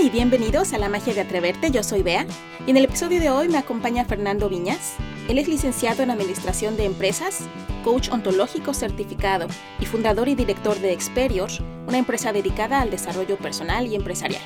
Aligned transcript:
y 0.00 0.10
bienvenidos 0.10 0.72
a 0.72 0.78
La 0.78 0.88
Magia 0.88 1.12
de 1.12 1.22
Atreverte, 1.22 1.72
yo 1.72 1.82
soy 1.82 2.02
Bea 2.04 2.24
y 2.64 2.70
en 2.70 2.76
el 2.76 2.84
episodio 2.84 3.18
de 3.18 3.30
hoy 3.30 3.48
me 3.48 3.58
acompaña 3.58 4.04
Fernando 4.04 4.48
Viñas. 4.48 4.94
Él 5.28 5.38
es 5.38 5.48
licenciado 5.48 6.04
en 6.04 6.10
Administración 6.10 6.76
de 6.76 6.84
Empresas, 6.84 7.40
coach 7.82 8.08
ontológico 8.10 8.74
certificado 8.74 9.48
y 9.80 9.86
fundador 9.86 10.28
y 10.28 10.36
director 10.36 10.78
de 10.78 10.92
Experior, 10.92 11.50
una 11.88 11.98
empresa 11.98 12.32
dedicada 12.32 12.80
al 12.80 12.90
desarrollo 12.90 13.38
personal 13.38 13.88
y 13.88 13.96
empresarial. 13.96 14.42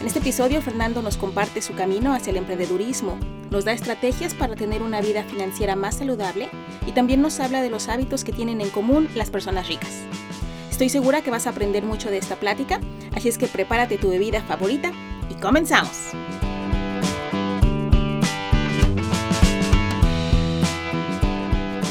En 0.00 0.06
este 0.06 0.20
episodio 0.20 0.62
Fernando 0.62 1.02
nos 1.02 1.16
comparte 1.16 1.62
su 1.62 1.74
camino 1.74 2.14
hacia 2.14 2.30
el 2.30 2.36
emprendedurismo, 2.36 3.18
nos 3.50 3.64
da 3.64 3.72
estrategias 3.72 4.34
para 4.34 4.54
tener 4.54 4.82
una 4.82 5.00
vida 5.00 5.24
financiera 5.24 5.74
más 5.74 5.96
saludable 5.96 6.48
y 6.86 6.92
también 6.92 7.22
nos 7.22 7.40
habla 7.40 7.60
de 7.60 7.70
los 7.70 7.88
hábitos 7.88 8.22
que 8.22 8.32
tienen 8.32 8.60
en 8.60 8.70
común 8.70 9.08
las 9.16 9.30
personas 9.30 9.66
ricas. 9.66 10.04
Estoy 10.80 10.88
segura 10.88 11.20
que 11.20 11.30
vas 11.30 11.46
a 11.46 11.50
aprender 11.50 11.84
mucho 11.84 12.10
de 12.10 12.16
esta 12.16 12.36
plática, 12.36 12.80
así 13.14 13.28
es 13.28 13.36
que 13.36 13.46
prepárate 13.46 13.98
tu 13.98 14.08
bebida 14.08 14.40
favorita 14.40 14.92
y 15.28 15.38
comenzamos. 15.38 16.12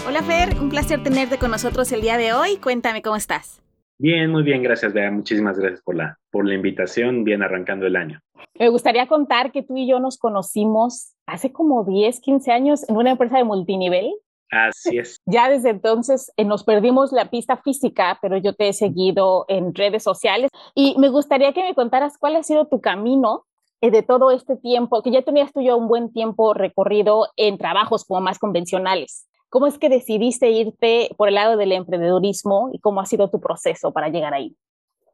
Hola 0.07 0.23
Fer, 0.23 0.59
un 0.59 0.69
placer 0.69 1.03
tenerte 1.03 1.37
con 1.37 1.51
nosotros 1.51 1.91
el 1.91 2.01
día 2.01 2.17
de 2.17 2.33
hoy. 2.33 2.57
Cuéntame 2.57 3.03
cómo 3.03 3.15
estás. 3.15 3.61
Bien, 3.99 4.31
muy 4.31 4.41
bien, 4.41 4.63
gracias 4.63 4.91
Bea. 4.91 5.11
Muchísimas 5.11 5.59
gracias 5.59 5.83
por 5.83 5.95
la, 5.95 6.17
por 6.31 6.47
la 6.47 6.55
invitación, 6.55 7.23
bien 7.23 7.43
arrancando 7.43 7.85
el 7.85 7.95
año. 7.95 8.21
Me 8.57 8.69
gustaría 8.69 9.05
contar 9.05 9.51
que 9.51 9.61
tú 9.61 9.77
y 9.77 9.87
yo 9.87 9.99
nos 9.99 10.17
conocimos 10.17 11.13
hace 11.27 11.51
como 11.51 11.83
10, 11.83 12.21
15 12.21 12.51
años 12.51 12.89
en 12.89 12.97
una 12.97 13.11
empresa 13.11 13.37
de 13.37 13.43
multinivel 13.43 14.11
Así 14.51 14.97
es. 14.97 15.21
Ya 15.25 15.49
desde 15.49 15.69
entonces 15.69 16.31
eh, 16.37 16.45
nos 16.45 16.63
perdimos 16.63 17.11
la 17.11 17.29
pista 17.29 17.57
física, 17.57 18.17
pero 18.21 18.37
yo 18.37 18.53
te 18.53 18.69
he 18.69 18.73
seguido 18.73 19.45
en 19.47 19.73
redes 19.75 20.03
sociales 20.03 20.49
y 20.73 20.95
me 20.97 21.09
gustaría 21.09 21.53
que 21.53 21.63
me 21.63 21.75
contaras 21.75 22.17
cuál 22.17 22.35
ha 22.35 22.43
sido 22.43 22.67
tu 22.67 22.81
camino 22.81 23.45
eh, 23.81 23.91
de 23.91 24.01
todo 24.01 24.31
este 24.31 24.55
tiempo, 24.57 25.03
que 25.03 25.11
ya 25.11 25.21
tenías 25.21 25.53
tú 25.53 25.61
ya 25.61 25.75
un 25.75 25.87
buen 25.87 26.11
tiempo 26.11 26.53
recorrido 26.53 27.27
en 27.37 27.57
trabajos 27.57 28.05
como 28.05 28.21
más 28.21 28.39
convencionales. 28.39 29.27
¿Cómo 29.49 29.67
es 29.67 29.77
que 29.77 29.89
decidiste 29.89 30.51
irte 30.51 31.09
por 31.17 31.27
el 31.27 31.35
lado 31.35 31.57
del 31.57 31.71
emprendedurismo 31.71 32.69
y 32.73 32.79
cómo 32.79 33.01
ha 33.01 33.05
sido 33.05 33.29
tu 33.29 33.39
proceso 33.39 33.91
para 33.91 34.09
llegar 34.09 34.33
ahí? 34.33 34.55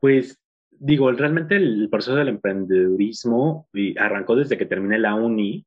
Pues 0.02 0.38
digo, 0.72 1.12
realmente 1.12 1.56
el 1.56 1.90
proceso 1.90 2.16
del 2.16 2.28
emprendedurismo 2.30 3.68
arrancó 3.98 4.36
desde 4.36 4.58
que 4.58 4.66
terminé 4.66 5.00
la 5.00 5.16
uni, 5.16 5.66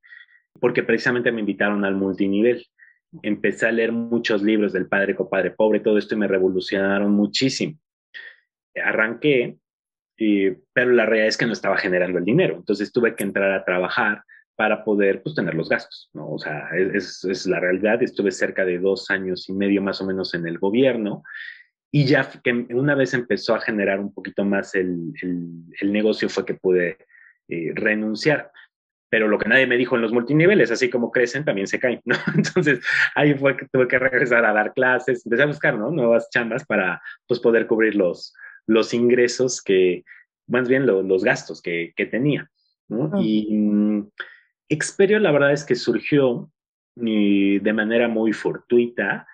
porque 0.61 0.83
precisamente 0.83 1.33
me 1.33 1.41
invitaron 1.41 1.85
al 1.85 1.95
multinivel 1.95 2.67
empecé 3.23 3.67
a 3.67 3.73
leer 3.73 3.93
muchos 3.93 4.43
libros 4.43 4.73
del 4.73 4.89
padre 4.89 5.15
copadre 5.15 5.51
pobre, 5.51 5.81
todo 5.81 5.99
esto 5.99 6.15
y 6.15 6.19
me 6.19 6.29
revolucionaron 6.29 7.11
muchísimo. 7.13 7.79
Arranqué, 8.83 9.59
pero 10.73 10.93
la 10.93 11.07
realidad 11.07 11.29
es 11.29 11.37
que 11.37 11.47
no 11.47 11.53
estaba 11.53 11.77
generando 11.77 12.19
el 12.19 12.25
dinero, 12.25 12.57
entonces 12.57 12.93
tuve 12.93 13.15
que 13.15 13.25
entrar 13.25 13.53
a 13.53 13.65
trabajar 13.65 14.23
para 14.57 14.85
poder 14.85 15.23
pues, 15.23 15.37
tener 15.37 15.55
los 15.55 15.69
gastos, 15.69 16.11
¿no? 16.13 16.33
O 16.33 16.39
sea, 16.39 16.69
es, 16.77 17.25
es, 17.25 17.47
la 17.47 17.61
realidad, 17.61 18.03
estuve 18.03 18.33
cerca 18.33 18.65
de 18.65 18.79
dos 18.79 19.09
años 19.09 19.49
y 19.49 19.53
medio 19.53 19.81
más 19.81 20.01
o 20.01 20.07
menos 20.07 20.35
en 20.35 20.49
el 20.49 20.59
gobierno 20.59 21.23
y 21.91 22.05
ya 22.05 22.29
que 22.43 22.53
una 22.53 22.95
vez 22.95 23.15
empezó 23.15 23.55
a 23.55 23.61
generar 23.61 24.01
un 24.01 24.13
poquito 24.13 24.45
más 24.45 24.75
el, 24.75 25.13
el, 25.23 25.93
negocio 25.93 26.29
fue 26.29 26.45
que 26.45 26.55
pude 26.55 26.99
eh, 27.49 27.73
renunciar 27.75 28.51
pero 29.11 29.29
lo 29.29 29.39
que 29.39 29.49
nadie 29.49 29.67
me 29.67 29.77
dijo 29.77 29.97
en 29.97 30.03
los 30.03 30.13
multiniveles, 30.13 30.71
así 30.71 30.91
como 30.91 31.11
crecen, 31.11 31.45
también 31.45 31.67
se 31.67 31.81
caen, 31.81 32.01
¿no? 32.05 32.17
Entonces 32.35 32.81
ahí 33.15 33.35
fue 33.35 33.57
que 33.57 33.67
tuve 33.73 33.89
que 33.89 33.99
regresar 33.99 34.45
a 34.45 34.53
dar 34.53 34.73
clases, 34.75 35.25
empecé 35.25 35.43
a 35.43 35.47
buscar, 35.47 35.79
¿no? 35.79 35.91
Nuevas 35.91 36.29
chambas 36.31 36.65
para, 36.65 37.01
pues, 37.27 37.41
poder 37.41 37.67
cubrir 37.67 37.95
los, 37.95 38.35
los 38.67 38.93
ingresos 38.95 39.63
que, 39.63 40.05
más 40.47 40.69
bien 40.69 40.87
los 40.87 41.25
gastos 41.25 41.63
que, 41.63 41.93
que 41.97 42.07
tenía, 42.07 42.51
¿no? 42.89 43.11
Y 43.21 43.49
um, 43.57 44.11
Experio, 44.69 45.19
la 45.19 45.33
verdad 45.33 45.53
es 45.53 45.65
que 45.65 45.75
surgió 45.75 46.51
y 46.97 47.59
de 47.61 47.73
manera 47.73 48.09
muy 48.09 48.33
fortuita. 48.33 49.27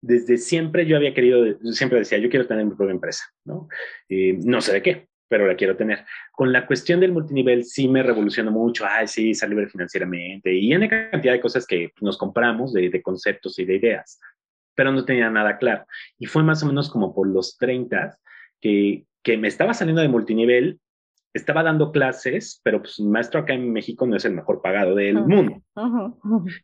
Desde 0.00 0.38
siempre 0.38 0.86
yo 0.86 0.96
había 0.96 1.14
querido, 1.14 1.44
siempre 1.72 2.00
decía, 2.00 2.18
yo 2.18 2.28
quiero 2.28 2.46
tener 2.48 2.64
mi 2.64 2.74
propia 2.74 2.92
empresa, 2.92 3.24
¿no? 3.44 3.68
Y 4.08 4.32
no 4.32 4.60
sé 4.60 4.72
de 4.72 4.82
qué, 4.82 5.08
pero 5.32 5.46
la 5.46 5.56
quiero 5.56 5.74
tener. 5.74 6.04
Con 6.30 6.52
la 6.52 6.66
cuestión 6.66 7.00
del 7.00 7.10
multinivel 7.10 7.64
sí 7.64 7.88
me 7.88 8.02
revolucionó 8.02 8.50
mucho, 8.50 8.84
ay, 8.86 9.08
sí, 9.08 9.32
ser 9.32 9.48
libre 9.48 9.66
financieramente 9.66 10.52
y 10.54 10.74
en 10.74 10.86
cantidad 10.86 11.32
de 11.32 11.40
cosas 11.40 11.66
que 11.66 11.90
nos 12.02 12.18
compramos, 12.18 12.74
de, 12.74 12.90
de, 12.90 13.00
conceptos 13.00 13.58
y 13.58 13.64
de 13.64 13.76
ideas, 13.76 14.20
pero 14.74 14.92
no 14.92 15.06
tenía 15.06 15.30
nada 15.30 15.56
claro. 15.56 15.86
Y 16.18 16.26
fue 16.26 16.42
más 16.42 16.62
o 16.62 16.66
menos 16.66 16.90
como 16.90 17.14
por 17.14 17.26
los 17.26 17.56
30 17.56 18.18
que, 18.60 19.06
que 19.22 19.38
me 19.38 19.48
estaba 19.48 19.72
saliendo 19.72 20.02
de 20.02 20.08
multinivel, 20.08 20.80
estaba 21.32 21.62
dando 21.62 21.92
clases, 21.92 22.60
pero 22.62 22.82
pues 22.82 23.00
maestro 23.00 23.40
acá 23.40 23.54
en 23.54 23.72
México 23.72 24.06
no 24.06 24.16
es 24.16 24.26
el 24.26 24.34
mejor 24.34 24.60
pagado 24.60 24.96
del 24.96 25.14
mundo. 25.14 25.62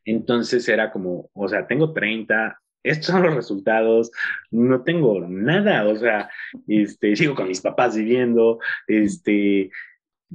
Entonces 0.04 0.68
era 0.68 0.92
como, 0.92 1.30
o 1.32 1.48
sea, 1.48 1.66
tengo 1.66 1.94
30, 1.94 2.60
estos 2.82 3.06
son 3.06 3.22
los 3.22 3.34
resultados, 3.34 4.10
no 4.50 4.82
tengo 4.82 5.20
nada, 5.28 5.86
o 5.86 5.96
sea, 5.96 6.30
este, 6.66 7.16
sigo 7.16 7.34
con 7.34 7.48
mis 7.48 7.60
papás 7.60 7.96
viviendo, 7.96 8.58
este, 8.86 9.70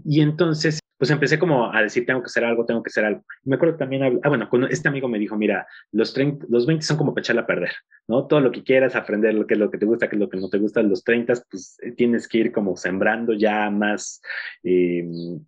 y 0.06 0.22
entonces, 0.22 0.80
pues 0.98 1.12
empecé 1.12 1.38
como 1.38 1.72
a 1.72 1.82
decir, 1.82 2.06
tengo 2.06 2.22
que 2.22 2.28
hacer 2.28 2.46
algo, 2.46 2.66
tengo 2.66 2.82
que 2.82 2.90
hacer 2.90 3.06
algo. 3.06 3.24
Me 3.44 3.56
acuerdo 3.56 3.78
también, 3.78 4.20
ah, 4.24 4.30
bueno, 4.30 4.50
cuando 4.50 4.68
este 4.68 4.88
amigo 4.88 5.08
me 5.08 5.20
dijo, 5.20 5.36
mira, 5.36 5.68
los, 5.92 6.14
30, 6.14 6.48
los 6.50 6.66
20 6.66 6.86
son 6.86 6.98
como 6.98 7.14
para 7.14 7.22
echarla 7.22 7.42
a 7.42 7.48
perder, 7.48 7.74
¿no? 8.08 8.26
Todo 8.26 8.40
lo 8.40 8.52
que 8.52 8.64
quieras, 8.64 8.96
aprender 8.96 9.34
lo 9.34 9.46
que 9.46 9.54
es 9.56 9.60
lo 9.60 9.70
que 9.70 9.78
te 9.78 9.86
gusta, 9.86 10.10
qué 10.10 10.16
es 10.16 10.20
lo 10.20 10.30
que 10.30 10.38
no 10.38 10.50
te 10.50 10.58
gusta, 10.58 10.82
los 10.82 11.04
30, 11.04 11.34
pues 11.50 11.78
eh, 11.84 11.92
tienes 11.92 12.28
que 12.28 12.40
ir 12.40 12.52
como 12.52 12.76
sembrando 12.76 13.34
ya 13.34 13.70
más 13.70 14.22
eh, 14.64 15.06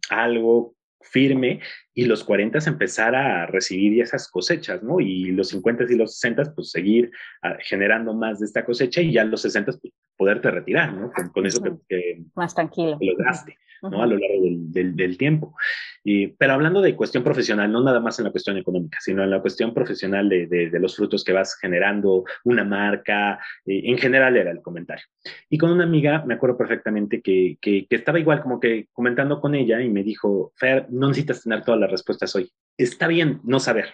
algo 0.09 0.75
firme 1.01 1.61
y 1.95 2.05
los 2.05 2.23
40 2.23 2.59
empezar 2.67 3.15
a 3.15 3.45
recibir 3.45 4.01
esas 4.01 4.27
cosechas, 4.29 4.83
¿no? 4.83 4.99
Y 4.99 5.31
los 5.31 5.49
50 5.49 5.85
y 5.89 5.95
los 5.95 6.19
60 6.19 6.53
pues 6.53 6.69
seguir 6.69 7.09
ah, 7.41 7.57
generando 7.61 8.13
más 8.13 8.39
de 8.39 8.45
esta 8.45 8.65
cosecha 8.65 9.01
y 9.01 9.13
ya 9.13 9.23
los 9.23 9.41
60 9.41 9.71
pues 9.71 9.93
poderte 10.17 10.51
retirar, 10.51 10.93
¿no? 10.93 11.11
Con, 11.33 11.45
eso 11.45 11.61
que, 11.87 12.23
Más 12.35 12.53
tranquilo. 12.53 12.97
Que 12.99 13.05
lograste. 13.07 13.57
¿no? 13.81 14.01
A 14.01 14.07
lo 14.07 14.17
largo 14.17 14.43
del, 14.43 14.95
del, 14.95 15.17
tiempo. 15.17 15.55
Y, 16.03 16.27
pero 16.27 16.53
hablando 16.53 16.81
de 16.81 16.95
cuestión 16.95 17.23
profesional, 17.23 17.71
no 17.71 17.83
nada 17.83 17.99
más 17.99 18.17
en 18.19 18.25
la 18.25 18.31
cuestión 18.31 18.57
económica, 18.57 18.97
sino 19.01 19.23
en 19.23 19.29
la 19.29 19.41
cuestión 19.41 19.73
profesional 19.73 20.27
de, 20.29 20.47
de, 20.47 20.79
los 20.79 20.95
frutos 20.95 21.23
que 21.23 21.33
vas 21.33 21.55
generando, 21.59 22.23
una 22.43 22.63
marca, 22.63 23.39
eh, 23.65 23.81
en 23.85 23.97
general 23.97 24.37
era 24.37 24.51
el 24.51 24.61
comentario. 24.61 25.05
Y 25.49 25.57
con 25.57 25.71
una 25.71 25.83
amiga, 25.83 26.23
me 26.25 26.35
acuerdo 26.35 26.57
perfectamente 26.57 27.21
que, 27.21 27.57
que, 27.61 27.85
que, 27.87 27.95
estaba 27.95 28.19
igual 28.19 28.41
como 28.41 28.59
que 28.59 28.87
comentando 28.91 29.39
con 29.39 29.55
ella 29.55 29.81
y 29.81 29.89
me 29.89 30.03
dijo, 30.03 30.51
Fer, 30.55 30.87
no 30.89 31.07
necesitas 31.07 31.43
tener 31.43 31.63
todas 31.85 31.91
las 31.91 31.99
respuestas 31.99 32.35
hoy. 32.35 32.51
Está 32.77 33.07
bien 33.07 33.41
no 33.43 33.59
saber, 33.59 33.93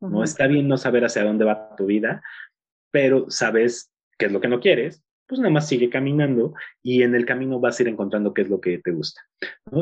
¿no? 0.00 0.24
Está 0.24 0.46
bien 0.46 0.68
no 0.68 0.76
saber 0.76 1.04
hacia 1.04 1.24
dónde 1.24 1.44
va 1.44 1.76
tu 1.76 1.86
vida, 1.86 2.22
pero 2.90 3.30
sabes 3.30 3.90
qué 4.18 4.26
es 4.26 4.32
lo 4.32 4.40
que 4.40 4.48
no 4.48 4.60
quieres 4.60 5.02
pues 5.32 5.40
nada 5.40 5.50
más 5.50 5.66
sigue 5.66 5.88
caminando 5.88 6.52
y 6.82 7.02
en 7.02 7.14
el 7.14 7.24
camino 7.24 7.58
vas 7.58 7.78
a 7.78 7.84
ir 7.84 7.88
encontrando 7.88 8.34
qué 8.34 8.42
es 8.42 8.50
lo 8.50 8.60
que 8.60 8.78
te 8.78 8.90
gusta. 8.90 9.22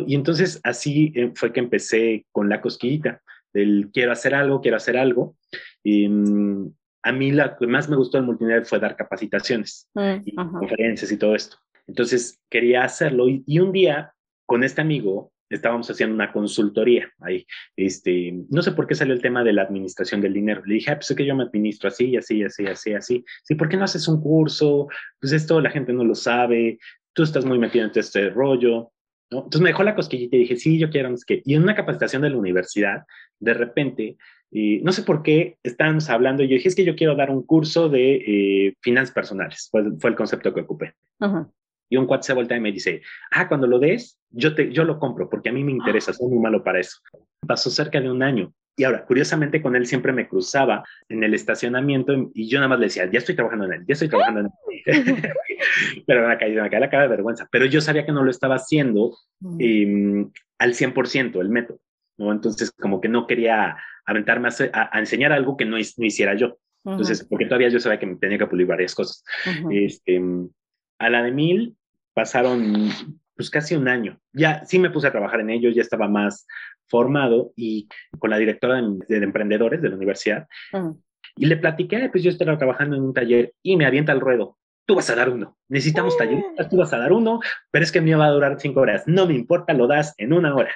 Y 0.06 0.14
entonces 0.14 0.60
así 0.62 1.12
eh, 1.16 1.32
fue 1.34 1.52
que 1.52 1.58
empecé 1.58 2.24
con 2.30 2.48
la 2.48 2.60
cosquillita 2.60 3.20
del 3.52 3.90
quiero 3.92 4.12
hacer 4.12 4.32
algo, 4.32 4.60
quiero 4.60 4.76
hacer 4.76 4.96
algo. 4.96 5.34
Y, 5.82 6.08
mm, 6.08 6.72
a 7.02 7.12
mí 7.12 7.32
lo 7.32 7.56
que 7.56 7.66
más 7.66 7.88
me 7.88 7.96
gustó 7.96 8.18
del 8.18 8.26
multinivel 8.26 8.64
fue 8.64 8.78
dar 8.78 8.94
capacitaciones 8.94 9.88
mm, 9.94 10.22
y 10.24 10.34
conferencias 10.36 11.10
y 11.10 11.16
todo 11.16 11.34
esto. 11.34 11.56
Entonces 11.88 12.38
quería 12.48 12.84
hacerlo 12.84 13.26
y, 13.28 13.58
un 13.58 13.72
día 13.72 14.14
con 14.46 14.62
este 14.62 14.82
amigo 14.82 15.32
estábamos 15.50 15.90
haciendo 15.90 16.14
una 16.14 16.32
consultoría 16.32 17.12
ahí. 17.20 17.46
Este, 17.76 18.32
no 18.48 18.62
sé 18.62 18.72
por 18.72 18.86
qué 18.86 18.94
salió 18.94 19.12
el 19.12 19.20
tema 19.20 19.44
de 19.44 19.52
la 19.52 19.62
administración 19.62 20.20
del 20.20 20.32
dinero. 20.32 20.62
Le 20.64 20.74
dije, 20.74 20.92
ah, 20.92 20.96
pues 20.96 21.10
es 21.10 21.16
que 21.16 21.26
yo 21.26 21.34
me 21.34 21.44
administro 21.44 21.88
así, 21.88 22.16
así, 22.16 22.42
así, 22.42 22.66
así, 22.66 22.92
así. 22.94 23.24
Sí, 23.42 23.54
¿por 23.56 23.68
qué 23.68 23.76
no 23.76 23.84
haces 23.84 24.06
un 24.08 24.22
curso? 24.22 24.88
Pues 25.20 25.32
esto 25.32 25.60
la 25.60 25.70
gente 25.70 25.92
no 25.92 26.04
lo 26.04 26.14
sabe. 26.14 26.78
Tú 27.12 27.24
estás 27.24 27.44
muy 27.44 27.58
metido 27.58 27.84
en 27.84 27.92
este 27.94 28.30
rollo. 28.30 28.92
¿no? 29.30 29.38
Entonces 29.38 29.60
me 29.60 29.70
dejó 29.70 29.82
la 29.82 29.94
cosquillita 29.94 30.36
y 30.36 30.40
dije, 30.40 30.56
sí, 30.56 30.78
yo 30.78 30.88
quiero. 30.90 31.12
que... 31.26 31.42
Y 31.44 31.54
en 31.54 31.62
una 31.62 31.74
capacitación 31.74 32.22
de 32.22 32.30
la 32.30 32.36
universidad, 32.36 33.02
de 33.40 33.54
repente, 33.54 34.16
y 34.50 34.78
no 34.78 34.92
sé 34.92 35.02
por 35.02 35.22
qué 35.22 35.58
estábamos 35.62 36.10
hablando. 36.10 36.42
Y 36.42 36.48
yo 36.48 36.54
dije, 36.54 36.68
es 36.68 36.74
que 36.74 36.84
yo 36.84 36.96
quiero 36.96 37.14
dar 37.14 37.30
un 37.30 37.44
curso 37.44 37.88
de 37.88 38.14
eh, 38.14 38.74
finanzas 38.80 39.14
personales. 39.14 39.68
Fue, 39.70 39.84
fue 39.98 40.10
el 40.10 40.16
concepto 40.16 40.52
que 40.54 40.60
ocupé. 40.60 40.94
Y 41.90 41.96
un 41.96 42.06
cuate 42.06 42.22
se 42.22 42.32
vuelta 42.32 42.56
y 42.56 42.60
me 42.60 42.72
dice, 42.72 43.02
ah, 43.32 43.48
cuando 43.48 43.66
lo 43.66 43.78
des, 43.78 44.18
yo, 44.30 44.54
te, 44.54 44.72
yo 44.72 44.84
lo 44.84 44.98
compro 44.98 45.28
porque 45.28 45.48
a 45.48 45.52
mí 45.52 45.64
me 45.64 45.72
interesa, 45.72 46.12
soy 46.12 46.28
muy 46.28 46.38
malo 46.38 46.62
para 46.62 46.80
eso. 46.80 46.98
Pasó 47.46 47.68
cerca 47.68 48.00
de 48.00 48.10
un 48.10 48.22
año. 48.22 48.54
Y 48.76 48.84
ahora, 48.84 49.04
curiosamente, 49.04 49.60
con 49.60 49.76
él 49.76 49.86
siempre 49.86 50.12
me 50.12 50.28
cruzaba 50.28 50.84
en 51.08 51.22
el 51.24 51.34
estacionamiento 51.34 52.30
y 52.32 52.48
yo 52.48 52.58
nada 52.58 52.68
más 52.68 52.78
le 52.78 52.86
decía, 52.86 53.10
ya 53.10 53.18
estoy 53.18 53.34
trabajando 53.34 53.66
en 53.66 53.72
él, 53.74 53.84
ya 53.86 53.92
estoy 53.92 54.08
trabajando 54.08 54.40
en 54.40 54.46
él. 54.46 54.52
Pero 56.06 56.28
me 56.28 56.38
caí, 56.38 56.54
me 56.54 56.70
caí 56.70 56.80
la 56.80 56.90
cara 56.90 57.02
de 57.02 57.08
vergüenza. 57.08 57.48
Pero 57.50 57.66
yo 57.66 57.80
sabía 57.80 58.06
que 58.06 58.12
no 58.12 58.22
lo 58.22 58.30
estaba 58.30 58.54
haciendo 58.54 59.16
eh, 59.58 60.24
al 60.58 60.74
100% 60.74 61.40
el 61.40 61.48
método. 61.48 61.80
¿no? 62.16 62.32
Entonces, 62.32 62.70
como 62.70 63.00
que 63.00 63.08
no 63.08 63.26
quería 63.26 63.76
aventarme 64.06 64.48
a, 64.72 64.98
enseñar 64.98 65.32
algo 65.32 65.56
que 65.56 65.64
no, 65.64 65.76
no 65.76 66.06
hiciera 66.06 66.34
yo. 66.34 66.56
Entonces, 66.84 67.26
porque 67.28 67.44
todavía 67.44 67.68
yo 67.68 67.80
sabía 67.80 67.98
que 67.98 68.06
me 68.06 68.16
tenía 68.16 68.38
que 68.38 68.46
pulir 68.46 68.66
varias 68.66 68.94
cosas. 68.94 69.22
este, 69.70 70.22
a 70.98 71.10
la 71.10 71.22
de 71.22 71.32
mil 71.32 71.76
pasaron 72.14 72.90
pues 73.36 73.48
casi 73.48 73.74
un 73.74 73.88
año. 73.88 74.18
Ya 74.32 74.64
sí 74.66 74.78
me 74.78 74.90
puse 74.90 75.06
a 75.06 75.12
trabajar 75.12 75.40
en 75.40 75.50
ello, 75.50 75.70
ya 75.70 75.80
estaba 75.80 76.08
más 76.08 76.46
formado 76.88 77.52
y 77.56 77.88
con 78.18 78.30
la 78.30 78.36
directora 78.36 78.82
de, 78.82 79.16
emprendedores 79.16 79.80
de 79.80 79.88
la 79.88 79.96
universidad. 79.96 80.46
Y 81.36 81.46
le 81.46 81.56
platiqué, 81.56 82.08
pues 82.10 82.22
yo 82.22 82.30
estaba 82.30 82.58
trabajando 82.58 82.96
en 82.96 83.02
un 83.02 83.14
taller 83.14 83.54
y 83.62 83.76
me 83.76 83.86
avienta 83.86 84.12
el 84.12 84.20
ruedo. 84.20 84.58
Tú 84.86 84.96
vas 84.96 85.08
a 85.08 85.14
dar 85.14 85.30
uno. 85.30 85.56
Necesitamos 85.68 86.18
taller, 86.18 86.44
tú 86.68 86.76
vas 86.76 86.92
a 86.92 86.98
dar 86.98 87.12
uno, 87.12 87.40
pero 87.70 87.84
es 87.84 87.92
que 87.92 88.00
me 88.00 88.14
va 88.14 88.26
a 88.26 88.30
durar 88.30 88.60
cinco 88.60 88.80
horas. 88.80 89.04
No 89.06 89.26
me 89.26 89.34
importa, 89.34 89.72
lo 89.72 89.86
das 89.86 90.14
en 90.18 90.32
una 90.32 90.54
hora. 90.54 90.74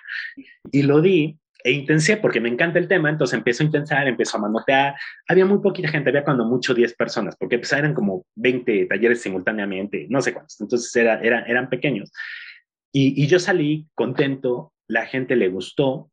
Y 0.71 0.83
lo 0.85 1.01
di 1.01 1.39
e 1.65 1.73
intensé 1.73 2.19
porque 2.19 2.43
me 2.43 2.51
encanta 2.51 2.79
el 2.79 2.87
tema, 2.87 3.09
entonces 3.09 3.39
empiezo 3.39 3.63
a 3.63 3.67
intensar, 3.67 4.07
empiezo 4.07 4.37
a 4.37 4.41
manotear. 4.43 4.95
Había 5.27 5.47
muy 5.47 5.61
poquita 5.61 5.89
gente, 5.89 6.11
había 6.11 6.23
cuando 6.23 6.45
mucho 6.45 6.75
10 6.75 6.95
personas, 6.95 7.37
porque 7.37 7.59
pues, 7.59 7.73
eran 7.73 7.95
como 7.95 8.27
20 8.37 8.85
talleres 8.85 9.23
simultáneamente, 9.23 10.07
no 10.11 10.21
sé 10.21 10.35
cuántos, 10.35 10.61
entonces 10.61 10.95
era, 10.95 11.21
era, 11.23 11.41
eran 11.47 11.71
pequeños. 11.71 12.13
Y, 12.93 13.21
y, 13.21 13.27
yo 13.27 13.39
salí 13.39 13.89
contento, 13.95 14.73
la 14.87 15.07
gente 15.07 15.35
le 15.37 15.49
gustó. 15.49 16.11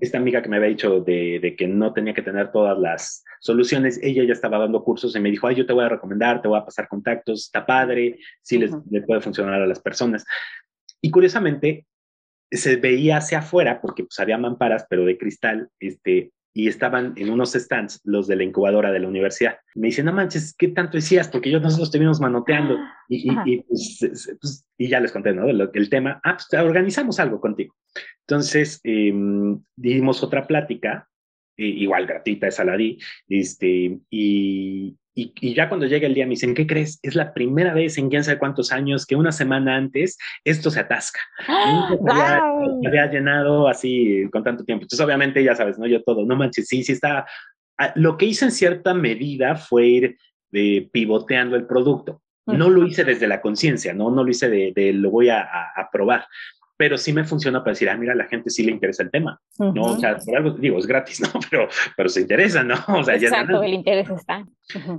Esta 0.00 0.18
amiga 0.18 0.42
que 0.42 0.48
me 0.48 0.58
había 0.58 0.68
dicho 0.68 1.00
de, 1.00 1.40
de, 1.42 1.56
que 1.56 1.66
no 1.66 1.92
tenía 1.92 2.14
que 2.14 2.22
tener 2.22 2.52
todas 2.52 2.78
las 2.78 3.24
soluciones, 3.40 3.98
ella 4.00 4.22
ya 4.22 4.32
estaba 4.32 4.58
dando 4.58 4.84
cursos 4.84 5.16
y 5.16 5.18
me 5.18 5.28
dijo, 5.28 5.48
ay, 5.48 5.56
yo 5.56 5.66
te 5.66 5.72
voy 5.72 5.84
a 5.84 5.88
recomendar, 5.88 6.40
te 6.40 6.46
voy 6.46 6.56
a 6.56 6.64
pasar 6.64 6.86
contactos, 6.86 7.46
está 7.46 7.66
padre, 7.66 8.16
sí 8.42 8.58
les, 8.58 8.70
les 8.88 9.04
puede 9.04 9.20
funcionar 9.20 9.60
a 9.60 9.66
las 9.66 9.80
personas. 9.80 10.24
Y 11.00 11.10
curiosamente, 11.10 11.84
se 12.50 12.76
veía 12.76 13.18
hacia 13.18 13.38
afuera, 13.38 13.80
porque 13.80 14.04
pues 14.04 14.18
había 14.20 14.38
mamparas, 14.38 14.86
pero 14.88 15.04
de 15.04 15.18
cristal, 15.18 15.68
este, 15.80 16.32
y 16.56 16.68
estaban 16.68 17.12
en 17.16 17.28
unos 17.28 17.52
stands 17.52 18.00
los 18.02 18.26
de 18.26 18.36
la 18.36 18.42
incubadora 18.42 18.90
de 18.90 19.00
la 19.00 19.08
universidad. 19.08 19.58
Me 19.74 19.88
dicen, 19.88 20.06
no 20.06 20.14
manches, 20.14 20.54
¿qué 20.56 20.68
tanto 20.68 20.96
decías? 20.96 21.28
Porque 21.28 21.50
yo 21.50 21.60
nosotros 21.60 21.88
estuvimos 21.88 22.18
manoteando 22.18 22.78
y, 23.10 23.30
y, 23.44 23.60
pues, 23.60 23.98
pues, 24.40 24.66
y, 24.78 24.88
ya 24.88 24.98
les 25.00 25.12
conté, 25.12 25.34
¿no? 25.34 25.46
El, 25.46 25.90
tema, 25.90 26.18
ah, 26.24 26.38
pues 26.38 26.62
organizamos 26.62 27.20
algo 27.20 27.42
contigo. 27.42 27.74
Entonces, 28.20 28.80
em, 28.84 29.60
dimos 29.76 30.22
otra 30.22 30.46
plática, 30.46 31.06
igual 31.56 32.06
gratuita, 32.06 32.48
esa 32.48 32.64
la 32.64 32.76
di, 32.76 32.98
este, 33.28 33.98
y, 34.10 34.96
y, 35.14 35.54
ya 35.54 35.68
cuando 35.68 35.86
llega 35.86 36.06
el 36.06 36.14
día 36.14 36.26
me 36.26 36.30
dicen, 36.30 36.54
¿qué 36.54 36.66
crees? 36.66 37.00
Es 37.02 37.14
la 37.14 37.32
primera 37.32 37.72
vez 37.72 37.96
en 37.96 38.10
quién 38.10 38.22
sabe 38.22 38.38
cuántos 38.38 38.70
años 38.70 39.06
que 39.06 39.16
una 39.16 39.32
semana 39.32 39.74
antes 39.74 40.18
esto 40.44 40.70
se 40.70 40.80
atasca. 40.80 41.20
¡Wow! 41.48 42.82
había, 42.86 43.10
llenado 43.10 43.66
así 43.66 44.28
con 44.30 44.44
tanto 44.44 44.64
tiempo. 44.64 44.84
Entonces, 44.84 45.04
obviamente, 45.04 45.42
ya 45.42 45.54
sabes, 45.54 45.78
¿no? 45.78 45.86
Yo 45.86 46.02
todo, 46.02 46.26
no 46.26 46.36
manches, 46.36 46.68
sí, 46.68 46.82
sí 46.82 46.92
está. 46.92 47.26
Ah, 47.78 47.92
lo 47.96 48.18
que 48.18 48.26
hice 48.26 48.44
en 48.44 48.52
cierta 48.52 48.92
medida 48.92 49.56
fue 49.56 49.86
ir 49.86 50.18
eh, 50.52 50.88
pivoteando 50.92 51.56
el 51.56 51.66
producto. 51.66 52.22
No 52.46 52.70
lo 52.70 52.86
hice 52.86 53.02
desde 53.02 53.26
la 53.26 53.40
conciencia, 53.40 53.92
¿no? 53.92 54.08
No 54.10 54.22
lo 54.22 54.30
hice 54.30 54.48
de, 54.48 54.92
lo 54.92 55.10
voy 55.10 55.30
a, 55.30 55.40
a, 55.40 55.90
probar 55.90 56.26
pero 56.76 56.98
sí 56.98 57.12
me 57.12 57.24
funciona 57.24 57.60
para 57.60 57.72
decir, 57.72 57.88
ah, 57.88 57.96
mira, 57.96 58.12
a 58.12 58.16
la 58.16 58.26
gente 58.26 58.50
sí 58.50 58.64
le 58.64 58.72
interesa 58.72 59.02
el 59.02 59.10
tema, 59.10 59.40
¿no? 59.58 59.82
O 59.82 59.98
sea, 59.98 60.16
por 60.16 60.36
algo, 60.36 60.50
digo, 60.50 60.78
es 60.78 60.86
gratis, 60.86 61.20
¿no? 61.34 61.40
Pero, 61.50 61.68
pero 61.96 62.08
se 62.08 62.20
interesa, 62.20 62.62
¿no? 62.62 62.74
O 62.88 63.02
sea, 63.02 63.14
Exacto, 63.14 63.62
el 63.62 63.74
interés 63.74 64.10
está. 64.10 64.46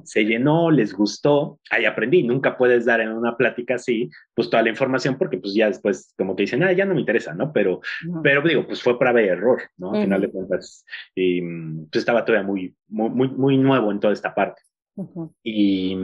Se 0.03 0.23
llenó, 0.23 0.71
les 0.71 0.93
gustó, 0.93 1.59
ahí 1.69 1.85
aprendí, 1.85 2.23
nunca 2.23 2.57
puedes 2.57 2.85
dar 2.85 3.01
en 3.01 3.11
una 3.11 3.35
plática 3.35 3.75
así, 3.75 4.09
pues 4.33 4.49
toda 4.49 4.63
la 4.63 4.69
información, 4.69 5.17
porque 5.17 5.37
pues 5.37 5.53
ya 5.53 5.67
después 5.67 6.13
como 6.17 6.35
que 6.35 6.43
dicen, 6.43 6.63
ah, 6.63 6.71
ya 6.71 6.85
no 6.85 6.93
me 6.93 7.01
interesa, 7.01 7.33
¿no? 7.33 7.51
Pero, 7.51 7.81
pero 8.23 8.41
digo, 8.41 8.65
pues 8.65 8.81
fue 8.81 8.97
prueba 8.97 9.21
y 9.21 9.27
error, 9.27 9.61
¿no? 9.77 9.93
Al 9.93 10.03
final 10.03 10.21
de 10.21 10.31
cuentas, 10.31 10.85
y, 11.15 11.41
pues 11.41 11.95
estaba 11.95 12.25
todavía 12.25 12.47
muy, 12.47 12.75
muy, 12.87 13.29
muy 13.29 13.57
nuevo 13.57 13.91
en 13.91 13.99
toda 13.99 14.13
esta 14.13 14.33
parte. 14.33 14.61
Y, 15.43 15.95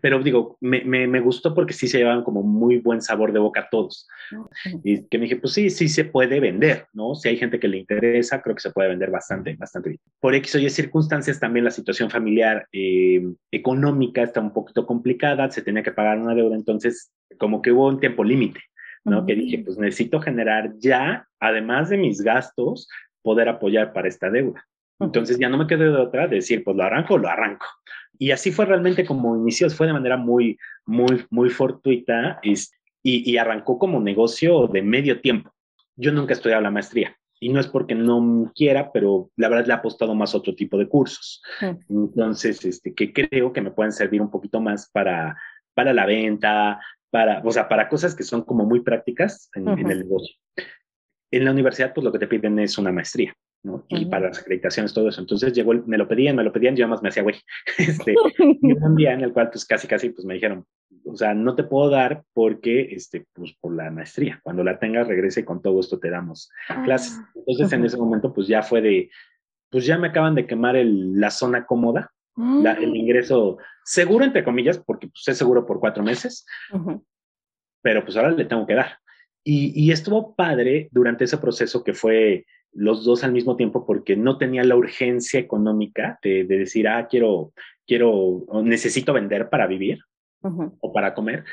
pero 0.00 0.20
digo, 0.20 0.56
me, 0.60 0.82
me, 0.84 1.20
gustó 1.20 1.54
porque 1.54 1.72
sí 1.72 1.86
se 1.86 1.98
llevaban 1.98 2.24
como 2.24 2.42
muy 2.42 2.78
buen 2.78 3.00
sabor 3.00 3.32
de 3.32 3.38
boca 3.38 3.60
a 3.60 3.68
todos. 3.70 4.08
Y 4.82 5.06
que 5.06 5.18
me 5.18 5.24
dije, 5.24 5.36
pues 5.36 5.54
sí, 5.54 5.70
sí 5.70 5.88
se 5.88 6.04
puede 6.04 6.40
vender, 6.40 6.86
¿no? 6.92 7.14
Si 7.14 7.28
hay 7.28 7.36
gente 7.36 7.60
que 7.60 7.68
le 7.68 7.78
interesa, 7.78 8.42
creo 8.42 8.56
que 8.56 8.62
se 8.62 8.72
puede 8.72 8.88
vender 8.88 9.10
bastante, 9.10 9.54
bastante 9.54 9.90
bien. 9.90 10.00
Por 10.20 10.34
X 10.34 10.56
o 10.56 10.58
Y 10.58 10.68
circunstancias, 10.70 11.38
también 11.38 11.64
la 11.64 11.70
situación 11.70 12.10
familiar 12.10 12.66
eh, 12.72 13.22
económica 13.52 14.22
está 14.22 14.40
un 14.40 14.52
poquito 14.52 14.86
complicada, 14.86 15.50
se 15.50 15.62
tenía 15.62 15.84
que 15.84 15.92
pagar 15.92 16.18
una 16.18 16.34
deuda, 16.34 16.56
entonces 16.56 17.12
como 17.38 17.62
que 17.62 17.70
hubo 17.70 17.86
un 17.86 18.00
tiempo 18.00 18.24
límite, 18.24 18.60
¿no? 19.04 19.24
Que 19.24 19.36
dije, 19.36 19.62
pues 19.64 19.78
necesito 19.78 20.20
generar 20.20 20.72
ya, 20.78 21.28
además 21.38 21.90
de 21.90 21.98
mis 21.98 22.22
gastos, 22.22 22.88
poder 23.22 23.48
apoyar 23.48 23.92
para 23.92 24.08
esta 24.08 24.30
deuda. 24.30 24.64
Entonces 24.98 25.38
ya 25.38 25.48
no 25.48 25.58
me 25.58 25.66
quedé 25.66 25.84
de 25.84 25.96
otra 25.96 26.26
de 26.26 26.36
decir, 26.36 26.64
pues 26.64 26.76
lo 26.76 26.82
arranco, 26.82 27.18
lo 27.18 27.28
arranco. 27.28 27.66
Y 28.18 28.30
así 28.30 28.52
fue 28.52 28.66
realmente 28.66 29.04
como 29.04 29.36
inició, 29.36 29.68
fue 29.70 29.86
de 29.86 29.92
manera 29.92 30.16
muy, 30.16 30.58
muy, 30.84 31.24
muy 31.30 31.50
fortuita 31.50 32.38
y, 32.42 32.54
y 33.02 33.36
arrancó 33.36 33.78
como 33.78 34.00
negocio 34.00 34.66
de 34.68 34.82
medio 34.82 35.20
tiempo. 35.20 35.52
Yo 35.96 36.12
nunca 36.12 36.32
he 36.32 36.36
estudiado 36.36 36.62
la 36.62 36.70
maestría 36.70 37.16
y 37.40 37.50
no 37.50 37.60
es 37.60 37.66
porque 37.66 37.94
no 37.94 38.50
quiera, 38.54 38.90
pero 38.92 39.30
la 39.36 39.48
verdad 39.48 39.66
le 39.66 39.72
ha 39.72 39.76
apostado 39.76 40.14
más 40.14 40.34
otro 40.34 40.54
tipo 40.54 40.78
de 40.78 40.88
cursos. 40.88 41.42
Entonces, 41.88 42.64
este, 42.64 42.94
que 42.94 43.12
creo 43.12 43.52
que 43.52 43.60
me 43.60 43.70
pueden 43.70 43.92
servir 43.92 44.22
un 44.22 44.30
poquito 44.30 44.60
más 44.60 44.90
para, 44.90 45.36
para 45.74 45.92
la 45.92 46.06
venta, 46.06 46.80
para, 47.10 47.42
o 47.44 47.50
sea, 47.50 47.68
para 47.68 47.88
cosas 47.88 48.14
que 48.14 48.22
son 48.22 48.42
como 48.42 48.64
muy 48.64 48.80
prácticas 48.80 49.50
en, 49.54 49.68
en 49.68 49.90
el 49.90 50.00
negocio. 50.00 50.34
En 51.30 51.44
la 51.44 51.50
universidad, 51.50 51.92
pues 51.92 52.04
lo 52.04 52.12
que 52.12 52.18
te 52.18 52.28
piden 52.28 52.58
es 52.58 52.78
una 52.78 52.92
maestría. 52.92 53.34
Y 53.88 54.06
para 54.06 54.28
las 54.28 54.38
acreditaciones, 54.38 54.92
todo 54.92 55.08
eso. 55.08 55.20
Entonces 55.20 55.52
llegó, 55.52 55.74
me 55.86 55.98
lo 55.98 56.06
pedían, 56.06 56.36
me 56.36 56.44
lo 56.44 56.52
pedían, 56.52 56.76
yo 56.76 56.86
más 56.88 57.02
me 57.02 57.08
hacía 57.08 57.22
güey. 57.22 57.36
Este, 57.78 58.14
y 58.38 58.72
un 58.72 58.96
día 58.96 59.12
en 59.12 59.22
el 59.22 59.32
cual, 59.32 59.50
pues 59.50 59.64
casi, 59.64 59.86
casi, 59.86 60.10
pues 60.10 60.24
me 60.24 60.34
dijeron, 60.34 60.64
o 61.04 61.16
sea, 61.16 61.34
no 61.34 61.54
te 61.54 61.64
puedo 61.64 61.90
dar 61.90 62.24
porque, 62.32 62.88
este, 62.92 63.26
pues 63.32 63.54
por 63.60 63.74
la 63.74 63.90
maestría. 63.90 64.40
Cuando 64.42 64.64
la 64.64 64.78
tengas, 64.78 65.08
regrese 65.08 65.44
con 65.44 65.62
todo 65.62 65.80
esto, 65.80 65.98
te 65.98 66.10
damos 66.10 66.50
clases. 66.84 67.18
Ah, 67.18 67.30
Entonces 67.34 67.72
en 67.72 67.84
ese 67.84 67.96
momento, 67.96 68.32
pues 68.32 68.48
ya 68.48 68.62
fue 68.62 68.80
de, 68.80 69.10
pues 69.70 69.86
ya 69.86 69.98
me 69.98 70.08
acaban 70.08 70.34
de 70.34 70.46
quemar 70.46 70.76
el, 70.76 71.18
la 71.20 71.30
zona 71.30 71.66
cómoda, 71.66 72.12
el 72.36 72.90
mm. 72.90 72.96
ingreso 72.96 73.58
seguro, 73.84 74.24
entre 74.24 74.44
comillas, 74.44 74.78
porque 74.78 75.08
pues 75.08 75.26
es 75.26 75.38
seguro 75.38 75.64
por 75.64 75.80
cuatro 75.80 76.02
meses, 76.02 76.44
pero 77.82 78.04
pues 78.04 78.16
ahora 78.16 78.30
le 78.30 78.44
tengo 78.44 78.66
que 78.66 78.74
dar. 78.74 78.98
Y, 79.42 79.72
y 79.80 79.92
estuvo 79.92 80.34
padre 80.34 80.88
durante 80.90 81.24
ese 81.24 81.38
proceso 81.38 81.84
que 81.84 81.94
fue 81.94 82.44
los 82.72 83.04
dos 83.04 83.24
al 83.24 83.32
mismo 83.32 83.56
tiempo 83.56 83.86
porque 83.86 84.16
no 84.16 84.38
tenía 84.38 84.64
la 84.64 84.76
urgencia 84.76 85.40
económica 85.40 86.18
de, 86.22 86.44
decir, 86.44 86.88
ah, 86.88 87.06
quiero, 87.08 87.52
quiero, 87.86 88.44
necesito 88.62 89.12
vender 89.12 89.48
para 89.48 89.66
vivir 89.66 90.00
o 90.42 90.92
para 90.92 91.14
comer. 91.14 91.44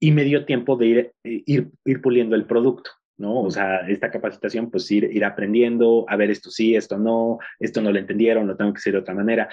Y 0.00 0.12
me 0.12 0.24
dio 0.24 0.44
tiempo 0.44 0.76
de 0.76 0.86
ir, 0.86 1.12
ir, 1.24 1.70
ir 1.84 2.02
puliendo 2.02 2.36
el 2.36 2.46
producto. 2.46 2.90
¿no? 3.18 3.42
O 3.42 3.50
sea, 3.50 3.80
esta 3.88 4.10
capacitación, 4.10 4.70
pues 4.70 4.90
ir, 4.90 5.04
ir 5.04 5.24
aprendiendo, 5.24 6.04
a 6.08 6.16
ver 6.16 6.30
esto 6.30 6.50
sí, 6.50 6.76
esto 6.76 6.98
no, 6.98 7.38
esto 7.58 7.80
no 7.80 7.90
lo 7.90 7.98
entendieron, 7.98 8.46
lo 8.46 8.56
tengo 8.56 8.72
que 8.72 8.78
hacer 8.78 8.92
de 8.92 9.00
otra 9.00 9.14
manera. 9.14 9.48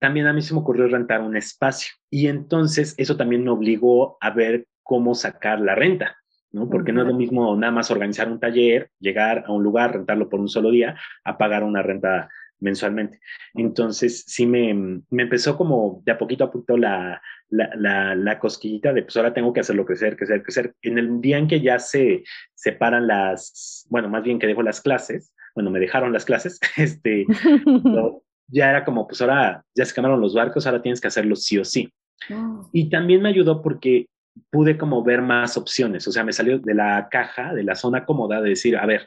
También 0.00 0.26
a 0.26 0.32
mí 0.32 0.42
se 0.42 0.54
me 0.54 0.60
ocurrió 0.60 0.88
rentar 0.88 1.20
un 1.20 1.36
espacio 1.36 1.92
y 2.10 2.26
entonces 2.26 2.94
eso 2.96 3.16
también 3.16 3.44
me 3.44 3.50
obligó 3.50 4.16
a 4.20 4.30
ver 4.30 4.66
cómo 4.82 5.14
sacar 5.14 5.60
la 5.60 5.74
renta, 5.74 6.16
¿no? 6.52 6.68
Porque 6.68 6.92
no 6.92 7.02
es 7.02 7.08
lo 7.08 7.14
mismo 7.14 7.56
nada 7.56 7.72
más 7.72 7.90
organizar 7.90 8.30
un 8.30 8.40
taller, 8.40 8.90
llegar 9.00 9.44
a 9.46 9.52
un 9.52 9.62
lugar, 9.62 9.92
rentarlo 9.92 10.28
por 10.28 10.40
un 10.40 10.48
solo 10.48 10.70
día, 10.70 10.96
a 11.24 11.38
pagar 11.38 11.64
una 11.64 11.82
renta 11.82 12.28
mensualmente. 12.62 13.20
Entonces, 13.54 14.24
sí 14.26 14.46
me, 14.46 14.72
me 15.10 15.22
empezó 15.24 15.56
como 15.56 16.00
de 16.04 16.12
a 16.12 16.18
poquito 16.18 16.44
a 16.44 16.50
poquito 16.50 16.76
la, 16.76 17.20
la, 17.50 18.14
la, 18.14 18.38
cosquillita 18.38 18.92
de, 18.92 19.02
pues 19.02 19.16
ahora 19.16 19.34
tengo 19.34 19.52
que 19.52 19.60
hacerlo 19.60 19.84
crecer, 19.84 20.16
crecer, 20.16 20.42
crecer. 20.42 20.74
En 20.80 20.98
el 20.98 21.20
día 21.20 21.38
en 21.38 21.48
que 21.48 21.60
ya 21.60 21.78
se 21.78 22.22
separan 22.54 23.06
las, 23.06 23.86
bueno, 23.90 24.08
más 24.08 24.22
bien 24.22 24.38
que 24.38 24.46
dejo 24.46 24.62
las 24.62 24.80
clases, 24.80 25.32
bueno, 25.54 25.70
me 25.70 25.80
dejaron 25.80 26.12
las 26.12 26.24
clases, 26.24 26.58
este, 26.76 27.26
ya 28.48 28.70
era 28.70 28.84
como, 28.84 29.06
pues 29.06 29.20
ahora 29.20 29.64
ya 29.74 29.84
se 29.84 29.94
quemaron 29.94 30.20
los 30.20 30.34
barcos, 30.34 30.66
ahora 30.66 30.82
tienes 30.82 31.00
que 31.00 31.08
hacerlo 31.08 31.36
sí 31.36 31.58
o 31.58 31.64
sí. 31.64 31.92
Oh. 32.30 32.68
Y 32.72 32.88
también 32.88 33.20
me 33.20 33.28
ayudó 33.28 33.60
porque 33.60 34.06
pude 34.50 34.78
como 34.78 35.02
ver 35.02 35.22
más 35.22 35.56
opciones, 35.56 36.06
o 36.08 36.12
sea, 36.12 36.24
me 36.24 36.32
salió 36.32 36.58
de 36.58 36.74
la 36.74 37.08
caja, 37.10 37.54
de 37.54 37.64
la 37.64 37.74
zona 37.74 38.04
cómoda 38.04 38.40
de 38.40 38.50
decir, 38.50 38.76
a 38.76 38.86
ver, 38.86 39.06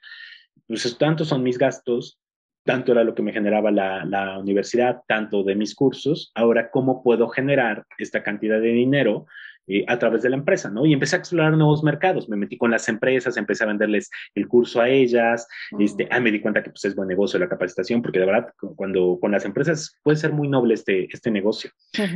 pues 0.68 0.98
tantos 0.98 1.28
son 1.28 1.44
mis 1.44 1.58
gastos, 1.58 2.20
tanto 2.64 2.92
era 2.92 3.04
lo 3.04 3.14
que 3.14 3.22
me 3.22 3.34
generaba 3.34 3.72
la, 3.72 4.06
la, 4.06 4.40
universidad, 4.40 5.02
tanto 5.08 5.44
de 5.44 5.56
mis 5.56 5.76
cursos, 5.76 6.32
ahora 6.34 6.72
cómo 6.72 7.04
puedo 7.04 7.30
generar 7.30 7.86
esta 7.98 8.24
cantidad 8.24 8.60
de 8.60 8.70
dinero 8.70 9.28
eh, 9.68 9.84
a 9.88 9.98
través 9.98 10.22
de 10.22 10.30
la 10.30 10.36
empresa, 10.36 10.70
¿no? 10.70 10.86
Y 10.86 10.94
empecé 10.94 11.16
a 11.16 11.20
explorar 11.20 11.58
nuevos 11.58 11.84
mercados, 11.84 12.30
me 12.30 12.38
metí 12.38 12.58
con 12.58 12.70
las 12.70 12.88
empresas, 12.88 13.36
empecé 13.36 13.64
a 13.64 13.68
venderles 13.68 14.12
el 14.36 14.48
curso 14.48 14.80
a 14.80 14.90
ellas, 14.90 15.48
este, 15.80 16.08
ah, 16.12 16.20
me 16.20 16.32
di 16.32 16.40
cuenta 16.40 16.62
que 16.62 16.70
pues 16.70 16.86
es 16.86 16.96
buen 16.96 17.08
negocio 17.08 17.40
la 17.40 17.50
capacitación, 17.50 18.04
porque 18.04 18.20
de 18.20 18.28
verdad, 18.28 18.54
cuando 18.76 19.18
con 19.20 19.32
las 19.32 19.44
empresas 19.44 20.00
puede 20.04 20.18
ser 20.18 20.34
muy 20.34 20.48
noble 20.48 20.76
este, 20.76 21.08
este 21.12 21.32
negocio. 21.32 21.72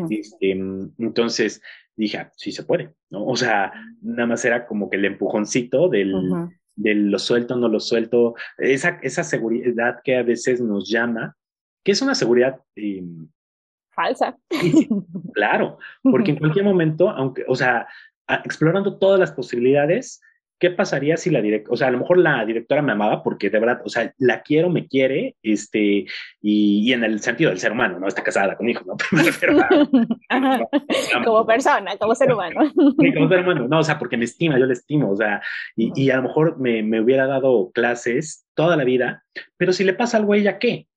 Este, 0.10 0.52
entonces 0.52 1.62
dije, 1.96 2.18
ah, 2.18 2.32
sí 2.36 2.52
se 2.52 2.64
puede, 2.64 2.94
¿no? 3.10 3.26
O 3.26 3.36
sea, 3.36 3.74
nada 4.02 4.28
más 4.28 4.46
era 4.46 4.68
como 4.68 4.90
que 4.90 4.98
el 4.98 5.06
empujoncito 5.06 5.90
del... 5.90 6.14
lo 6.76 7.20
suelto, 7.20 7.56
no 7.56 7.68
lo 7.68 7.80
suelto, 7.80 8.36
esa, 8.58 9.00
esa 9.02 9.24
seguridad 9.24 10.02
que 10.04 10.18
a 10.18 10.24
veces 10.24 10.62
nos 10.62 10.88
llama, 10.88 11.36
que 11.84 11.94
es 11.94 12.02
una 12.02 12.14
seguridad 12.14 12.62
em, 12.76 13.28
falsa. 14.00 14.38
claro, 15.34 15.78
porque 16.04 16.32
en 16.32 16.38
cualquier 16.38 16.66
momento, 16.66 17.10
aunque, 17.10 17.44
o 17.48 17.56
sea, 17.56 17.88
explorando 18.46 18.98
todas 18.98 19.20
las 19.20 19.32
posibilidades, 19.32 20.22
¿qué 20.58 20.70
pasaría 20.72 21.18
si 21.18 21.30
la 21.30 21.42
directora, 21.42 21.74
o 21.74 21.78
sea, 21.78 21.88
a 21.88 21.92
lo 21.92 22.00
mejor 22.00 22.18
la 22.18 22.46
directora 22.46 22.82
me 22.82 22.92
amaba 22.92 23.24
porque 23.24 23.50
de 23.50 23.60
verdad, 23.60 23.82
o 23.84 23.90
sea, 23.90 24.14
la 24.18 24.42
quiero, 24.42 24.70
me 24.70 24.88
quiere, 24.88 25.36
este, 25.42 26.06
y, 26.42 26.94
en 26.94 27.04
el 27.04 27.20
sentido 27.22 27.50
del 27.50 27.60
ser 27.60 27.72
humano, 27.72 28.00
no 28.00 28.08
está 28.08 28.24
casada 28.24 28.56
con 28.56 28.70
hijos, 28.70 28.86
¿no? 28.88 28.96
como 31.26 31.46
persona, 31.46 31.98
como 31.98 32.16
ser 32.16 32.32
humano. 32.34 32.72
Sí, 33.00 33.14
como 33.14 33.30
ser 33.30 33.40
humano, 33.40 33.68
no, 33.68 33.80
o 33.80 33.84
sea, 33.84 34.00
porque 34.00 34.18
me 34.18 34.26
estima, 34.26 34.60
yo 34.60 34.66
le 34.66 34.74
estimo, 34.74 35.12
o 35.12 35.16
sea, 35.16 35.42
y, 35.76 35.92
y 35.96 36.10
a 36.12 36.18
lo 36.18 36.24
mejor 36.24 36.60
me, 36.60 36.84
me, 36.84 37.02
hubiera 37.02 37.26
dado 37.26 37.72
clases 37.72 38.46
toda 38.54 38.78
la 38.78 38.84
vida, 38.84 39.24
pero 39.58 39.74
si 39.74 39.84
le 39.84 39.94
pasa 39.94 40.18
algo 40.18 40.34
a 40.34 40.38
ella, 40.38 40.60
¿qué? 40.60 40.88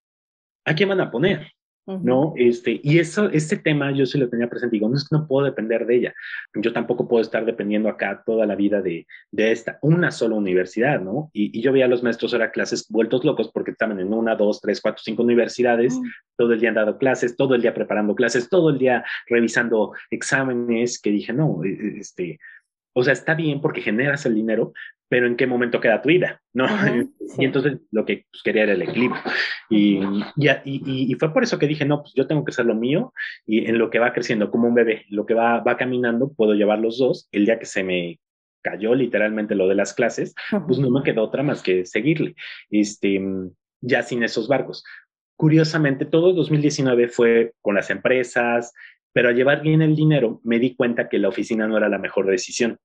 ¿A 0.64 0.74
quién 0.74 0.88
van 0.88 1.00
a 1.00 1.10
poner? 1.10 1.52
¿No? 1.86 2.32
Este, 2.36 2.80
y 2.82 2.98
eso, 2.98 3.28
este 3.30 3.56
tema 3.56 3.90
yo 3.92 4.06
sí 4.06 4.18
lo 4.18 4.28
tenía 4.28 4.48
presente, 4.48 4.76
digo, 4.76 4.88
no 4.88 4.96
es 4.96 5.08
que 5.08 5.16
no 5.16 5.26
puedo 5.26 5.44
depender 5.46 5.84
de 5.84 5.96
ella, 5.96 6.14
yo 6.54 6.72
tampoco 6.72 7.08
puedo 7.08 7.22
estar 7.22 7.44
dependiendo 7.44 7.88
acá 7.88 8.22
toda 8.24 8.46
la 8.46 8.54
vida 8.54 8.80
de, 8.80 9.06
de 9.30 9.52
esta, 9.52 9.78
una 9.82 10.10
sola 10.10 10.36
universidad, 10.36 11.00
¿no? 11.00 11.30
Y, 11.32 11.60
yo 11.60 11.72
veía 11.72 11.84
a 11.84 11.88
los 11.88 12.02
maestros 12.02 12.32
ahora 12.32 12.50
clases 12.50 12.86
vueltos 12.88 13.24
locos 13.24 13.50
porque 13.52 13.72
estaban 13.72 14.00
en 14.00 14.12
una, 14.12 14.34
dos, 14.34 14.60
tres, 14.60 14.80
cuatro, 14.80 15.02
cinco 15.04 15.22
universidades, 15.22 15.94
mm. 15.94 16.02
todo 16.36 16.52
el 16.52 16.60
día 16.60 16.70
han 16.70 16.74
dado 16.76 16.98
clases, 16.98 17.36
todo 17.36 17.54
el 17.54 17.62
día 17.62 17.74
preparando 17.74 18.14
clases, 18.14 18.48
todo 18.48 18.70
el 18.70 18.78
día 18.78 19.04
revisando 19.28 19.92
exámenes, 20.10 21.00
que 21.00 21.10
dije, 21.10 21.32
no, 21.32 21.62
e, 21.64 21.68
e, 21.68 21.98
este, 22.00 22.38
o 22.94 23.02
sea, 23.02 23.12
está 23.12 23.34
bien 23.34 23.60
porque 23.60 23.80
generas 23.80 24.26
el 24.26 24.34
dinero, 24.34 24.72
pero 25.12 25.26
¿en 25.26 25.36
qué 25.36 25.46
momento 25.46 25.78
queda 25.78 26.00
tu 26.00 26.08
vida? 26.08 26.40
¿no? 26.54 26.64
Y 27.38 27.44
entonces 27.44 27.80
lo 27.90 28.06
que 28.06 28.24
pues, 28.30 28.42
quería 28.42 28.62
era 28.62 28.72
el 28.72 28.80
equilibrio. 28.80 29.20
Y, 29.68 30.00
y, 30.36 30.62
y, 30.64 31.14
fue 31.16 31.34
por 31.34 31.42
eso 31.42 31.58
que 31.58 31.66
dije, 31.66 31.84
no, 31.84 32.00
pues 32.00 32.14
yo 32.14 32.26
tengo 32.26 32.44
que 32.44 32.50
hacer 32.50 32.64
lo 32.64 32.74
mío 32.74 33.12
y 33.46 33.66
en 33.66 33.76
lo 33.76 33.90
que 33.90 33.98
va 33.98 34.14
creciendo 34.14 34.50
como 34.50 34.68
un 34.68 34.74
bebé, 34.74 35.04
lo 35.10 35.26
que 35.26 35.34
va, 35.34 35.60
va 35.60 35.76
caminando, 35.76 36.32
puedo 36.32 36.54
llevar 36.54 36.78
los 36.78 36.96
dos. 36.98 37.28
El 37.30 37.44
día 37.44 37.58
que 37.58 37.66
se 37.66 37.84
me 37.84 38.20
cayó 38.62 38.94
literalmente 38.94 39.54
lo 39.54 39.68
de 39.68 39.74
las 39.74 39.92
clases, 39.92 40.34
pues 40.66 40.78
no 40.78 40.90
me 40.90 41.02
quedó 41.02 41.24
otra 41.24 41.42
más 41.42 41.62
que 41.62 41.84
seguirle, 41.84 42.34
este, 42.70 43.20
ya 43.82 44.02
sin 44.02 44.22
esos 44.22 44.48
barcos. 44.48 44.82
Curiosamente, 45.36 46.06
todo 46.06 46.32
2019 46.32 47.08
fue 47.08 47.52
con 47.60 47.74
las 47.74 47.90
empresas, 47.90 48.72
pero 49.12 49.28
al 49.28 49.36
llevar 49.36 49.60
bien 49.60 49.82
el 49.82 49.94
dinero 49.94 50.40
me 50.42 50.58
di 50.58 50.74
cuenta 50.74 51.10
que 51.10 51.18
la 51.18 51.28
oficina 51.28 51.66
no 51.66 51.76
era 51.76 51.90
la 51.90 51.98
mejor 51.98 52.26
decisión, 52.26 52.78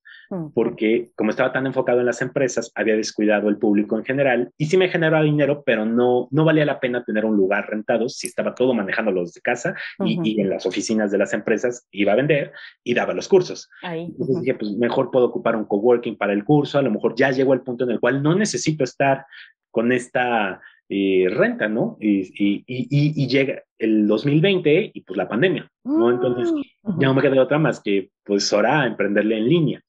porque 0.53 1.11
como 1.15 1.29
estaba 1.29 1.51
tan 1.51 1.65
enfocado 1.65 1.99
en 1.99 2.05
las 2.05 2.21
empresas, 2.21 2.71
había 2.75 2.95
descuidado 2.95 3.49
el 3.49 3.57
público 3.57 3.97
en 3.97 4.05
general 4.05 4.51
y 4.57 4.65
sí 4.65 4.77
me 4.77 4.89
generaba 4.89 5.23
dinero, 5.23 5.63
pero 5.65 5.85
no, 5.85 6.27
no 6.31 6.45
valía 6.45 6.65
la 6.65 6.79
pena 6.79 7.03
tener 7.03 7.25
un 7.25 7.37
lugar 7.37 7.69
rentado 7.69 8.09
si 8.09 8.27
estaba 8.27 8.55
todo 8.55 8.73
manejándolo 8.73 9.21
desde 9.21 9.41
casa 9.41 9.75
y, 10.03 10.41
en 10.41 10.49
las 10.49 10.65
oficinas 10.65 11.11
de 11.11 11.17
las 11.17 11.33
empresas 11.33 11.87
iba 11.91 12.13
a 12.13 12.15
vender 12.17 12.51
y 12.83 12.93
daba 12.93 13.13
los 13.13 13.27
cursos. 13.27 13.69
Entonces 13.83 14.41
dije, 14.41 14.55
pues 14.55 14.71
mejor 14.73 15.11
puedo 15.11 15.25
ocupar 15.25 15.55
un 15.55 15.65
coworking 15.65 16.17
para 16.17 16.33
el 16.33 16.43
curso, 16.43 16.77
a 16.77 16.81
lo 16.81 16.91
mejor 16.91 17.15
ya 17.15 17.31
llegó 17.31 17.53
el 17.53 17.61
punto 17.61 17.83
en 17.85 17.91
el 17.91 17.99
cual 17.99 18.21
no 18.21 18.35
necesito 18.35 18.83
estar 18.83 19.25
con 19.71 19.91
esta 19.91 20.61
eh, 20.89 21.27
renta, 21.29 21.67
¿no? 21.67 21.97
Y, 21.99 22.21
y, 22.33 22.63
y, 22.65 23.23
y, 23.23 23.27
llega 23.27 23.61
el 23.77 24.07
2020 24.07 24.91
y 24.93 25.01
pues 25.01 25.17
la 25.17 25.27
pandemia, 25.27 25.69
¿no? 25.83 26.09
Entonces 26.09 26.49
mm, 26.83 26.99
ya 26.99 27.07
no 27.07 27.13
me 27.13 27.21
quedé 27.21 27.39
otra 27.41 27.59
más 27.59 27.81
que 27.81 28.11
pues 28.23 28.51
ahora 28.53 28.85
emprenderle 28.85 29.37
en 29.37 29.49
línea. 29.49 29.81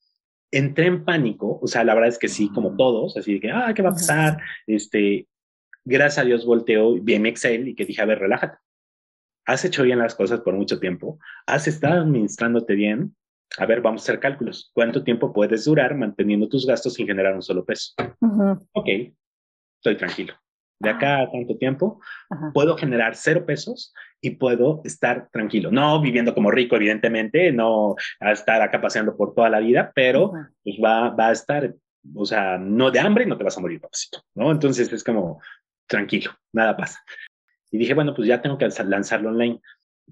Entré 0.51 0.87
en 0.87 1.05
pánico, 1.05 1.59
o 1.61 1.67
sea, 1.67 1.85
la 1.85 1.95
verdad 1.95 2.09
es 2.09 2.19
que 2.19 2.29
sí, 2.29 2.51
como 2.51 2.77
todos, 2.77 3.17
así 3.17 3.35
de 3.35 3.41
que, 3.41 3.51
ah, 3.51 3.73
¿qué 3.75 3.83
va 3.83 3.91
a 3.91 3.93
pasar? 3.93 4.39
Este, 4.67 5.27
gracias 5.85 6.19
a 6.19 6.27
Dios 6.27 6.47
volteó, 6.47 6.95
vi 6.95 7.19
mi 7.19 7.29
Excel 7.29 7.69
y 7.69 7.75
que 7.75 7.85
dije, 7.85 8.01
a 8.01 8.07
ver, 8.07 8.19
relájate. 8.19 8.59
Has 9.47 9.65
hecho 9.65 9.83
bien 9.83 9.99
las 9.99 10.15
cosas 10.15 10.41
por 10.41 10.55
mucho 10.55 10.79
tiempo, 10.79 11.19
has 11.47 11.69
estado 11.69 12.01
administrándote 12.01 12.75
bien, 12.75 13.15
a 13.57 13.67
ver, 13.67 13.81
vamos 13.81 14.03
a 14.03 14.05
hacer 14.05 14.21
cálculos. 14.21 14.71
¿Cuánto 14.75 15.03
tiempo 15.03 15.33
puedes 15.33 15.65
durar 15.65 15.95
manteniendo 15.95 16.49
tus 16.49 16.67
gastos 16.67 16.95
sin 16.95 17.07
generar 17.07 17.35
un 17.35 17.43
solo 17.43 17.65
peso? 17.65 17.95
Ok, 18.73 18.89
estoy 19.79 19.97
tranquilo 19.97 20.35
de 20.81 20.91
acá 20.91 21.23
a 21.23 21.31
tanto 21.31 21.57
tiempo, 21.57 22.01
puedo 22.55 22.77
generar 22.77 23.17
cero 23.17 23.45
pesos 23.45 23.93
y 24.21 24.31
puedo 24.31 24.81
estar 24.85 25.29
tranquilo. 25.33 25.71
No 25.71 26.01
viviendo 26.01 26.35
como 26.35 26.51
rico, 26.51 26.77
evidentemente, 26.77 27.53
no 27.53 27.97
a 28.21 28.33
estar 28.33 28.63
acá 28.63 28.81
paseando 28.81 29.17
por 29.17 29.35
toda 29.35 29.51
la 29.51 29.61
vida, 29.61 29.93
pero 29.95 30.33
pues 30.63 30.77
va, 30.83 31.11
va 31.11 31.29
a 31.29 31.33
estar, 31.33 31.75
o 32.15 32.25
sea, 32.25 32.59
no 32.59 32.91
de 32.91 33.01
hambre, 33.01 33.27
no 33.27 33.37
te 33.37 33.45
vas 33.45 33.59
a 33.59 33.61
morir, 33.61 33.81
papacito, 33.81 34.23
¿no? 34.35 34.53
Entonces 34.53 34.93
es 34.93 35.03
como 35.03 35.41
tranquilo, 35.87 36.31
nada 36.53 36.77
pasa. 36.77 37.03
Y 37.71 37.79
dije, 37.79 37.95
bueno, 37.95 38.15
pues 38.15 38.29
ya 38.29 38.41
tengo 38.41 38.59
que 38.59 38.69
lanzarlo 38.85 39.31
online. 39.31 39.61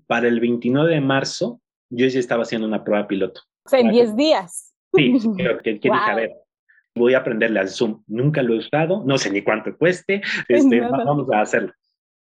Para 0.06 0.28
el 0.28 0.40
29 0.40 0.94
de 0.94 1.00
marzo, 1.00 1.60
yo 1.90 2.06
ya 2.06 2.18
estaba 2.18 2.42
haciendo 2.42 2.66
una 2.66 2.84
prueba 2.84 3.06
piloto. 3.06 3.40
O 3.64 3.68
sea, 3.68 3.80
en 3.80 3.90
10 3.90 4.16
días. 4.16 4.74
Sí, 4.94 5.14
que, 5.62 5.80
que, 5.80 5.90
dije, 5.90 5.90
a 5.90 6.14
ver, 6.14 6.32
voy 6.96 7.14
a 7.14 7.18
aprenderle 7.18 7.60
al 7.60 7.68
Zoom. 7.68 8.02
Nunca 8.06 8.42
lo 8.42 8.54
he 8.54 8.58
usado, 8.58 9.04
no 9.06 9.18
sé 9.18 9.30
ni 9.30 9.42
cuánto 9.42 9.76
cueste, 9.76 10.22
este, 10.48 10.80
vamos 10.80 11.30
a 11.32 11.42
hacerlo. 11.42 11.72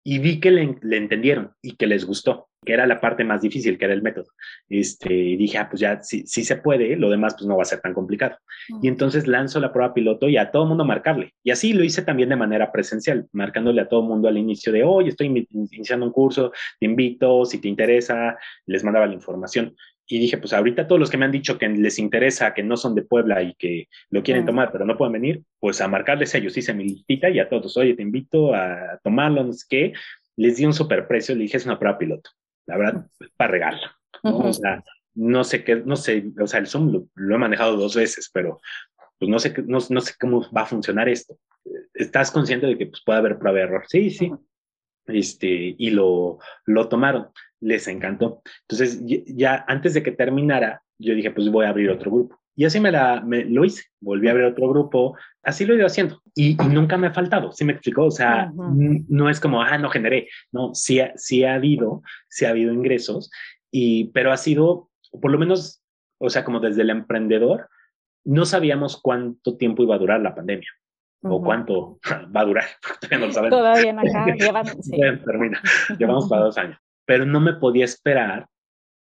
Y 0.07 0.19
vi 0.19 0.39
que 0.39 0.51
le, 0.51 0.61
entendieron 0.61 1.53
y 1.63 1.77
que 1.77 1.87
les 1.87 2.05
gustó, 2.05 2.49
que 2.63 2.73
era 2.73 2.85
la 2.85 3.01
parte 3.01 3.23
más 3.23 3.41
difícil, 3.41 3.79
que 3.79 3.85
era 3.85 3.93
el 3.95 4.03
método. 4.03 4.27
Este, 4.69 5.11
y 5.11 5.35
dije, 5.35 5.57
ah, 5.57 5.67
pues 5.67 5.79
ya 5.79 6.03
sí, 6.03 6.27
sí 6.27 6.43
se 6.43 6.57
puede, 6.57 6.95
lo 6.95 7.09
demás 7.09 7.33
pues 7.33 7.47
no 7.47 7.57
va 7.57 7.63
a 7.63 7.65
ser 7.65 7.79
tan 7.79 7.95
complicado. 7.95 8.37
Y 8.83 8.87
entonces 8.87 9.25
lanzo 9.25 9.59
la 9.59 9.73
prueba 9.73 9.95
piloto 9.95 10.29
y 10.29 10.37
a 10.37 10.51
todo 10.51 10.67
mundo 10.67 10.85
marcarle. 10.85 11.33
Y 11.43 11.49
así 11.49 11.73
lo 11.73 11.83
hice 11.83 12.03
también 12.03 12.29
de 12.29 12.35
manera 12.35 12.71
presencial, 12.71 13.27
marcándole 13.31 13.81
a 13.81 13.87
todo 13.87 14.03
mundo 14.03 14.27
al 14.27 14.37
inicio 14.37 14.71
de, 14.71 14.83
hoy 14.83 15.07
estoy 15.07 15.47
iniciando 15.49 16.05
un 16.05 16.11
curso, 16.11 16.51
te 16.79 16.85
invito, 16.85 17.43
si 17.45 17.59
te 17.59 17.67
interesa, 17.67 18.37
les 18.67 18.83
mandaba 18.83 19.07
la 19.07 19.13
información 19.15 19.75
y 20.07 20.19
dije, 20.19 20.37
pues 20.37 20.53
ahorita 20.53 20.87
todos 20.87 20.99
los 20.99 21.09
que 21.09 21.17
me 21.17 21.25
han 21.25 21.31
dicho 21.31 21.57
que 21.57 21.67
les 21.67 21.97
interesa, 21.97 22.53
que 22.53 22.63
no 22.63 22.77
son 22.77 22.93
de 22.93 23.01
Puebla 23.01 23.41
y 23.41 23.55
que 23.55 23.87
lo 24.09 24.21
quieren 24.21 24.45
tomar, 24.45 24.71
pero 24.71 24.85
no 24.85 24.97
pueden 24.97 25.13
venir, 25.13 25.43
pues 25.59 25.81
a 25.81 25.87
marcarles 25.87 26.35
ellos, 26.35 26.55
hice 26.55 26.73
mi 26.73 26.83
listita 26.83 27.29
y 27.29 27.39
a 27.39 27.49
todos, 27.49 27.75
oye, 27.77 27.95
te 27.95 28.03
invito 28.03 28.53
a 28.53 28.99
tomarlo, 29.03 29.43
no 29.43 29.53
sé 29.53 29.65
qué, 29.67 29.93
les 30.35 30.57
di 30.57 30.65
un 30.65 30.73
super 30.73 31.07
precio, 31.07 31.33
le 31.33 31.43
dije, 31.43 31.57
es 31.57 31.65
una 31.65 31.79
prueba 31.79 31.97
piloto, 31.97 32.29
la 32.67 32.77
verdad, 32.77 33.07
para 33.35 33.51
regalo, 33.51 33.81
¿no? 34.23 34.37
O 34.37 34.53
sea, 34.53 34.83
no 35.15 35.43
sé 35.43 35.63
qué, 35.63 35.77
no 35.77 35.95
sé, 35.95 36.25
o 36.39 36.45
sea, 36.45 36.59
el 36.59 36.67
Zoom 36.67 37.07
lo, 37.15 37.35
he 37.35 37.39
manejado 37.39 37.75
dos 37.75 37.95
veces, 37.95 38.29
pero 38.31 38.59
pues 39.17 39.29
no 39.29 39.39
sé, 39.39 39.53
no, 39.65 39.79
no, 39.89 40.01
sé 40.01 40.13
cómo 40.19 40.45
va 40.51 40.63
a 40.63 40.65
funcionar 40.65 41.07
esto. 41.07 41.39
¿Estás 41.93 42.31
consciente 42.31 42.67
de 42.67 42.77
que 42.77 42.87
pues, 42.87 43.01
puede 43.03 43.19
haber 43.19 43.39
prueba 43.39 43.57
de 43.57 43.63
error? 43.63 43.83
Sí, 43.87 44.11
sí. 44.11 44.29
Este, 45.07 45.75
y 45.77 45.91
lo, 45.91 46.39
lo 46.65 46.89
tomaron 46.89 47.29
les 47.65 47.87
encantó. 47.87 48.43
Entonces, 48.69 49.01
ya 49.25 49.65
antes 49.67 49.95
de 49.95 50.03
que 50.03 50.11
terminara, 50.11 50.83
yo 50.99 51.15
dije, 51.15 51.31
pues 51.31 51.49
voy 51.49 51.65
a 51.65 51.69
abrir 51.69 51.89
otro 51.89 52.11
grupo. 52.11 52.39
Y 52.55 52.63
así 52.63 52.79
me, 52.79 52.91
la, 52.91 53.21
me 53.21 53.43
lo 53.43 53.65
hice, 53.65 53.83
volví 53.99 54.27
a 54.27 54.31
abrir 54.31 54.45
otro 54.45 54.69
grupo, 54.69 55.17
así 55.43 55.65
lo 55.65 55.73
he 55.73 55.77
ido 55.77 55.87
haciendo. 55.87 56.21
Y, 56.35 56.55
nunca 56.55 56.95
me 56.95 57.07
ha 57.07 57.13
faltado, 57.13 57.51
¿sí 57.51 57.65
me 57.65 57.73
explicó? 57.73 58.05
O 58.05 58.11
sea, 58.11 58.51
no 58.55 59.29
es 59.29 59.39
como, 59.41 59.61
ah, 59.61 59.77
no 59.77 59.89
generé, 59.89 60.29
no, 60.53 60.73
sí, 60.73 61.01
sí 61.15 61.43
ha 61.43 61.55
habido, 61.55 62.01
sí 62.29 62.45
ha 62.45 62.51
habido 62.51 62.71
ingresos, 62.71 63.29
y, 63.71 64.05
pero 64.11 64.31
ha 64.31 64.37
sido, 64.37 64.89
por 65.21 65.31
lo 65.31 65.37
menos, 65.37 65.83
o 66.17 66.29
sea, 66.29 66.45
como 66.45 66.61
desde 66.61 66.83
el 66.83 66.91
emprendedor, 66.91 67.67
no 68.23 68.45
sabíamos 68.45 69.01
cuánto 69.01 69.57
tiempo 69.57 69.83
iba 69.83 69.95
a 69.95 69.99
durar 69.99 70.21
la 70.21 70.35
pandemia. 70.35 70.69
o 71.23 71.43
cuánto 71.43 71.99
va 72.33 72.41
a 72.41 72.45
durar, 72.45 72.65
todavía 73.01 73.19
no 73.19 73.25
lo 73.25 73.33
sabemos. 73.33 73.59
Todavía 73.59 73.93
no 73.93 74.01
acá, 74.01 74.25
llevan, 74.39 74.65
sí. 74.81 74.95
termina, 75.25 75.61
llevamos 75.97 76.29
para 76.29 76.43
dos 76.43 76.57
años 76.57 76.79
pero 77.05 77.25
no 77.25 77.39
me 77.39 77.53
podía 77.53 77.85
esperar 77.85 78.47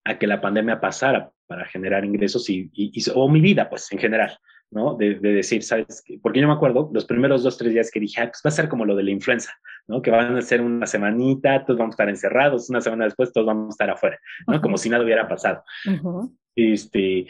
a 0.05 0.19
que 0.19 0.27
la 0.27 0.41
pandemia 0.41 0.81
pasara 0.81 1.31
para 1.47 1.67
generar 1.67 2.05
ingresos 2.05 2.49
y, 2.49 2.71
o 3.15 3.29
mi 3.29 3.41
vida, 3.41 3.69
pues 3.69 3.91
en 3.93 3.99
general, 3.99 4.39
¿no? 4.71 4.95
De, 4.97 5.17
decir, 5.17 5.63
¿sabes? 5.63 6.03
Porque 6.23 6.41
yo 6.41 6.47
me 6.47 6.55
acuerdo 6.55 6.91
los 6.93 7.05
primeros 7.05 7.43
dos, 7.43 7.59
tres 7.59 7.73
días 7.73 7.91
que 7.91 8.01
dije, 8.01 8.21
ah, 8.21 8.27
pues 8.29 8.41
va 8.45 8.49
a 8.49 8.53
ser 8.53 8.69
como 8.69 8.85
lo 8.85 8.97
de 8.97 9.03
la 9.03 9.11
influenza, 9.11 9.53
¿no? 9.89 10.01
Que 10.01 10.11
van 10.11 10.37
a 10.37 10.43
ser 10.43 10.61
una 10.61 10.87
semanita, 10.87 11.65
todos 11.65 11.79
vamos 11.79 11.95
a 11.95 11.97
estar 11.97 12.09
encerrados, 12.09 12.71
una 12.71 12.81
semana 12.81 13.05
después 13.05 13.33
todos 13.33 13.47
vamos 13.47 13.67
a 13.67 13.71
estar 13.71 13.91
afuera, 13.91 14.19
¿no? 14.47 14.61
Como 14.61 14.79
si 14.79 14.89
nada 14.89 15.05
hubiera 15.05 15.29
pasado. 15.29 15.63
Este, 16.55 17.27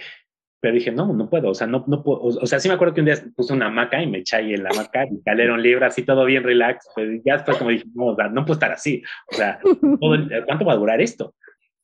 pero 0.60 0.74
dije, 0.74 0.92
no, 0.92 1.12
no 1.12 1.28
puedo, 1.30 1.50
o 1.50 1.54
sea, 1.54 1.66
no, 1.66 1.84
no 1.86 2.02
puedo, 2.02 2.20
o 2.20 2.46
sea, 2.46 2.60
sí 2.60 2.68
me 2.68 2.74
acuerdo 2.74 2.94
que 2.94 3.00
un 3.00 3.06
día 3.06 3.16
puse 3.34 3.54
una 3.54 3.66
hamaca 3.66 4.02
y 4.02 4.06
me 4.06 4.18
eché 4.18 4.38
en 4.38 4.62
la 4.62 4.70
hamaca 4.70 5.06
y 5.06 5.22
calé 5.22 5.50
un 5.50 5.62
libro 5.62 5.86
así 5.86 6.02
todo 6.02 6.24
bien 6.26 6.44
relax, 6.44 6.86
pues 6.94 7.22
ya 7.24 7.34
después 7.34 7.56
como 7.56 7.70
dije, 7.70 7.86
no, 7.94 8.14
no 8.14 8.44
puedo 8.44 8.52
estar 8.52 8.70
así, 8.70 9.02
o 9.32 9.34
sea, 9.34 9.58
¿cuánto 10.46 10.64
va 10.64 10.74
a 10.74 10.76
durar 10.76 11.00
esto? 11.00 11.34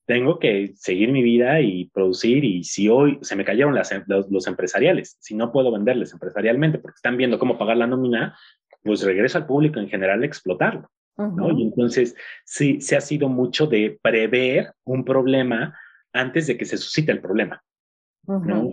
Tengo 0.04 0.38
que 0.38 0.72
seguir 0.76 1.10
mi 1.10 1.22
vida 1.22 1.60
y 1.60 1.86
producir 1.86 2.44
y 2.44 2.62
si 2.64 2.88
hoy 2.88 3.18
se 3.22 3.34
me 3.34 3.44
cayeron 3.44 3.74
las, 3.74 3.90
los, 4.06 4.46
empresariales, 4.46 5.16
si 5.20 5.34
no 5.34 5.50
puedo 5.50 5.72
venderles 5.72 6.12
empresarialmente 6.12 6.78
porque 6.78 6.96
están 6.96 7.16
viendo 7.16 7.38
cómo 7.38 7.58
pagar 7.58 7.78
la 7.78 7.86
nómina, 7.86 8.36
pues 8.82 9.02
regreso 9.02 9.38
al 9.38 9.46
público 9.46 9.80
en 9.80 9.88
general 9.88 10.22
a 10.22 10.26
explotarlo, 10.26 10.90
¿no? 11.16 11.50
Y 11.50 11.62
entonces 11.62 12.14
sí, 12.44 12.80
se 12.80 12.94
ha 12.94 13.00
sido 13.00 13.28
mucho 13.28 13.66
de 13.66 13.98
prever 14.00 14.72
un 14.84 15.04
problema 15.04 15.76
antes 16.12 16.46
de 16.46 16.56
que 16.56 16.66
se 16.66 16.76
suscite 16.76 17.10
el 17.10 17.20
problema. 17.20 17.62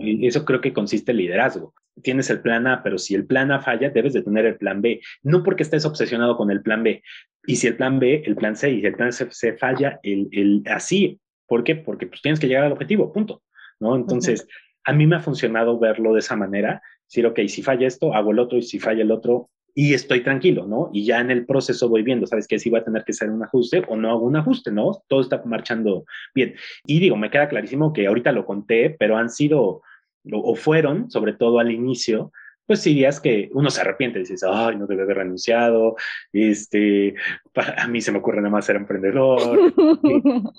Y 0.00 0.26
eso 0.26 0.44
creo 0.44 0.60
que 0.60 0.72
consiste 0.72 1.12
en 1.12 1.18
liderazgo. 1.18 1.74
Tienes 2.02 2.28
el 2.30 2.40
plan 2.40 2.66
A, 2.66 2.82
pero 2.82 2.98
si 2.98 3.14
el 3.14 3.26
plan 3.26 3.52
A 3.52 3.60
falla, 3.60 3.90
debes 3.90 4.12
de 4.12 4.22
tener 4.22 4.46
el 4.46 4.56
plan 4.56 4.82
B. 4.82 5.00
No 5.22 5.42
porque 5.42 5.62
estés 5.62 5.84
obsesionado 5.84 6.36
con 6.36 6.50
el 6.50 6.62
plan 6.62 6.82
B. 6.82 7.02
Y 7.46 7.56
si 7.56 7.66
el 7.66 7.76
plan 7.76 7.98
B, 7.98 8.22
el 8.26 8.36
plan 8.36 8.56
C, 8.56 8.70
y 8.70 8.80
si 8.80 8.86
el 8.86 8.94
plan 8.94 9.12
C, 9.12 9.56
falla, 9.56 10.00
el, 10.02 10.28
el, 10.32 10.62
así. 10.66 11.20
¿Por 11.46 11.62
qué? 11.62 11.76
Porque 11.76 12.06
pues, 12.06 12.20
tienes 12.22 12.40
que 12.40 12.48
llegar 12.48 12.64
al 12.64 12.72
objetivo, 12.72 13.12
punto. 13.12 13.42
¿no? 13.80 13.96
Entonces, 13.96 14.46
a 14.84 14.92
mí 14.92 15.06
me 15.06 15.16
ha 15.16 15.20
funcionado 15.20 15.78
verlo 15.78 16.12
de 16.12 16.20
esa 16.20 16.36
manera 16.36 16.82
decir, 17.08 17.26
ok, 17.26 17.40
si 17.48 17.62
falla 17.62 17.86
esto, 17.86 18.14
hago 18.14 18.32
el 18.32 18.38
otro, 18.38 18.58
y 18.58 18.62
si 18.62 18.78
falla 18.78 19.02
el 19.02 19.10
otro, 19.10 19.50
y 19.74 19.92
estoy 19.94 20.22
tranquilo, 20.22 20.66
¿no? 20.66 20.90
Y 20.92 21.04
ya 21.04 21.20
en 21.20 21.30
el 21.30 21.46
proceso 21.46 21.88
voy 21.88 22.02
viendo, 22.02 22.26
¿sabes 22.26 22.46
qué? 22.46 22.58
Si 22.58 22.70
va 22.70 22.78
a 22.78 22.84
tener 22.84 23.04
que 23.04 23.12
hacer 23.12 23.30
un 23.30 23.42
ajuste 23.42 23.82
o 23.88 23.96
no 23.96 24.10
hago 24.10 24.24
un 24.24 24.36
ajuste, 24.36 24.70
¿no? 24.70 25.02
Todo 25.08 25.20
está 25.20 25.42
marchando 25.44 26.04
bien. 26.34 26.54
Y 26.86 27.00
digo, 27.00 27.16
me 27.16 27.30
queda 27.30 27.48
clarísimo 27.48 27.92
que 27.92 28.06
ahorita 28.06 28.32
lo 28.32 28.46
conté, 28.46 28.90
pero 28.90 29.16
han 29.16 29.30
sido, 29.30 29.82
o 30.30 30.54
fueron, 30.54 31.10
sobre 31.10 31.32
todo 31.32 31.58
al 31.58 31.72
inicio, 31.72 32.30
pues 32.66 32.80
sí 32.80 32.94
días 32.94 33.20
que 33.20 33.50
uno 33.52 33.68
se 33.68 33.80
arrepiente, 33.80 34.20
dices, 34.20 34.42
ay, 34.42 34.76
no 34.76 34.86
debe 34.86 35.02
haber 35.02 35.18
renunciado, 35.18 35.96
este, 36.32 37.14
a 37.54 37.88
mí 37.88 38.00
se 38.00 38.12
me 38.12 38.18
ocurre 38.18 38.38
nada 38.38 38.50
más 38.50 38.64
ser 38.64 38.76
emprendedor. 38.76 39.74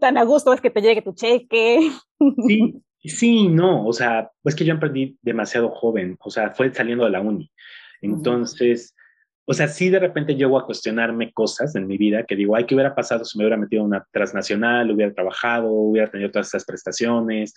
Tan 0.00 0.18
a 0.18 0.24
gusto 0.24 0.52
es 0.52 0.60
que 0.60 0.70
te 0.70 0.80
llegue 0.80 1.02
tu 1.02 1.14
cheque. 1.14 1.90
sí, 2.46 2.82
sí, 3.04 3.48
no, 3.48 3.86
o 3.86 3.92
sea, 3.92 4.30
pues 4.42 4.54
que 4.54 4.64
yo 4.64 4.72
emprendí 4.72 5.16
demasiado 5.22 5.70
joven, 5.70 6.16
o 6.20 6.30
sea, 6.30 6.50
fue 6.50 6.72
saliendo 6.74 7.04
de 7.04 7.10
la 7.10 7.20
uni. 7.20 7.50
Entonces, 8.02 8.94
o 9.46 9.54
sea, 9.54 9.68
sí 9.68 9.90
de 9.90 9.98
repente 9.98 10.36
llego 10.36 10.58
a 10.58 10.66
cuestionarme 10.66 11.32
cosas 11.32 11.74
en 11.74 11.86
mi 11.86 11.96
vida 11.96 12.24
que 12.24 12.36
digo, 12.36 12.54
ay, 12.54 12.66
¿qué 12.66 12.74
hubiera 12.74 12.94
pasado 12.94 13.24
si 13.24 13.38
me 13.38 13.44
hubiera 13.44 13.56
metido 13.56 13.82
en 13.82 13.88
una 13.88 14.06
transnacional, 14.12 14.90
hubiera 14.90 15.12
trabajado, 15.12 15.70
hubiera 15.70 16.10
tenido 16.10 16.30
todas 16.30 16.48
esas 16.48 16.64
prestaciones? 16.64 17.54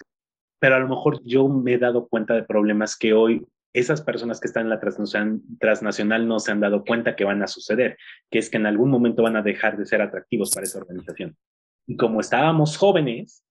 Pero 0.60 0.76
a 0.76 0.80
lo 0.80 0.88
mejor 0.88 1.22
yo 1.24 1.48
me 1.48 1.74
he 1.74 1.78
dado 1.78 2.08
cuenta 2.08 2.34
de 2.34 2.44
problemas 2.44 2.98
que 2.98 3.14
hoy 3.14 3.46
esas 3.76 4.02
personas 4.02 4.40
que 4.40 4.48
están 4.48 4.64
en 4.64 4.70
la 4.70 4.80
transnacional, 4.80 6.28
no 6.28 6.40
se 6.40 6.52
han 6.52 6.62
dado 6.62 6.86
cuenta 6.86 7.16
que 7.18 7.26
van 7.26 7.44
a 7.44 7.48
suceder, 7.48 7.98
que 8.32 8.40
es 8.40 8.50
que 8.50 8.56
en 8.56 8.68
algún 8.68 8.90
momento 8.90 9.22
van 9.22 9.36
a 9.36 9.42
dejar 9.42 9.78
de 9.78 9.86
ser 9.86 10.02
atractivos 10.02 10.52
para 10.52 10.64
esa 10.64 10.80
organización. 10.80 11.36
Y 11.86 11.98
como 11.98 12.22
estábamos 12.22 12.78
jóvenes, 12.78 13.44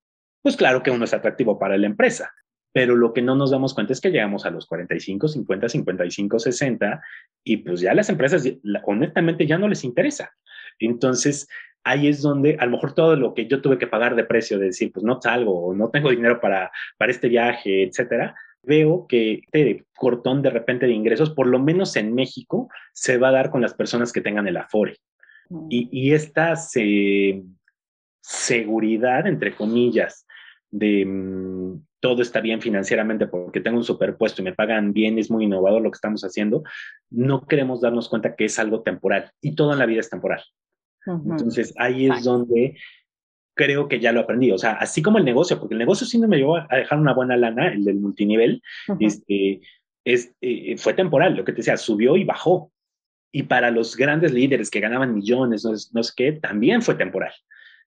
pues 0.43 0.57
claro 0.57 0.83
que 0.83 0.91
uno 0.91 1.05
es 1.05 1.13
atractivo 1.13 1.59
para 1.59 1.77
la 1.77 1.87
empresa, 1.87 2.33
pero 2.75 2.97
lo 2.97 3.13
que 3.13 3.23
no 3.23 3.37
nos 3.37 3.53
damos 3.53 3.73
cuenta 3.73 3.93
es 3.93 4.01
que 4.01 4.11
llegamos 4.11 4.45
a 4.45 4.51
los 4.51 4.67
45, 4.67 5.29
50, 5.29 5.69
55, 5.69 6.39
60 6.41 7.03
y 7.45 7.59
pues 7.59 7.81
ya 7.81 7.95
las 7.95 8.09
empresas 8.09 8.45
honestamente 8.85 9.47
ya 9.47 9.59
no 9.59 9.69
les 9.69 9.85
interesa. 9.85 10.33
Entonces, 10.81 11.47
ahí 11.85 12.09
es 12.09 12.21
donde 12.21 12.57
a 12.59 12.65
lo 12.65 12.73
mejor 12.73 12.93
todo 12.93 13.15
lo 13.15 13.33
que 13.33 13.47
yo 13.47 13.63
tuve 13.63 13.79
que 13.79 13.87
pagar 13.87 14.17
de 14.17 14.25
precio, 14.25 14.59
de 14.59 14.67
decir, 14.67 14.91
pues 14.93 15.05
no 15.05 15.21
salgo, 15.23 15.67
o 15.67 15.73
no 15.73 15.91
tengo 15.91 16.11
dinero 16.11 16.41
para, 16.41 16.73
para 16.99 17.13
este 17.13 17.29
viaje, 17.29 17.85
etcétera, 17.85 18.35
veo 18.65 19.07
que 19.07 19.43
este 19.53 19.85
cortón 19.95 20.43
de 20.43 20.51
repente 20.51 20.87
de 20.87 20.95
ingresos, 20.95 21.31
por 21.31 21.47
lo 21.47 21.61
menos 21.61 21.95
en 21.95 22.13
México, 22.13 22.69
se 22.93 23.19
va 23.19 23.29
a 23.29 23.33
dar 23.33 23.51
con 23.51 23.63
las 23.63 23.75
personas 23.75 24.13
que 24.13 24.21
tengan 24.21 24.49
el 24.49 24.57
Afore. 24.57 24.97
Mm. 25.49 25.67
Y, 25.71 26.13
esta 26.13 26.57
seguridad, 28.21 29.29
entre 29.29 29.55
comillas, 29.55 30.27
de 30.73 31.07
mm, 31.07 31.85
todo 32.05 32.21
está 32.21 32.43
bien 32.43 32.61
financieramente 32.61 33.27
porque 33.27 33.63
tengo 33.63 33.79
un 33.79 33.83
superpuesto 33.83 34.43
y 34.43 34.45
me 34.45 34.53
pagan 34.53 34.93
bien, 34.93 35.19
es 35.19 35.31
muy 35.31 35.45
innovador 35.45 35.81
lo 35.81 35.91
que 35.91 35.97
estamos 35.97 36.23
haciendo, 36.23 36.63
no 37.09 37.47
queremos 37.47 37.81
darnos 37.81 38.11
cuenta 38.11 38.37
que 38.37 38.45
es 38.45 38.59
algo 38.59 38.83
temporal 38.83 39.31
y 39.41 39.55
todo 39.55 39.73
en 39.73 39.79
la 39.79 39.87
vida 39.87 40.01
es 40.01 40.11
temporal. 40.11 40.43
Entonces 41.07 41.73
ahí 41.79 42.11
es 42.11 42.23
donde 42.23 42.77
creo 43.55 43.89
que 43.89 44.01
ya 44.01 44.13
lo 44.13 44.21
aprendí. 44.21 44.51
O 44.51 44.59
sea, 44.59 44.73
así 44.73 45.01
como 45.01 45.17
el 45.17 45.25
negocio, 45.25 45.59
porque 45.59 45.73
el 45.73 45.79
negocio 45.79 46.07
sí 46.07 46.19
no 46.19 46.29
me 46.29 46.37
llevó 46.37 46.59
a 46.59 46.77
dejar 46.77 46.99
una 46.99 47.15
buena 47.15 47.39
lana, 47.39 47.69
el 47.69 47.87
del 47.87 47.97
multinivel, 47.97 48.61
este, 49.01 49.63
es, 50.05 50.31
eh, 50.43 50.77
fue 50.77 50.93
temporal, 50.93 51.35
lo 51.35 51.45
que 51.47 51.53
te 51.53 51.59
decía, 51.59 51.79
subió 51.79 52.19
y 52.19 52.25
bajó. 52.25 52.71
Y 53.33 53.45
para 53.45 53.71
los 53.71 53.97
grandes 53.97 54.35
líderes 54.35 54.69
que 54.69 54.81
ganaban 54.81 55.15
millones, 55.15 55.65
no, 55.65 56.03
sé 56.03 56.13
qué, 56.15 56.33
también 56.33 56.83
fue 56.83 56.97
temporal. 56.97 57.33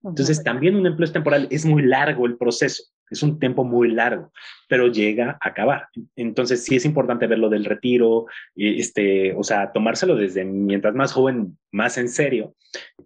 Entonces, 0.04 0.44
también 0.44 0.76
un 0.76 0.88
empleo 0.88 1.06
es 1.06 1.14
temporal, 1.14 1.48
es 1.52 1.68
muy 1.68 1.84
largo 1.84 2.26
el 2.26 2.36
proceso, 2.38 2.84
es 3.10 3.24
un 3.24 3.40
tiempo 3.40 3.64
muy 3.64 3.92
largo, 3.92 4.32
pero 4.68 4.88
llega 4.88 5.38
a 5.42 5.50
acabar. 5.50 5.88
Entonces, 6.16 6.64
sí 6.64 6.76
es 6.76 6.86
importante 6.86 7.28
verlo 7.28 7.50
del 7.50 7.66
retiro, 7.66 8.26
este, 8.56 9.34
o 9.34 9.44
sea, 9.44 9.72
tomárselo 9.72 10.16
desde 10.16 10.46
mientras 10.46 10.96
más 10.96 11.14
joven, 11.14 11.58
más 11.72 11.98
en 11.98 12.10
serio, 12.10 12.56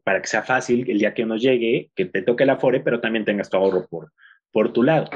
para 0.03 0.21
que 0.21 0.27
sea 0.27 0.43
fácil 0.43 0.89
el 0.89 0.99
día 0.99 1.13
que 1.13 1.23
uno 1.23 1.37
llegue, 1.37 1.91
que 1.95 2.05
te 2.05 2.21
toque 2.21 2.43
el 2.43 2.49
afore, 2.49 2.79
pero 2.79 2.99
también 2.99 3.25
tengas 3.25 3.49
tu 3.49 3.57
ahorro 3.57 3.87
por, 3.89 4.11
por 4.51 4.73
tu 4.73 4.83
lado. 4.83 5.09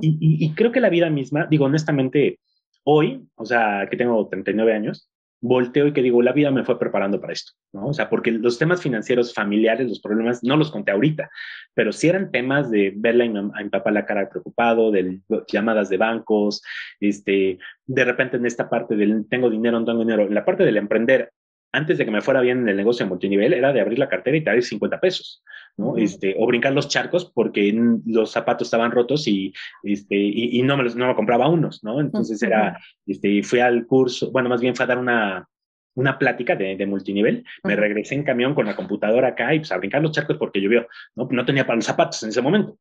y, 0.00 0.44
y 0.44 0.54
creo 0.54 0.72
que 0.72 0.80
la 0.80 0.90
vida 0.90 1.10
misma, 1.10 1.46
digo 1.50 1.64
honestamente, 1.64 2.38
hoy, 2.84 3.26
o 3.34 3.44
sea, 3.44 3.88
que 3.90 3.96
tengo 3.96 4.28
39 4.28 4.72
años, 4.72 5.10
volteo 5.46 5.86
y 5.86 5.92
que 5.92 6.02
digo, 6.02 6.22
la 6.22 6.32
vida 6.32 6.50
me 6.50 6.64
fue 6.64 6.78
preparando 6.78 7.20
para 7.20 7.32
esto, 7.32 7.52
¿no? 7.72 7.88
O 7.88 7.94
sea, 7.94 8.08
porque 8.08 8.30
los 8.30 8.58
temas 8.58 8.82
financieros 8.82 9.34
familiares, 9.34 9.88
los 9.88 10.00
problemas, 10.00 10.42
no 10.42 10.56
los 10.56 10.70
conté 10.70 10.92
ahorita, 10.92 11.30
pero 11.74 11.92
sí 11.92 12.08
eran 12.08 12.30
temas 12.30 12.70
de 12.70 12.92
verle 12.96 13.26
a 13.26 13.62
mi, 13.62 13.70
papá 13.70 13.90
la 13.90 14.06
cara 14.06 14.28
preocupado, 14.28 14.90
de 14.90 15.20
llamadas 15.48 15.88
de 15.88 15.96
bancos, 15.96 16.62
este, 17.00 17.58
de 17.86 18.04
repente 18.04 18.36
en 18.36 18.46
esta 18.46 18.68
parte 18.68 18.96
del 18.96 19.26
tengo 19.28 19.50
dinero, 19.50 19.78
no 19.78 19.86
tengo 19.86 20.00
dinero, 20.00 20.22
en 20.22 20.34
la 20.34 20.44
parte 20.44 20.64
del 20.64 20.76
emprender, 20.76 21.32
antes 21.76 21.98
de 21.98 22.04
que 22.04 22.10
me 22.10 22.22
fuera 22.22 22.40
bien 22.40 22.60
en 22.60 22.68
el 22.68 22.76
negocio 22.76 23.04
de 23.04 23.10
multinivel, 23.10 23.52
era 23.52 23.72
de 23.72 23.80
abrir 23.80 23.98
la 23.98 24.08
cartera 24.08 24.36
y 24.36 24.44
traer 24.44 24.62
50 24.62 25.00
pesos, 25.00 25.42
¿no? 25.76 25.96
Este, 25.96 26.34
o 26.38 26.46
brincar 26.46 26.72
los 26.72 26.88
charcos 26.88 27.30
porque 27.34 27.72
los 28.06 28.30
zapatos 28.30 28.66
estaban 28.66 28.90
rotos 28.90 29.28
y, 29.28 29.52
este, 29.82 30.16
y, 30.16 30.62
no, 30.62 30.76
me 30.76 30.84
los, 30.84 30.96
no 30.96 31.06
me 31.06 31.14
compraba 31.14 31.48
unos, 31.48 31.84
¿no? 31.84 32.00
Entonces 32.00 32.42
era, 32.42 32.78
este, 33.06 33.42
fui 33.42 33.60
al 33.60 33.86
curso, 33.86 34.30
bueno, 34.30 34.48
más 34.48 34.60
bien 34.60 34.74
fue 34.74 34.84
a 34.84 34.88
dar 34.88 34.98
una, 34.98 35.46
una 35.94 36.18
plática 36.18 36.56
de, 36.56 36.76
de 36.76 36.86
multinivel, 36.86 37.44
me 37.64 37.76
regresé 37.76 38.14
en 38.14 38.22
camión 38.22 38.54
con 38.54 38.66
la 38.66 38.76
computadora 38.76 39.28
acá 39.28 39.54
y 39.54 39.58
pues 39.58 39.72
a 39.72 39.78
brincar 39.78 40.02
los 40.02 40.12
charcos 40.12 40.36
porque 40.36 40.60
llovió, 40.60 40.86
¿no? 41.14 41.28
No 41.30 41.44
tenía 41.44 41.66
para 41.66 41.76
los 41.76 41.86
zapatos 41.86 42.22
en 42.22 42.30
ese 42.30 42.42
momento. 42.42 42.78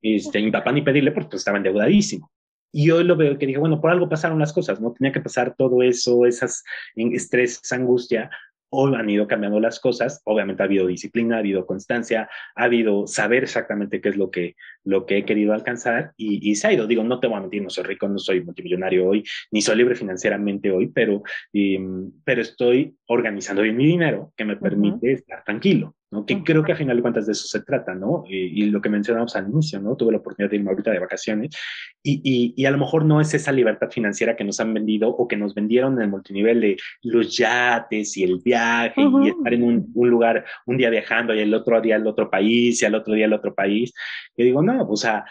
Este, 0.00 0.42
mi 0.42 0.50
papá 0.50 0.72
ni 0.72 0.82
pedirle 0.82 1.12
porque 1.12 1.30
pues, 1.30 1.40
estaba 1.40 1.56
endeudadísimo. 1.56 2.30
Y 2.76 2.90
hoy 2.90 3.04
lo 3.04 3.14
veo 3.14 3.38
que 3.38 3.46
dije, 3.46 3.58
bueno, 3.60 3.80
por 3.80 3.92
algo 3.92 4.08
pasaron 4.08 4.40
las 4.40 4.52
cosas, 4.52 4.80
¿no? 4.80 4.92
Tenía 4.92 5.12
que 5.12 5.20
pasar 5.20 5.54
todo 5.56 5.84
eso, 5.84 6.26
esas 6.26 6.64
estrés, 6.96 7.60
esa 7.62 7.76
angustia. 7.76 8.30
Hoy 8.68 8.96
han 8.96 9.08
ido 9.08 9.28
cambiando 9.28 9.60
las 9.60 9.78
cosas. 9.78 10.20
Obviamente 10.24 10.60
ha 10.60 10.66
habido 10.66 10.88
disciplina, 10.88 11.36
ha 11.36 11.38
habido 11.38 11.66
constancia, 11.66 12.28
ha 12.56 12.64
habido 12.64 13.06
saber 13.06 13.44
exactamente 13.44 14.00
qué 14.00 14.08
es 14.08 14.16
lo 14.16 14.32
que, 14.32 14.56
lo 14.82 15.06
que 15.06 15.18
he 15.18 15.24
querido 15.24 15.54
alcanzar 15.54 16.14
y, 16.16 16.50
y 16.50 16.56
se 16.56 16.66
ha 16.66 16.72
ido. 16.72 16.88
Digo, 16.88 17.04
no 17.04 17.20
te 17.20 17.28
voy 17.28 17.36
a 17.36 17.42
mentir, 17.42 17.62
no 17.62 17.70
soy 17.70 17.84
rico, 17.84 18.08
no 18.08 18.18
soy 18.18 18.42
multimillonario 18.42 19.06
hoy, 19.06 19.22
ni 19.52 19.62
soy 19.62 19.76
libre 19.76 19.94
financieramente 19.94 20.72
hoy, 20.72 20.88
pero, 20.88 21.22
em, 21.52 22.10
pero 22.24 22.42
estoy 22.42 22.96
organizando 23.06 23.62
bien 23.62 23.76
mi 23.76 23.86
dinero 23.86 24.32
que 24.36 24.44
me 24.44 24.56
permite 24.56 25.12
estar 25.12 25.44
tranquilo. 25.44 25.94
Que 26.26 26.44
creo 26.44 26.62
que 26.62 26.72
a 26.72 26.76
final 26.76 26.96
de 26.96 27.02
cuentas 27.02 27.26
de 27.26 27.32
eso 27.32 27.48
se 27.48 27.62
trata, 27.62 27.94
¿no? 27.94 28.24
Y, 28.28 28.66
lo 28.66 28.80
que 28.80 28.88
mencionamos 28.88 29.34
al 29.34 29.48
inicio, 29.48 29.80
¿no? 29.80 29.96
Tuve 29.96 30.12
la 30.12 30.18
oportunidad 30.18 30.50
de 30.50 30.56
irme 30.56 30.70
ahorita 30.70 30.92
de 30.92 31.00
vacaciones 31.00 31.56
y, 32.02 32.52
y, 32.56 32.64
a 32.66 32.70
lo 32.70 32.78
mejor 32.78 33.04
no 33.04 33.20
es 33.20 33.34
esa 33.34 33.50
libertad 33.50 33.90
financiera 33.90 34.36
que 34.36 34.44
nos 34.44 34.60
han 34.60 34.72
vendido 34.72 35.08
o 35.08 35.26
que 35.26 35.36
nos 35.36 35.54
vendieron 35.54 35.94
en 35.94 36.02
el 36.02 36.08
multinivel 36.08 36.60
de 36.60 36.76
los 37.02 37.36
yates 37.36 38.16
y 38.16 38.22
el 38.22 38.38
viaje 38.38 39.02
y 39.02 39.28
estar 39.28 39.54
en 39.54 39.64
un, 39.64 39.90
un, 39.94 40.08
lugar 40.08 40.44
un 40.66 40.76
día 40.76 40.90
viajando 40.90 41.34
y 41.34 41.40
el 41.40 41.52
otro 41.52 41.80
día 41.80 41.96
al 41.96 42.06
otro 42.06 42.30
país 42.30 42.80
y 42.80 42.84
al 42.86 42.94
otro 42.94 43.14
día 43.14 43.26
al 43.26 43.32
otro 43.32 43.54
país. 43.54 43.92
Yo 44.36 44.44
digo, 44.44 44.62
no, 44.62 44.86
o 44.86 44.96
sea, 44.96 45.24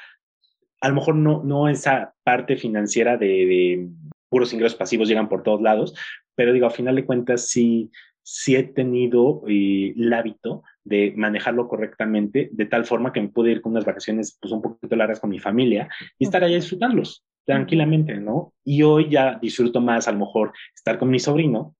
a 0.81 0.89
lo 0.89 0.95
mejor 0.95 1.15
no, 1.15 1.43
no 1.43 1.69
esa 1.69 2.13
parte 2.23 2.57
financiera 2.57 3.15
de, 3.15 3.27
de 3.27 3.87
puros 4.27 4.51
ingresos 4.51 4.77
pasivos 4.77 5.07
llegan 5.07 5.29
por 5.29 5.43
todos 5.43 5.61
lados, 5.61 5.95
pero 6.35 6.51
digo, 6.51 6.65
a 6.65 6.71
final 6.71 6.95
de 6.95 7.05
cuentas 7.05 7.47
sí, 7.47 7.89
sí 8.23 8.55
he 8.55 8.63
tenido 8.63 9.43
eh, 9.47 9.93
el 9.95 10.11
hábito 10.13 10.63
de 10.83 11.13
manejarlo 11.15 11.67
correctamente, 11.67 12.49
de 12.51 12.65
tal 12.65 12.85
forma 12.85 13.13
que 13.13 13.21
me 13.21 13.29
pude 13.29 13.51
ir 13.51 13.61
con 13.61 13.73
unas 13.73 13.85
vacaciones 13.85 14.37
pues 14.41 14.51
un 14.51 14.61
poquito 14.61 14.95
largas 14.95 15.19
con 15.19 15.29
mi 15.29 15.39
familia 15.39 15.89
y 16.17 16.25
estar 16.25 16.43
allá 16.43 16.55
disfrutarlos 16.55 17.23
tranquilamente, 17.45 18.15
¿no? 18.15 18.53
Y 18.63 18.83
hoy 18.83 19.09
ya 19.09 19.37
disfruto 19.39 19.81
más 19.81 20.07
a 20.07 20.13
lo 20.13 20.19
mejor 20.19 20.53
estar 20.73 20.97
con 20.97 21.09
mi 21.09 21.19
sobrino 21.19 21.75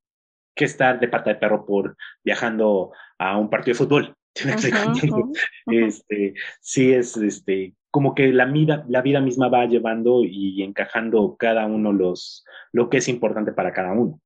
que 0.54 0.66
estar 0.66 1.00
de 1.00 1.08
pata 1.08 1.30
de 1.30 1.36
perro 1.36 1.66
por 1.66 1.96
viajando 2.22 2.92
a 3.18 3.38
un 3.38 3.50
partido 3.50 3.74
de 3.74 3.78
fútbol. 3.78 4.14
Este, 5.66 6.34
sí 6.60 6.92
es 6.92 7.16
este, 7.16 7.74
como 7.90 8.14
que 8.14 8.32
la 8.32 8.46
vida, 8.46 8.84
la 8.88 9.00
vida 9.00 9.20
misma 9.20 9.48
va 9.48 9.64
llevando 9.64 10.24
y 10.24 10.62
encajando 10.62 11.36
cada 11.38 11.66
uno 11.66 11.92
los, 11.92 12.44
lo 12.72 12.90
que 12.90 12.98
es 12.98 13.08
importante 13.08 13.52
para 13.52 13.72
cada 13.72 13.92
uno 13.92 14.20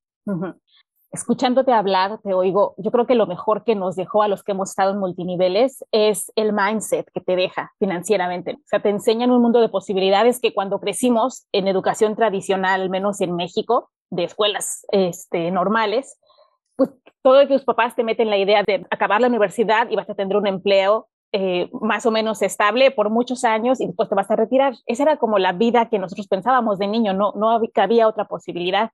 escuchándote 1.11 1.73
hablar, 1.73 2.21
te 2.23 2.35
oigo, 2.35 2.75
yo 2.77 2.91
creo 2.91 3.07
que 3.07 3.15
lo 3.15 3.27
mejor 3.27 3.65
que 3.65 3.75
nos 3.75 3.97
dejó 3.97 4.23
a 4.23 4.29
los 4.29 4.43
que 4.43 4.53
hemos 4.53 4.71
estado 4.71 4.93
en 4.93 4.99
multiniveles 4.99 5.85
es 5.91 6.31
el 6.37 6.53
mindset 6.53 7.11
que 7.13 7.21
te 7.21 7.37
deja 7.37 7.73
financieramente. 7.79 8.55
O 8.55 8.67
sea, 8.67 8.81
te 8.81 8.91
enseñan 8.91 9.31
un 9.31 9.43
mundo 9.43 9.61
de 9.61 9.69
posibilidades 9.69 10.41
que 10.41 10.53
cuando 10.53 10.81
crecimos 10.81 11.47
en 11.53 11.67
educación 11.69 12.15
tradicional, 12.15 12.83
al 12.83 12.91
menos 12.91 13.21
en 13.21 13.37
México, 13.37 13.91
de 14.11 14.25
escuelas 14.25 14.87
este, 14.91 15.51
normales, 15.51 16.19
pues 16.77 16.91
todo 17.23 17.41
que 17.47 17.55
tus 17.55 17.65
papás 17.65 17.97
te 17.97 18.05
meten 18.05 18.31
la 18.31 18.39
idea 18.39 18.63
de 18.63 18.87
acabar 18.91 19.21
la 19.21 19.27
universidad 19.29 19.91
y 19.91 19.97
vas 19.97 20.09
a 20.09 20.15
tener 20.15 20.37
un 20.37 20.47
empleo 20.47 21.09
eh, 21.33 21.69
más 21.73 22.07
o 22.07 22.11
menos 22.11 22.41
estable 22.41 22.91
por 22.91 23.11
muchos 23.11 23.45
años 23.45 23.81
y 23.81 23.87
después 23.87 24.09
te 24.09 24.15
vas 24.15 24.31
a 24.31 24.37
retirar. 24.37 24.75
Esa 24.87 25.03
era 25.03 25.17
como 25.19 25.39
la 25.39 25.53
vida 25.53 25.89
que 25.89 25.99
nosotros 25.99 26.29
pensábamos 26.29 26.79
de 26.79 26.87
niño, 26.87 27.13
no, 27.13 27.33
no 27.37 27.61
había 27.75 28.09
otra 28.09 28.27
posibilidad. 28.27 28.93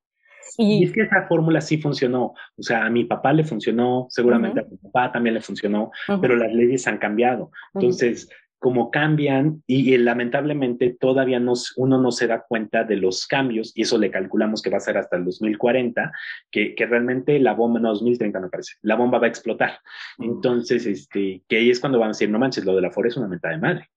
Y, 0.59 0.85
es 0.85 0.93
que 0.93 1.03
esa 1.03 1.27
fórmula 1.27 1.61
sí 1.61 1.79
funcionó. 1.79 2.35
O 2.57 2.63
sea, 2.63 2.87
a 2.87 2.91
mi 2.91 3.05
papá 3.05 3.33
le 3.33 3.45
funcionó, 3.45 4.07
seguramente 4.11 4.61
a 4.61 4.65
mi 4.65 4.77
papá 4.77 5.13
también 5.13 5.35
le 5.35 5.41
funcionó, 5.41 5.91
pero 6.21 6.37
las 6.37 6.53
leyes 6.53 6.87
han 6.87 6.99
cambiado. 6.99 7.51
Entonces, 7.75 8.29
como 8.59 8.91
cambian 8.91 9.63
y, 9.67 9.95
lamentablemente 9.99 10.97
todavía 10.99 11.39
no, 11.39 11.53
uno 11.77 12.01
no 12.01 12.11
se 12.11 12.27
da 12.27 12.47
cuenta 12.49 12.83
de 12.83 12.97
los 12.97 13.27
cambios 13.27 13.73
y 13.75 13.83
eso 13.83 13.99
le 13.99 14.11
calculamos 14.11 14.63
que 14.63 14.71
va 14.71 14.79
a 14.79 14.81
ser 14.81 14.97
hasta 14.97 15.19
el 15.19 15.25
2040, 15.27 16.11
que, 16.51 16.75
que 16.75 16.87
realmente 16.87 17.39
la 17.41 17.53
bomba, 17.53 17.79
no, 17.79 17.91
2030 17.91 18.41
me 18.41 18.49
parece, 18.49 18.77
la 18.81 18.97
bomba 18.97 19.19
va 19.19 19.27
a 19.27 19.29
explotar. 19.29 19.81
Entonces, 20.19 20.87
este, 20.87 21.43
que 21.47 21.57
ahí 21.59 21.69
es 21.69 21.79
cuando 21.79 21.99
van 21.99 22.07
a 22.07 22.13
decir, 22.13 22.31
no 22.31 22.39
manches, 22.39 22.65
lo 22.65 22.75
de 22.75 22.81
la 22.81 22.91
FORE 22.91 23.09
es 23.09 23.17
una 23.17 23.29
meta 23.29 23.51
de 23.51 23.59
madre. 23.59 23.91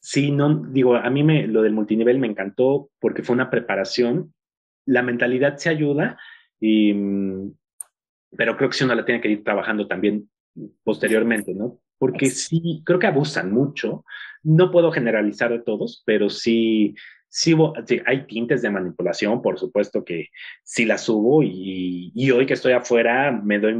Sí, 0.00 0.30
no, 0.30 0.54
digo, 0.54 0.96
a 0.96 1.08
mí 1.08 1.22
me, 1.22 1.46
lo 1.46 1.62
del 1.62 1.72
multinivel 1.72 2.18
me 2.18 2.26
encantó 2.26 2.90
porque 3.00 3.22
fue 3.22 3.34
una 3.34 3.48
preparación, 3.48 4.33
la 4.86 5.02
mentalidad 5.02 5.56
se 5.56 5.68
ayuda, 5.68 6.18
y, 6.60 6.92
mm, 6.92 7.54
pero 8.36 8.56
creo 8.56 8.70
que 8.70 8.76
si 8.76 8.84
uno 8.84 8.94
la 8.94 9.04
tiene 9.04 9.20
que 9.20 9.28
ir 9.28 9.44
trabajando 9.44 9.86
también 9.86 10.28
posteriormente, 10.84 11.54
¿no? 11.54 11.80
porque 12.04 12.26
sí, 12.26 12.82
creo 12.84 12.98
que 12.98 13.06
abusan 13.06 13.52
mucho. 13.52 14.04
No 14.42 14.70
puedo 14.70 14.92
generalizar 14.92 15.50
de 15.50 15.60
todos, 15.60 16.02
pero 16.04 16.28
sí, 16.28 16.94
sí, 17.28 17.56
hay 18.04 18.26
tintes 18.26 18.62
de 18.62 18.70
manipulación, 18.70 19.40
por 19.40 19.58
supuesto 19.58 20.04
que 20.04 20.28
sí 20.62 20.84
las 20.84 21.04
subo 21.04 21.42
y, 21.42 22.12
y 22.14 22.30
hoy 22.30 22.44
que 22.44 22.52
estoy 22.52 22.72
afuera 22.72 23.32
me 23.32 23.58
doy 23.58 23.74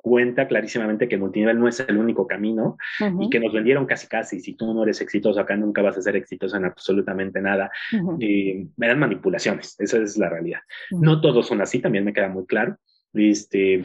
cuenta 0.00 0.46
clarísimamente 0.46 1.08
que 1.08 1.18
multinivel 1.18 1.58
no 1.58 1.68
es 1.68 1.80
el 1.80 1.96
único 1.96 2.26
camino 2.26 2.78
y 3.20 3.28
que 3.28 3.40
nos 3.40 3.52
vendieron 3.52 3.84
casi 3.84 4.06
casi, 4.06 4.40
si 4.40 4.54
tú 4.54 4.72
no 4.72 4.84
eres 4.84 5.00
exitoso 5.00 5.40
acá 5.40 5.56
nunca 5.56 5.82
vas 5.82 5.98
a 5.98 6.02
ser 6.02 6.16
exitoso 6.16 6.56
en 6.56 6.64
absolutamente 6.64 7.40
nada. 7.40 7.70
y 8.18 8.68
me 8.76 8.88
dan 8.88 8.98
manipulaciones, 8.98 9.74
esa 9.78 9.98
es 9.98 10.16
la 10.16 10.28
realidad. 10.28 10.60
No 10.90 11.20
todos 11.20 11.46
son 11.48 11.60
así, 11.60 11.80
también 11.80 12.04
me 12.04 12.12
queda 12.12 12.28
muy 12.28 12.46
claro. 12.46 12.76
Este, 13.12 13.84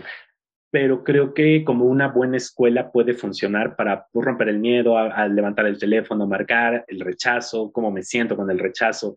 pero 0.73 1.03
creo 1.03 1.33
que 1.33 1.63
como 1.63 1.85
una 1.85 2.07
buena 2.07 2.37
escuela 2.37 2.91
puede 2.91 3.13
funcionar 3.13 3.75
para 3.75 4.07
pues, 4.11 4.25
romper 4.25 4.49
el 4.49 4.59
miedo, 4.59 4.97
a, 4.97 5.27
levantar 5.27 5.67
el 5.67 5.77
teléfono, 5.77 6.25
marcar 6.25 6.83
el 6.87 6.99
rechazo, 6.99 7.71
cómo 7.71 7.91
me 7.91 8.01
siento 8.01 8.35
con 8.35 8.49
el 8.49 8.59
rechazo. 8.59 9.15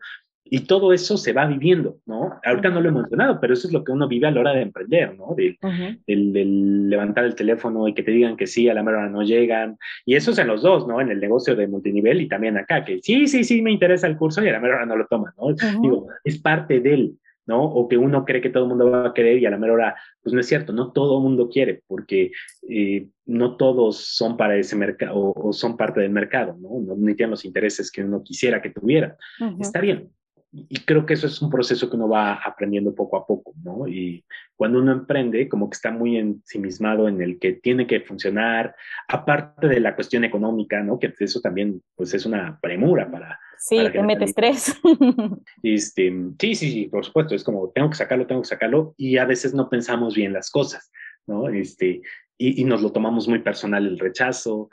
Y 0.48 0.60
todo 0.60 0.92
eso 0.92 1.16
se 1.16 1.32
va 1.32 1.46
viviendo, 1.46 1.98
¿no? 2.06 2.38
Ahorita 2.44 2.68
no 2.70 2.80
lo 2.80 2.88
he 2.88 2.92
mencionado, 2.92 3.40
pero 3.40 3.54
eso 3.54 3.66
es 3.66 3.72
lo 3.72 3.82
que 3.82 3.92
uno 3.92 4.06
vive 4.06 4.28
a 4.28 4.30
la 4.30 4.40
hora 4.40 4.52
de 4.52 4.62
emprender, 4.62 5.16
¿no? 5.16 5.34
Del, 5.36 6.88
levantar 6.88 7.24
el 7.24 7.34
teléfono 7.34 7.88
y 7.88 7.94
que 7.94 8.02
te 8.02 8.12
digan 8.12 8.36
que 8.36 8.46
sí, 8.46 8.68
a 8.68 8.74
la 8.74 8.82
mera 8.82 8.98
hora 8.98 9.08
no 9.08 9.22
llegan. 9.22 9.76
Y 10.04 10.14
eso 10.14 10.30
es 10.30 10.38
en 10.38 10.46
los 10.46 10.62
dos, 10.62 10.86
¿no? 10.86 11.00
En 11.00 11.10
el 11.10 11.20
negocio 11.20 11.56
de 11.56 11.66
multinivel 11.66 12.20
y 12.20 12.28
también 12.28 12.56
acá, 12.56 12.84
que 12.84 13.00
sí, 13.02 13.26
sí, 13.26 13.42
sí, 13.42 13.60
me 13.60 13.72
interesa 13.72 14.06
el 14.06 14.16
curso 14.16 14.42
y 14.44 14.48
a 14.48 14.52
la 14.52 14.60
mera 14.60 14.76
hora 14.76 14.86
no 14.86 14.96
lo 14.96 15.06
toman, 15.06 15.32
¿no? 15.36 15.54
Digo, 15.82 16.06
es 16.22 16.38
parte 16.38 16.80
del, 16.80 17.18
¿no? 17.46 17.64
O 17.64 17.88
que 17.88 17.96
uno 17.96 18.24
cree 18.24 18.40
que 18.40 18.50
todo 18.50 18.64
el 18.64 18.68
mundo 18.68 18.90
va 18.90 19.08
a 19.08 19.14
querer 19.14 19.38
y 19.38 19.46
a 19.46 19.50
la 19.50 19.58
mera 19.58 19.72
hora, 19.72 19.96
pues 20.22 20.32
no 20.32 20.40
es 20.40 20.46
cierto, 20.46 20.72
no 20.72 20.92
todo 20.92 21.16
el 21.16 21.22
mundo 21.22 21.48
quiere, 21.48 21.82
porque 21.86 22.32
eh, 22.68 23.08
no 23.24 23.56
todos 23.56 23.98
son 23.98 24.36
para 24.36 24.56
ese 24.56 24.76
mercado 24.76 25.32
o, 25.34 25.52
son 25.52 25.76
parte 25.76 26.00
del 26.00 26.10
mercado, 26.10 26.56
¿no? 26.60 26.80
No, 26.80 26.96
ni 26.96 27.14
tienen 27.14 27.30
los 27.30 27.44
intereses 27.44 27.90
que 27.90 28.04
uno 28.04 28.22
quisiera 28.22 28.60
que 28.60 28.70
tuviera. 28.70 29.16
Está 29.60 29.80
bien. 29.80 30.10
Y 30.52 30.80
creo 30.80 31.04
que 31.04 31.14
eso 31.14 31.26
es 31.26 31.42
un 31.42 31.50
proceso 31.50 31.90
que 31.90 31.96
uno 31.96 32.08
va 32.08 32.34
aprendiendo 32.34 32.94
poco 32.94 33.16
a 33.16 33.26
poco, 33.26 33.52
¿no? 33.62 33.86
Y 33.86 34.24
cuando 34.54 34.78
uno 34.78 34.92
emprende, 34.92 35.48
como 35.48 35.68
que 35.68 35.74
está 35.74 35.90
muy 35.90 36.16
ensimismado 36.16 37.08
en 37.08 37.20
el 37.20 37.38
que 37.38 37.52
tiene 37.52 37.86
que 37.86 38.00
funcionar, 38.00 38.74
aparte 39.08 39.68
de 39.68 39.80
la 39.80 39.94
cuestión 39.94 40.24
económica, 40.24 40.82
¿no? 40.82 40.98
Que 40.98 41.12
eso 41.18 41.40
también, 41.40 41.82
pues 41.94 42.14
es 42.14 42.24
una 42.24 42.58
premura 42.60 43.10
para, 43.10 43.38
Sí, 43.58 43.78
te 43.92 44.02
mete 44.02 44.24
estrés. 44.24 44.74
Este, 45.62 46.12
sí, 46.38 46.54
sí, 46.54 46.70
sí, 46.70 46.86
por 46.86 47.04
supuesto, 47.04 47.34
es 47.34 47.42
como, 47.42 47.70
tengo 47.70 47.90
que 47.90 47.96
sacarlo, 47.96 48.26
tengo 48.26 48.42
que 48.42 48.48
sacarlo, 48.48 48.94
y 48.96 49.18
a 49.18 49.24
veces 49.24 49.54
no 49.54 49.68
pensamos 49.68 50.14
bien 50.14 50.32
las 50.32 50.50
cosas, 50.50 50.90
¿no? 51.26 51.48
Este, 51.48 52.02
y, 52.38 52.60
y 52.60 52.64
nos 52.64 52.82
lo 52.82 52.92
tomamos 52.92 53.26
muy 53.28 53.40
personal 53.40 53.86
el 53.86 53.98
rechazo, 53.98 54.70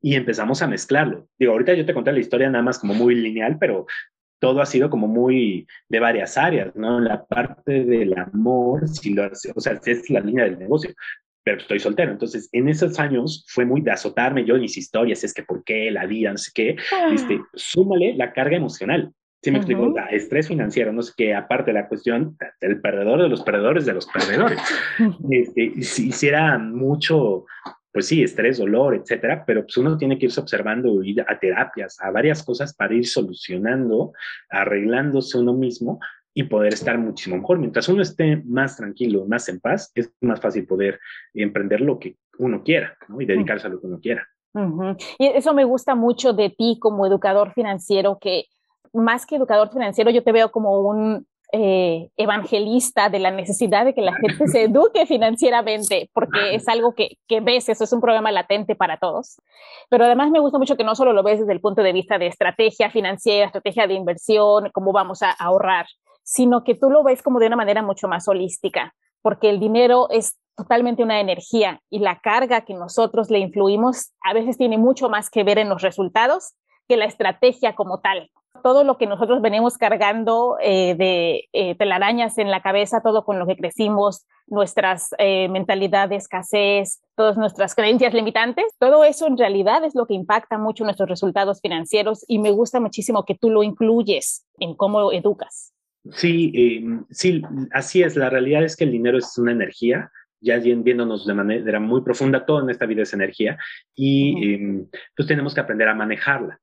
y 0.00 0.14
empezamos 0.14 0.62
a 0.62 0.66
mezclarlo. 0.66 1.28
Digo, 1.38 1.52
ahorita 1.52 1.74
yo 1.74 1.84
te 1.84 1.94
conté 1.94 2.12
la 2.12 2.20
historia 2.20 2.50
nada 2.50 2.62
más 2.62 2.78
como 2.78 2.94
muy 2.94 3.14
lineal, 3.14 3.58
pero 3.58 3.86
todo 4.38 4.60
ha 4.60 4.66
sido 4.66 4.90
como 4.90 5.08
muy 5.08 5.66
de 5.88 6.00
varias 6.00 6.36
áreas, 6.36 6.74
¿no? 6.76 7.00
La 7.00 7.24
parte 7.24 7.84
del 7.84 8.16
amor, 8.18 8.88
si 8.88 9.14
lo, 9.14 9.30
o 9.54 9.60
sea, 9.60 9.80
es 9.84 10.10
la 10.10 10.20
línea 10.20 10.44
del 10.44 10.58
negocio, 10.58 10.94
pero 11.44 11.58
estoy 11.58 11.78
soltero. 11.78 12.10
Entonces, 12.10 12.48
en 12.52 12.68
esos 12.68 12.98
años 12.98 13.44
fue 13.48 13.64
muy 13.64 13.80
de 13.80 13.92
azotarme 13.92 14.44
yo 14.44 14.56
en 14.56 14.62
mis 14.62 14.76
historias, 14.76 15.22
es 15.22 15.32
que 15.32 15.44
por 15.44 15.62
qué, 15.64 15.90
la 15.90 16.04
vida, 16.06 16.32
no 16.32 16.38
sé 16.38 16.50
qué. 16.54 16.76
Este, 17.12 17.36
ah. 17.36 17.48
súmale 17.54 18.14
la 18.14 18.32
carga 18.32 18.56
emocional. 18.56 19.12
¿Sí 19.42 19.52
me 19.52 19.58
explico? 19.58 19.94
estrés 20.10 20.48
financiero, 20.48 20.92
no 20.92 21.02
sé 21.02 21.12
qué, 21.16 21.32
aparte 21.32 21.70
de 21.70 21.74
la 21.74 21.86
cuestión 21.86 22.36
del 22.60 22.80
perdedor 22.80 23.22
de 23.22 23.28
los 23.28 23.42
perdedores 23.42 23.86
de 23.86 23.94
los 23.94 24.06
perdedores. 24.06 24.58
Este, 25.30 25.82
si 25.82 26.08
hiciera 26.08 26.58
mucho, 26.58 27.44
pues 27.96 28.08
sí, 28.08 28.22
estrés, 28.22 28.58
dolor, 28.58 28.94
etcétera, 28.94 29.42
pero 29.46 29.62
pues 29.62 29.74
uno 29.78 29.96
tiene 29.96 30.18
que 30.18 30.26
irse 30.26 30.38
observando, 30.38 31.02
ir 31.02 31.22
a 31.26 31.38
terapias, 31.38 31.98
a 31.98 32.10
varias 32.10 32.42
cosas 32.42 32.74
para 32.74 32.92
ir 32.92 33.06
solucionando, 33.06 34.12
arreglándose 34.50 35.38
uno 35.38 35.54
mismo 35.54 35.98
y 36.34 36.42
poder 36.42 36.74
estar 36.74 36.98
muchísimo 36.98 37.38
mejor. 37.38 37.58
Mientras 37.58 37.88
uno 37.88 38.02
esté 38.02 38.42
más 38.44 38.76
tranquilo, 38.76 39.24
más 39.24 39.48
en 39.48 39.60
paz, 39.60 39.92
es 39.94 40.12
más 40.20 40.42
fácil 40.42 40.66
poder 40.66 41.00
emprender 41.32 41.80
lo 41.80 41.98
que 41.98 42.18
uno 42.38 42.62
quiera 42.62 42.94
¿no? 43.08 43.18
y 43.18 43.24
dedicarse 43.24 43.66
a 43.66 43.70
lo 43.70 43.80
que 43.80 43.86
uno 43.86 43.98
quiera. 43.98 44.28
Y 45.18 45.28
eso 45.28 45.54
me 45.54 45.64
gusta 45.64 45.94
mucho 45.94 46.34
de 46.34 46.50
ti 46.50 46.76
como 46.78 47.06
educador 47.06 47.54
financiero, 47.54 48.18
que 48.20 48.44
más 48.92 49.24
que 49.24 49.36
educador 49.36 49.72
financiero, 49.72 50.10
yo 50.10 50.22
te 50.22 50.32
veo 50.32 50.50
como 50.50 50.80
un 50.80 51.26
eh, 51.52 52.08
evangelista 52.16 53.08
de 53.08 53.18
la 53.18 53.30
necesidad 53.30 53.84
de 53.84 53.94
que 53.94 54.02
la 54.02 54.14
gente 54.14 54.48
se 54.48 54.64
eduque 54.64 55.06
financieramente, 55.06 56.10
porque 56.12 56.54
es 56.54 56.68
algo 56.68 56.94
que, 56.94 57.18
que, 57.28 57.40
ves, 57.40 57.68
eso 57.68 57.84
es 57.84 57.92
un 57.92 58.00
problema 58.00 58.32
latente 58.32 58.74
para 58.74 58.96
todos. 58.96 59.40
Pero 59.88 60.04
además 60.04 60.30
me 60.30 60.40
gusta 60.40 60.58
mucho 60.58 60.76
que 60.76 60.84
no 60.84 60.94
solo 60.94 61.12
lo 61.12 61.22
ves 61.22 61.40
desde 61.40 61.52
el 61.52 61.60
punto 61.60 61.82
de 61.82 61.92
vista 61.92 62.18
de 62.18 62.26
estrategia 62.26 62.90
financiera, 62.90 63.46
estrategia 63.46 63.86
de 63.86 63.94
inversión, 63.94 64.70
cómo 64.72 64.92
vamos 64.92 65.22
a 65.22 65.30
ahorrar, 65.30 65.86
sino 66.24 66.64
que 66.64 66.74
tú 66.74 66.90
lo 66.90 67.04
ves 67.04 67.22
como 67.22 67.38
de 67.38 67.46
una 67.46 67.56
manera 67.56 67.82
mucho 67.82 68.08
más 68.08 68.26
holística, 68.26 68.94
porque 69.22 69.48
el 69.48 69.60
dinero 69.60 70.08
es 70.10 70.36
totalmente 70.56 71.02
una 71.02 71.20
energía 71.20 71.80
y 71.90 72.00
la 72.00 72.18
carga 72.20 72.62
que 72.62 72.74
nosotros 72.74 73.30
le 73.30 73.38
influimos 73.38 74.12
a 74.24 74.32
veces 74.32 74.56
tiene 74.56 74.78
mucho 74.78 75.08
más 75.08 75.30
que 75.30 75.44
ver 75.44 75.58
en 75.58 75.68
los 75.68 75.82
resultados 75.82 76.54
que 76.88 76.96
la 76.96 77.04
estrategia 77.04 77.74
como 77.74 78.00
tal. 78.00 78.30
Todo 78.62 78.84
lo 78.84 78.98
que 78.98 79.06
nosotros 79.06 79.40
venimos 79.42 79.78
cargando 79.78 80.56
eh, 80.60 80.94
de 80.94 81.48
eh, 81.52 81.74
telarañas 81.76 82.38
en 82.38 82.50
la 82.50 82.62
cabeza, 82.62 83.00
todo 83.02 83.24
con 83.24 83.38
lo 83.38 83.46
que 83.46 83.56
crecimos, 83.56 84.26
nuestras 84.46 85.10
eh, 85.18 85.48
mentalidad 85.48 86.08
de 86.08 86.16
escasez, 86.16 87.02
todas 87.16 87.36
nuestras 87.36 87.74
creencias 87.74 88.14
limitantes, 88.14 88.64
todo 88.78 89.04
eso 89.04 89.26
en 89.26 89.36
realidad 89.36 89.84
es 89.84 89.94
lo 89.94 90.06
que 90.06 90.14
impacta 90.14 90.58
mucho 90.58 90.84
nuestros 90.84 91.08
resultados 91.08 91.60
financieros 91.60 92.24
y 92.28 92.38
me 92.38 92.52
gusta 92.52 92.80
muchísimo 92.80 93.24
que 93.24 93.34
tú 93.34 93.50
lo 93.50 93.62
incluyes 93.62 94.46
en 94.58 94.74
cómo 94.74 95.12
educas. 95.12 95.72
Sí, 96.12 96.52
eh, 96.54 97.04
sí, 97.10 97.42
así 97.72 98.02
es. 98.02 98.16
La 98.16 98.30
realidad 98.30 98.62
es 98.62 98.76
que 98.76 98.84
el 98.84 98.92
dinero 98.92 99.18
es 99.18 99.36
una 99.38 99.52
energía, 99.52 100.10
ya 100.40 100.58
viéndonos 100.58 101.26
de 101.26 101.34
manera 101.34 101.80
muy 101.80 102.02
profunda, 102.02 102.44
todo 102.44 102.60
en 102.62 102.70
esta 102.70 102.86
vida 102.86 103.02
es 103.02 103.12
energía 103.12 103.58
y 103.94 104.54
em, 104.54 104.86
pues 105.16 105.26
tenemos 105.26 105.54
que 105.54 105.60
aprender 105.60 105.88
a 105.88 105.94
manejarla. 105.94 106.60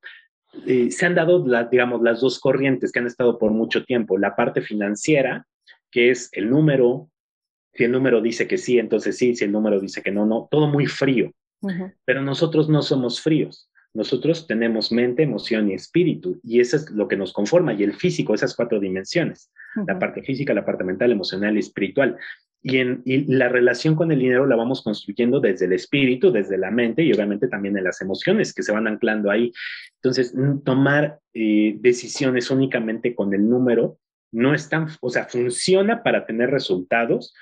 Eh, 0.66 0.92
se 0.92 1.06
han 1.06 1.16
dado, 1.16 1.44
digamos, 1.70 2.02
las 2.02 2.22
dos 2.22 2.40
corrientes 2.40 2.92
que 2.92 3.00
han 3.00 3.08
estado 3.08 3.40
por 3.40 3.52
mucho 3.52 3.84
tiempo. 3.84 4.18
La 4.18 4.36
parte 4.36 4.62
financiera, 4.62 5.48
que 5.92 6.12
es 6.12 6.30
el 6.34 6.50
número, 6.50 7.10
si 7.74 7.86
el 7.86 7.92
número 7.92 8.22
dice 8.22 8.48
que 8.48 8.58
sí, 8.58 8.78
entonces 8.78 9.18
sí, 9.18 9.36
si 9.36 9.46
el 9.46 9.52
número 9.52 9.80
dice 9.80 10.02
que 10.02 10.12
no, 10.12 10.26
no, 10.26 10.48
todo 10.50 10.68
muy 10.68 10.86
frío. 10.86 11.32
Pero 12.06 12.22
nosotros 12.22 12.68
no 12.70 12.82
somos 12.82 13.22
fríos. 13.22 13.70
Nosotros 13.94 14.48
tenemos 14.48 14.92
mente, 14.92 15.24
emoción 15.24 15.70
y 15.70 15.76
espíritu, 15.76 16.40
y 16.44 16.60
eso 16.60 16.78
es 16.78 16.90
lo 16.90 17.08
que 17.08 17.16
nos 17.16 17.32
conforma, 17.32 17.74
y 17.74 17.84
el 17.84 17.94
físico, 17.94 18.34
esas 18.34 18.56
cuatro 18.56 18.80
dimensiones, 18.80 19.52
la 19.88 20.00
parte 20.00 20.24
física, 20.24 20.52
la 20.54 20.66
parte 20.66 20.84
mental, 20.84 21.12
emocional 21.12 21.56
y 21.56 21.60
espiritual. 21.60 22.18
Y, 22.66 22.78
en, 22.78 23.04
la 23.28 23.50
relación 23.50 23.96
con 23.96 24.12
el 24.12 24.20
dinero 24.20 24.48
la 24.48 24.56
vamos 24.56 24.82
construyendo 24.82 25.42
desde 25.42 25.66
el 25.66 25.74
espíritu, 25.74 26.32
desde 26.32 26.58
la 26.58 26.72
mente 26.72 27.04
y 27.04 27.12
obviamente 27.12 27.50
también 27.50 27.78
en 27.78 27.84
las 27.84 28.02
emociones 28.02 28.54
que 28.54 28.64
se 28.64 28.72
van 28.72 28.88
anclando 28.88 29.30
ahí. 29.30 29.52
Entonces, 29.96 30.34
tomar 30.64 31.20
eh, 31.34 31.76
decisiones 31.80 32.50
únicamente 32.50 33.14
con 33.14 33.34
el 33.34 33.48
número 33.48 34.00
no 34.32 34.54
es 34.54 34.70
tan, 34.70 34.88
o 35.02 35.10
sea, 35.10 35.26
funciona 35.26 36.02
para 36.02 36.26
tener 36.26 36.50
resultados, 36.50 37.36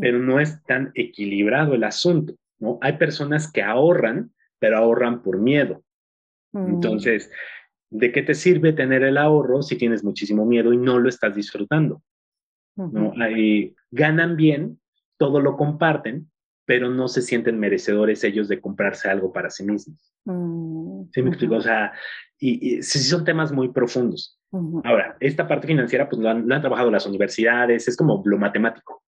pero 0.00 0.18
no 0.18 0.40
es 0.40 0.62
tan 0.64 0.92
equilibrado 0.94 1.74
el 1.74 1.84
asunto, 1.84 2.34
¿no? 2.58 2.78
Hay 2.80 2.94
personas 2.94 3.52
que 3.52 3.62
ahorran, 3.62 4.32
pero 4.58 4.78
ahorran 4.78 5.22
por 5.22 5.38
miedo. 5.38 5.82
Mm. 6.52 6.68
Entonces, 6.68 7.30
¿de 7.90 8.12
qué 8.12 8.22
te 8.22 8.34
sirve 8.34 8.72
tener 8.72 9.02
el 9.02 9.18
ahorro 9.18 9.62
si 9.62 9.76
tienes 9.76 10.02
muchísimo 10.02 10.46
miedo 10.46 10.72
y 10.72 10.78
no 10.78 10.98
lo 10.98 11.08
estás 11.08 11.34
disfrutando? 11.34 12.02
¿No? 12.78 13.12
Ahí, 13.20 13.74
ganan 13.90 14.36
bien, 14.36 14.80
todo 15.18 15.40
lo 15.40 15.56
comparten, 15.56 16.30
pero 16.64 16.90
no 16.90 17.08
se 17.08 17.22
sienten 17.22 17.58
merecedores 17.58 18.24
ellos 18.24 18.48
de 18.48 18.60
comprarse 18.60 19.08
algo 19.08 19.32
para 19.32 19.50
sí 19.50 19.64
mismos. 19.64 20.12
Mm, 20.24 21.04
¿Sí 21.12 21.22
me 21.22 21.30
explico? 21.30 21.56
O 21.56 21.60
sea, 21.60 21.92
y, 22.38 22.82
sí 22.82 22.98
son 23.00 23.24
temas 23.24 23.52
muy 23.52 23.70
profundos. 23.70 24.38
Ahora, 24.84 25.16
esta 25.20 25.46
parte 25.46 25.66
financiera, 25.66 26.08
pues 26.08 26.22
lo 26.22 26.30
han, 26.30 26.46
trabajado 26.46 26.90
las 26.90 27.06
universidades, 27.06 27.86
es 27.86 27.96
como 27.96 28.22
lo 28.24 28.38
matemático. 28.38 29.02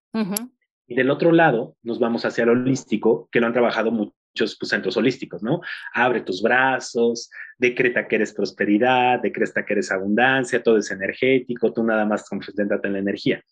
Y 0.87 0.95
del 0.95 1.09
otro 1.09 1.31
lado, 1.31 1.75
nos 1.83 1.99
vamos 1.99 2.25
hacia 2.25 2.45
lo 2.45 2.51
holístico, 2.51 3.29
que 3.31 3.39
lo 3.39 3.47
han 3.47 3.53
trabajado 3.53 3.91
muchos 4.33 4.57
pues, 4.57 4.69
centros 4.69 4.97
holísticos, 4.97 5.43
¿no? 5.43 5.61
Abre 5.93 6.21
tus 6.21 6.41
brazos, 6.41 7.29
decreta 7.57 8.07
que 8.07 8.15
eres 8.15 8.33
prosperidad, 8.33 9.21
decreta 9.21 9.65
que 9.65 9.73
eres 9.73 9.91
abundancia, 9.91 10.63
todo 10.63 10.77
es 10.77 10.91
energético, 10.91 11.73
tú 11.73 11.83
nada 11.83 12.05
más 12.05 12.27
concéntrate 12.27 12.87
en 12.87 12.93
la 12.93 12.99
energía. 12.99 13.43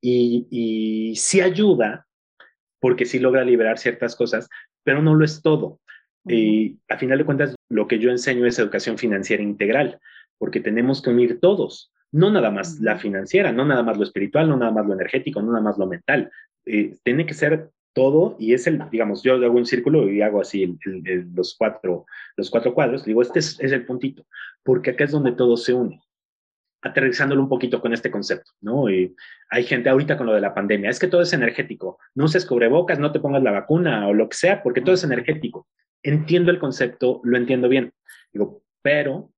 Y, 0.00 0.46
y 0.50 1.16
sí 1.16 1.40
ayuda, 1.40 2.06
porque 2.80 3.06
sí 3.06 3.18
logra 3.18 3.44
liberar 3.44 3.78
ciertas 3.78 4.16
cosas, 4.16 4.48
pero 4.82 5.02
no 5.02 5.14
lo 5.14 5.24
es 5.24 5.42
todo. 5.42 5.80
Y 6.26 6.78
a 6.88 6.96
final 6.96 7.18
de 7.18 7.24
cuentas, 7.24 7.54
lo 7.68 7.86
que 7.86 7.98
yo 7.98 8.10
enseño 8.10 8.46
es 8.46 8.58
educación 8.58 8.96
financiera 8.96 9.42
integral, 9.42 9.98
porque 10.38 10.60
tenemos 10.60 11.02
que 11.02 11.10
unir 11.10 11.38
todos, 11.38 11.92
no 12.12 12.30
nada 12.30 12.50
más 12.50 12.80
la 12.80 12.96
financiera, 12.96 13.52
no 13.52 13.64
nada 13.64 13.82
más 13.82 13.98
lo 13.98 14.04
espiritual, 14.04 14.48
no 14.48 14.56
nada 14.56 14.72
más 14.72 14.86
lo 14.86 14.94
energético, 14.94 15.42
no 15.42 15.52
nada 15.52 15.64
más 15.64 15.78
lo 15.78 15.86
mental. 15.86 16.30
Eh, 16.64 16.96
tiene 17.02 17.26
que 17.26 17.34
ser 17.34 17.70
todo 17.94 18.36
y 18.38 18.52
es 18.52 18.66
el, 18.66 18.82
digamos, 18.90 19.22
yo 19.22 19.34
hago 19.34 19.56
un 19.56 19.64
círculo 19.64 20.10
y 20.10 20.20
hago 20.20 20.40
así 20.40 20.76
los, 21.34 21.54
cuatro, 21.56 22.06
los 22.36 22.50
cuatro 22.50 22.74
cuadros, 22.74 23.04
digo, 23.04 23.22
este 23.22 23.38
es, 23.38 23.58
el 23.60 23.86
puntito, 23.86 24.26
porque 24.62 24.90
acá 24.90 25.04
es 25.04 25.12
donde 25.12 25.32
todo 25.32 25.56
se 25.56 25.72
une 25.72 26.02
aterrizándolo 26.82 27.40
un 27.40 27.48
poquito 27.48 27.80
con 27.80 27.94
este 27.94 28.10
concepto, 28.10 28.50
¿no? 28.60 28.90
Y 28.90 29.16
hay 29.48 29.64
gente 29.64 29.88
ahorita 29.88 30.18
con 30.18 30.26
lo 30.26 30.34
de 30.34 30.42
la 30.42 30.52
pandemia, 30.52 30.90
es 30.90 30.98
que 30.98 31.06
todo 31.06 31.22
es 31.22 31.32
energético, 31.32 31.98
no 32.14 32.26
uses 32.26 32.44
cubrebocas, 32.44 32.98
no 32.98 33.10
te 33.10 33.20
pongas 33.20 33.42
la 33.42 33.52
vacuna 33.52 34.06
o 34.06 34.12
lo 34.12 34.28
que 34.28 34.36
sea, 34.36 34.62
porque 34.62 34.82
todo 34.82 34.94
es 34.94 35.02
energético. 35.02 35.66
Entiendo 36.02 36.50
el 36.50 36.58
concepto, 36.58 37.22
lo 37.24 37.38
entiendo 37.38 37.70
bien. 37.70 37.94
Digo, 38.34 38.62
pero, 38.82 39.30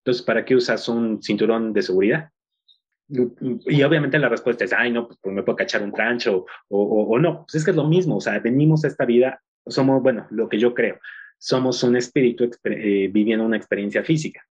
entonces, 0.00 0.24
¿para 0.24 0.44
qué 0.44 0.56
usas 0.56 0.88
un 0.88 1.22
cinturón 1.22 1.72
de 1.72 1.82
seguridad? 1.82 2.30
Y 3.10 3.82
obviamente 3.82 4.18
la 4.18 4.28
respuesta 4.28 4.64
es, 4.64 4.72
ay, 4.72 4.92
no, 4.92 5.06
pues, 5.06 5.18
pues 5.20 5.34
me 5.34 5.42
puedo 5.42 5.56
cachar 5.56 5.82
un 5.82 5.92
trancho 5.92 6.46
o, 6.68 6.82
o, 6.82 7.18
no. 7.18 7.44
Pues 7.44 7.56
es 7.56 7.64
que 7.64 7.72
es 7.72 7.76
lo 7.76 7.88
mismo, 7.88 8.16
o 8.16 8.20
sea, 8.20 8.38
venimos 8.38 8.84
a 8.84 8.88
esta 8.88 9.04
vida, 9.04 9.42
somos, 9.66 10.02
bueno, 10.02 10.26
lo 10.30 10.48
que 10.48 10.58
yo 10.58 10.74
creo, 10.74 10.98
somos 11.38 11.82
un 11.82 11.96
espíritu 11.96 12.50
eh, 12.64 13.08
viviendo 13.12 13.44
una 13.44 13.56
experiencia 13.56 14.04
física. 14.04 14.46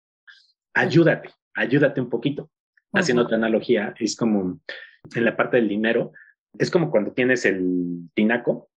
Ayúdate, 0.74 1.30
ayúdate 1.54 2.00
un 2.00 2.10
poquito. 2.10 2.50
Haciendo 2.94 3.24
otra 3.24 3.36
analogía, 3.36 3.94
es 4.00 4.16
como 4.16 4.62
en 5.14 5.26
la 5.26 5.36
parte 5.36 5.58
del 5.58 5.68
dinero, 5.68 6.14
es 6.58 6.72
como 6.72 6.90
cuando 6.90 7.12
tienes 7.12 7.44
el 7.44 8.10
tinaco, 8.14 8.70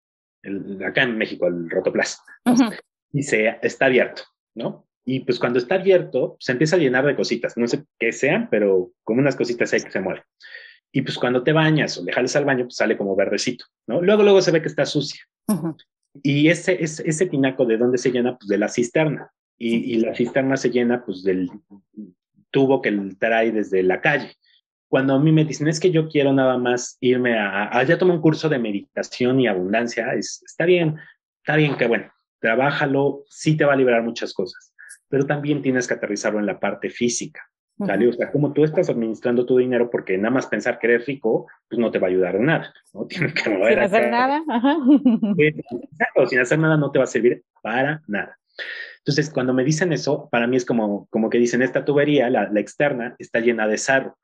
el, 0.43 0.83
acá 0.83 1.03
en 1.03 1.19
México, 1.19 1.47
el 1.47 1.69
rotoplas, 1.69 2.23
y 3.13 3.23
se 3.23 3.59
está 3.61 3.87
abierto, 3.87 4.23
¿no? 4.55 4.87
Y 5.09 5.21
pues 5.21 5.39
cuando 5.39 5.61
está 5.61 5.77
abierto, 5.77 6.37
se 6.41 6.51
empieza 6.51 6.75
a 6.75 6.81
llenar 6.81 7.07
de 7.07 7.15
cositas, 7.15 7.57
no 7.57 7.69
sé 7.69 7.85
qué 7.97 8.11
sean, 8.11 8.49
pero 8.51 8.91
como 9.05 9.21
unas 9.21 9.37
cositas 9.37 9.73
ahí 9.73 9.81
que 9.81 9.93
se 9.93 10.01
mueven. 10.01 10.25
Y 10.91 11.03
pues 11.03 11.17
cuando 11.17 11.45
te 11.45 11.53
bañas 11.53 11.97
o 11.97 12.05
le 12.05 12.13
jales 12.13 12.35
al 12.35 12.45
baño, 12.45 12.65
pues 12.65 12.75
sale 12.75 12.97
como 12.97 13.15
verdecito, 13.15 13.67
¿no? 13.87 14.03
Luego, 14.03 14.25
luego 14.25 14.43
se 14.43 14.51
ve 14.51 14.61
que 14.61 14.69
está 14.69 14.85
sucia. 14.85 15.23
Y 16.25 16.49
ese, 16.49 16.83
ese, 16.83 17.09
ese, 17.09 17.27
tinaco, 17.27 17.65
¿de 17.65 17.77
dónde 17.77 17.99
se 17.99 18.11
llena? 18.11 18.37
Pues 18.37 18.49
de 18.49 18.59
la 18.59 18.69
cisterna. 18.69 19.31
Y, 19.57 19.95
y, 19.95 20.01
la 20.01 20.15
cisterna 20.15 20.57
se 20.57 20.71
llena 20.71 21.05
pues 21.05 21.23
del 21.23 21.51
tubo 22.51 22.83
que 22.83 22.91
trae 23.21 23.53
desde 23.53 23.85
la 23.85 24.01
calle. 24.01 24.35
Cuando 24.89 25.15
a 25.15 25.21
mí 25.21 25.31
me 25.31 25.45
dicen, 25.45 25.69
es 25.69 25.79
que 25.79 25.93
yo 25.93 26.09
quiero 26.09 26.33
nada 26.33 26.59
más 26.59 26.97
irme 27.01 27.39
a, 27.39 27.69
a 27.69 27.85
ya 27.85 27.97
tomé 27.97 28.13
un 28.13 28.21
curso 28.21 28.49
de 28.49 28.59
meditación 28.59 29.39
y 29.39 29.47
abundancia, 29.47 30.15
es, 30.15 30.43
está 30.45 30.65
bien, 30.65 30.97
está 31.39 31.57
bien 31.57 31.77
que 31.77 31.87
bueno, 31.87 32.11
trabájalo, 32.41 33.25
sí 33.29 33.57
te 33.57 33.65
va 33.65 33.75
a 33.75 33.77
liberar 33.77 34.03
muchas 34.03 34.33
cosas 34.33 34.73
pero 35.09 35.27
también 35.27 35.63
tienes 35.63 35.87
que 35.87 35.95
aterrizarlo 35.95 36.39
en 36.39 36.47
la 36.47 36.61
parte 36.61 36.91
física. 36.91 37.43
¿sale? 37.85 38.09
O 38.09 38.13
sea, 38.13 38.31
como 38.31 38.53
tú 38.53 38.65
estás 38.65 38.89
administrando 38.89 39.45
tu 39.45 39.59
dinero, 39.59 39.91
porque 39.91 40.17
nada 40.17 40.31
más 40.31 40.47
pensar 40.47 40.79
que 40.79 40.87
eres 40.87 41.07
rico, 41.07 41.47
pues 41.69 41.79
no 41.79 41.91
te 41.91 41.99
va 41.99 42.07
a 42.07 42.11
ayudar 42.11 42.37
en 42.37 42.47
nada, 42.47 42.73
¿no? 42.95 43.07
Tienes 43.09 43.35
que 43.35 43.51
mover 43.51 43.75
Sin 43.75 43.83
hacer 43.83 44.11
nada. 44.11 44.43
Ajá. 44.49 44.77
sin 46.29 46.39
hacer 46.41 46.59
nada 46.59 46.77
no 46.77 46.91
te 46.91 46.99
va 46.99 47.05
a 47.05 47.09
servir 47.09 47.45
para 47.63 48.03
nada. 48.07 48.39
Entonces, 48.99 49.31
cuando 49.31 49.53
me 49.53 49.65
dicen 49.65 49.93
eso, 49.93 50.29
para 50.31 50.47
mí 50.47 50.57
es 50.57 50.65
como, 50.65 51.07
como 51.11 51.29
que 51.29 51.39
dicen, 51.39 51.63
esta 51.63 51.85
tubería, 51.85 52.31
la, 52.31 52.49
la 52.51 52.61
externa, 52.61 53.15
está 53.19 53.41
llena 53.41 53.69
de 53.69 53.79
sarro. 53.79 54.19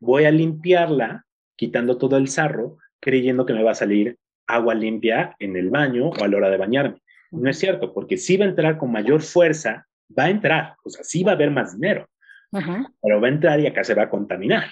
Voy 0.00 0.24
a 0.24 0.30
limpiarla, 0.30 1.24
quitando 1.56 1.98
todo 1.98 2.16
el 2.16 2.28
sarro, 2.28 2.78
creyendo 3.00 3.46
que 3.46 3.52
me 3.52 3.62
va 3.62 3.72
a 3.72 3.76
salir 3.76 4.18
agua 4.46 4.74
limpia 4.74 5.36
en 5.38 5.56
el 5.56 5.70
baño 5.70 6.08
o 6.08 6.24
a 6.24 6.28
la 6.28 6.36
hora 6.36 6.50
de 6.50 6.56
bañarme. 6.56 7.02
No 7.30 7.50
es 7.50 7.58
cierto, 7.58 7.92
porque 7.92 8.16
sí 8.16 8.36
va 8.36 8.44
a 8.44 8.48
entrar 8.48 8.78
con 8.78 8.90
mayor 8.90 9.22
fuerza 9.22 9.86
va 10.16 10.24
a 10.24 10.30
entrar, 10.30 10.76
o 10.84 10.90
sea, 10.90 11.04
sí 11.04 11.22
va 11.24 11.32
a 11.32 11.34
haber 11.34 11.50
más 11.50 11.74
dinero, 11.74 12.08
pero 13.02 13.20
va 13.20 13.28
a 13.28 13.30
entrar 13.30 13.60
y 13.60 13.66
acá 13.66 13.84
se 13.84 13.94
va 13.94 14.04
a 14.04 14.10
contaminar. 14.10 14.70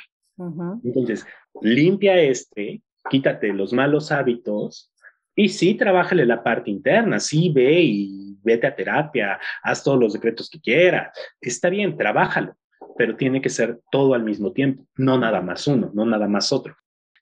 Entonces, 0.85 1.27
limpia 1.61 2.21
este, 2.21 2.83
quítate 3.11 3.53
los 3.53 3.73
malos 3.73 4.11
hábitos 4.13 4.93
y 5.35 5.49
sí, 5.49 5.75
trabájale 5.75 6.27
la 6.27 6.43
parte 6.43 6.71
interna, 6.71 7.19
sí, 7.19 7.51
ve 7.51 7.81
y 7.83 8.39
vete 8.43 8.67
a 8.67 8.75
terapia, 8.75 9.39
haz 9.63 9.83
todos 9.83 9.99
los 9.99 10.13
decretos 10.13 10.51
que 10.51 10.61
quieras, 10.61 11.17
está 11.41 11.71
bien, 11.71 11.97
trabájalo, 11.97 12.55
pero 12.97 13.17
tiene 13.17 13.41
que 13.41 13.49
ser 13.49 13.81
todo 13.91 14.15
al 14.15 14.25
mismo 14.25 14.53
tiempo, 14.53 14.87
no 14.97 15.19
nada 15.19 15.41
más 15.41 15.67
uno, 15.67 15.91
no 15.95 16.05
nada 16.05 16.29
más 16.29 16.53
otro. 16.53 16.77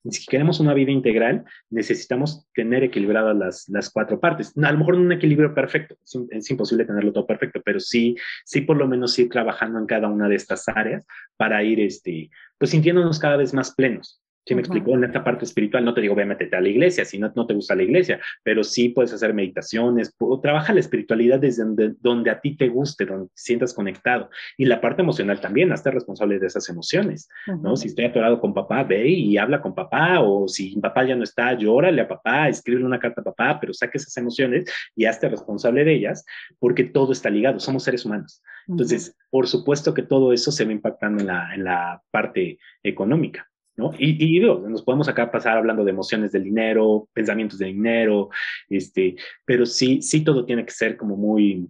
Si 0.09 0.27
queremos 0.27 0.61
una 0.61 0.73
vida 0.73 0.91
integral, 0.91 1.45
necesitamos 1.69 2.47
tener 2.55 2.85
equilibradas 2.85 3.37
las, 3.37 3.69
las 3.69 3.91
cuatro 3.91 4.19
partes. 4.19 4.57
A 4.57 4.73
lo 4.73 4.79
mejor 4.79 4.97
no 4.97 5.03
un 5.03 5.13
equilibrio 5.13 5.55
perfecto, 5.55 5.97
es, 6.31 6.51
imposible 6.51 6.87
tenerlo 6.87 7.13
todo 7.13 7.27
perfecto, 7.27 7.61
pero 7.65 7.81
sí, 7.81 8.17
sí 8.45 8.63
por 8.63 8.79
lo 8.79 8.89
menos 8.89 9.19
ir 9.19 9.29
trabajando 9.29 9.79
en 9.79 9.87
cada 9.87 10.09
una 10.09 10.29
de 10.29 10.37
estas 10.37 10.69
áreas 10.69 11.05
para 11.37 11.63
ir, 11.63 11.81
este, 11.81 12.31
pues 12.57 12.71
sintiéndonos 12.71 13.19
cada 13.19 13.37
vez 13.37 13.53
más 13.53 13.75
plenos. 13.75 14.23
Si 14.47 14.55
me 14.55 14.63
explico, 14.63 14.93
en 14.93 15.05
esta 15.05 15.23
parte 15.23 15.45
espiritual 15.45 15.85
no 15.85 15.93
te 15.93 16.01
digo, 16.01 16.15
ve, 16.15 16.25
métete 16.25 16.57
a 16.57 16.61
la 16.61 16.69
iglesia, 16.69 17.05
si 17.05 17.19
no, 17.19 17.31
no 17.37 17.47
te 17.47 17.55
gusta 17.55 17.75
la 17.75 17.83
iglesia, 17.83 18.21
pero 18.43 18.65
sí 18.65 18.89
puedes 18.89 19.13
hacer 19.13 19.35
meditaciones, 19.35 20.15
o 20.19 20.41
trabaja 20.41 20.73
la 20.73 20.81
espiritualidad 20.81 21.39
desde 21.39 21.65
donde, 22.01 22.31
a 22.31 22.41
ti 22.41 22.57
te 22.57 22.69
guste, 22.69 23.05
donde 23.05 23.27
te 23.27 23.33
sientas 23.35 23.75
conectado. 23.75 24.31
Y 24.57 24.65
la 24.65 24.81
parte 24.81 25.03
emocional 25.03 25.41
también, 25.41 25.73
hazte 25.73 25.91
responsable 25.91 26.39
de 26.39 26.47
esas 26.47 26.69
emociones, 26.69 27.29
¿no? 27.63 27.77
Si 27.77 27.89
estoy 27.89 28.07
atorado 28.07 28.41
con 28.41 28.55
papá, 28.55 28.83
ve 28.83 29.09
y 29.09 29.37
habla 29.37 29.61
con 29.61 29.75
papá, 29.75 30.21
o 30.21 30.49
si 30.49 30.75
papá 30.81 31.05
ya 31.05 31.17
no 31.17 31.25
está, 31.25 31.53
llórale 31.55 32.01
a 32.01 32.09
papá, 32.09 32.49
escribe 32.49 32.83
una 32.83 32.99
carta 32.99 33.21
a 33.21 33.25
papá, 33.25 33.59
pero 33.61 33.75
saque 33.75 33.99
esas 33.99 34.17
emociones 34.17 34.65
y 34.97 35.05
hazte 35.05 35.29
responsable 35.29 35.85
de 35.85 35.95
ellas, 35.95 36.25
porque 36.59 36.85
todo 36.85 37.13
está 37.13 37.29
ligado, 37.29 37.61
somos 37.61 37.85
seres 37.85 38.05
humanos. 38.05 38.43
Entonces, 38.69 39.17
por 39.31 39.49
supuesto 39.49 39.95
que 39.95 40.03
todo 40.03 40.33
eso 40.33 40.53
se 40.53 40.65
va 40.65 40.73
impactando 40.73 41.21
en 41.21 41.27
la, 41.27 41.55
en 41.55 41.65
la 41.65 42.03
parte 42.11 42.59
económica. 42.83 43.50
Y, 43.99 44.37
y 44.37 44.41
nos 44.41 44.83
podemos 44.83 45.09
acá 45.09 45.31
pasar 45.31 45.57
hablando 45.57 45.85
de 45.85 45.91
emociones 45.91 46.33
del 46.33 46.45
dinero, 46.45 47.09
pensamientos 47.13 47.59
de 47.59 47.67
dinero, 47.67 48.29
este, 48.69 49.17
pero 49.45 49.67
sí, 49.67 50.03
sí 50.03 50.23
todo 50.23 50.45
tiene 50.45 50.65
que 50.65 50.73
ser 50.73 50.97
como 50.97 51.17
muy 51.17 51.69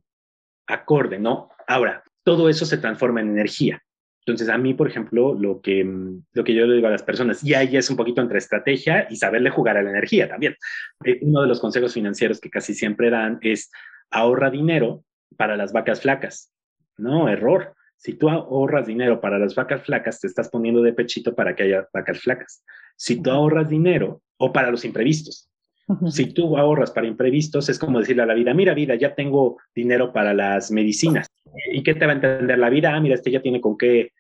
acorde, 0.67 1.19
¿no? 1.19 1.51
Ahora, 1.67 2.03
todo 2.25 2.49
eso 2.49 2.67
se 2.67 2.79
transforma 2.79 3.21
en 3.21 3.31
energía. 3.31 3.83
Entonces, 4.27 4.49
a 4.49 4.59
mí, 4.59 4.75
por 4.75 4.89
ejemplo, 4.89 5.35
lo 5.35 5.61
que, 5.61 5.83
lo 6.33 6.45
que 6.45 6.55
yo 6.55 6.67
le 6.67 6.77
digo 6.77 6.87
a 6.87 6.91
las 6.91 7.03
personas, 7.03 7.43
y 7.43 7.55
ahí 7.55 7.77
es 7.77 7.89
un 7.91 7.97
poquito 7.97 8.21
entre 8.21 8.39
estrategia 8.39 9.07
y 9.11 9.17
saberle 9.17 9.51
jugar 9.51 9.77
a 9.77 9.83
la 9.83 9.91
energía 9.91 10.29
también. 10.29 10.57
Eh, 11.05 11.19
uno 11.23 11.43
de 11.43 11.49
los 11.49 11.61
consejos 11.61 11.95
financieros 11.95 12.39
que 12.41 12.51
casi 12.51 12.75
siempre 12.75 13.11
dan 13.11 13.39
es 13.43 13.71
ahorra 14.11 14.51
dinero 14.51 15.05
para 15.37 15.57
las 15.57 15.73
vacas 15.73 16.03
flacas. 16.03 16.53
No, 16.99 17.29
error. 17.29 17.75
Si 18.01 18.15
tú 18.15 18.31
ahorras 18.31 18.87
dinero 18.87 19.21
para 19.21 19.39
las 19.39 19.55
vacas 19.55 19.83
flacas, 19.83 20.21
te 20.21 20.27
estás 20.27 20.49
poniendo 20.49 20.81
de 20.81 20.95
pechito 20.95 21.35
para 21.35 21.55
que 21.55 21.65
haya 21.65 21.87
vacas 21.93 22.21
flacas. 22.21 22.65
Si 22.97 23.21
tú 23.21 23.31
ahorras 23.31 23.69
dinero, 23.69 24.23
o 24.39 24.55
para 24.55 24.71
los 24.71 24.87
imprevistos, 24.87 25.51
si 26.09 26.33
tú 26.33 26.57
ahorras 26.57 26.93
para 26.93 27.07
imprevistos, 27.07 27.69
es 27.69 27.79
como 27.79 27.99
decirle 27.99 28.23
a 28.23 28.27
la 28.27 28.33
vida, 28.33 28.55
mira 28.55 28.73
vida, 28.73 28.95
ya 28.95 29.15
tengo 29.15 29.59
dinero 29.75 30.15
para 30.15 30.33
las 30.33 30.71
medicinas. 30.71 31.27
¿Y 31.75 31.83
qué 31.83 31.95
te 31.95 32.07
va 32.07 32.13
a 32.13 32.15
entender 32.15 32.59
la 32.59 32.71
vida? 32.71 32.95
Ah, 32.95 33.01
mira, 33.01 33.17
este 33.17 33.31
ya 33.31 33.43
tiene 33.43 33.61
con 33.61 33.77
qué 33.77 34.13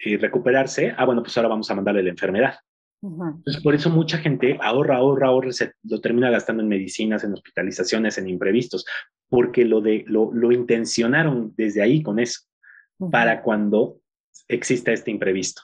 eh, 0.00 0.18
recuperarse. 0.18 0.92
Ah, 0.98 1.06
bueno, 1.06 1.22
pues 1.22 1.34
ahora 1.38 1.48
vamos 1.48 1.70
a 1.70 1.74
mandarle 1.74 2.02
la 2.02 2.10
enfermedad. 2.10 2.56
Entonces, 3.02 3.62
por 3.62 3.74
eso 3.74 3.88
mucha 3.88 4.18
gente 4.18 4.58
ahorra, 4.60 4.98
ahorra, 4.98 5.28
ahorra, 5.28 5.52
se 5.52 5.72
lo 5.84 6.02
termina 6.02 6.28
gastando 6.28 6.62
en 6.62 6.68
medicinas, 6.68 7.24
en 7.24 7.32
hospitalizaciones, 7.32 8.18
en 8.18 8.28
imprevistos, 8.28 8.84
porque 9.30 9.64
lo, 9.64 9.80
de, 9.80 10.04
lo, 10.06 10.30
lo 10.34 10.52
intencionaron 10.52 11.54
desde 11.56 11.80
ahí 11.80 12.02
con 12.02 12.18
eso 12.18 12.42
para 13.10 13.42
cuando 13.42 14.00
exista 14.48 14.92
este 14.92 15.10
imprevisto. 15.10 15.62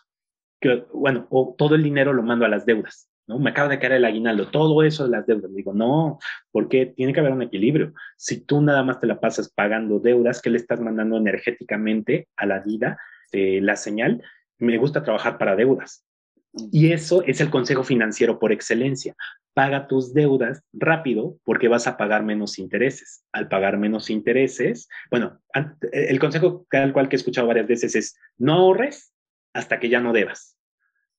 Que, 0.61 0.85
bueno, 0.93 1.27
o 1.31 1.55
todo 1.57 1.75
el 1.75 1.83
dinero 1.83 2.13
lo 2.13 2.23
mando 2.23 2.45
a 2.45 2.49
las 2.49 2.67
deudas, 2.67 3.09
¿no? 3.27 3.39
Me 3.39 3.51
acaba 3.51 3.69
de 3.69 3.79
caer 3.79 3.93
el 3.93 4.05
aguinaldo, 4.05 4.51
todo 4.51 4.83
eso 4.83 5.05
de 5.05 5.11
las 5.11 5.27
deudas. 5.27 5.55
Digo, 5.55 5.73
no, 5.73 6.19
porque 6.51 6.87
tiene 6.87 7.13
que 7.13 7.21
haber 7.21 7.33
un 7.33 7.43
equilibrio. 7.43 7.93
Si 8.17 8.45
tú 8.45 8.61
nada 8.61 8.83
más 8.83 8.99
te 8.99 9.07
la 9.07 9.21
pasas 9.21 9.51
pagando 9.51 10.01
deudas, 10.01 10.43
¿qué 10.43 10.51
le 10.51 10.59
estás 10.59 10.81
mandando 10.81 11.17
energéticamente 11.17 12.29
a 12.37 12.47
la 12.47 12.59
vida? 12.61 12.99
Eh, 13.33 13.61
la 13.63 13.77
señal, 13.77 14.23
me 14.59 14.77
gusta 14.79 15.05
trabajar 15.05 15.39
para 15.39 15.55
deudas. 15.55 16.08
Y 16.53 16.93
eso 16.93 17.23
es 17.25 17.41
el 17.41 17.51
consejo 17.51 17.85
financiero 17.85 18.39
por 18.39 18.53
excelencia 18.53 19.15
paga 19.59 19.89
tus 19.89 20.15
deudas 20.15 20.63
rápido 20.73 21.37
porque 21.43 21.67
vas 21.67 21.89
a 21.89 21.97
pagar 21.97 22.23
menos 22.23 22.61
intereses. 22.61 23.25
Al 23.33 23.49
pagar 23.49 23.77
menos 23.77 24.09
intereses, 24.09 24.89
bueno, 25.11 25.43
el 25.91 26.21
consejo 26.21 26.65
tal 26.71 26.93
cual 26.93 27.09
que 27.09 27.17
he 27.17 27.19
escuchado 27.19 27.49
varias 27.49 27.67
veces 27.67 27.97
es 27.97 28.17
no 28.37 28.53
ahorres 28.53 29.13
hasta 29.53 29.81
que 29.81 29.89
ya 29.89 29.99
no 29.99 30.13
debas. 30.13 30.57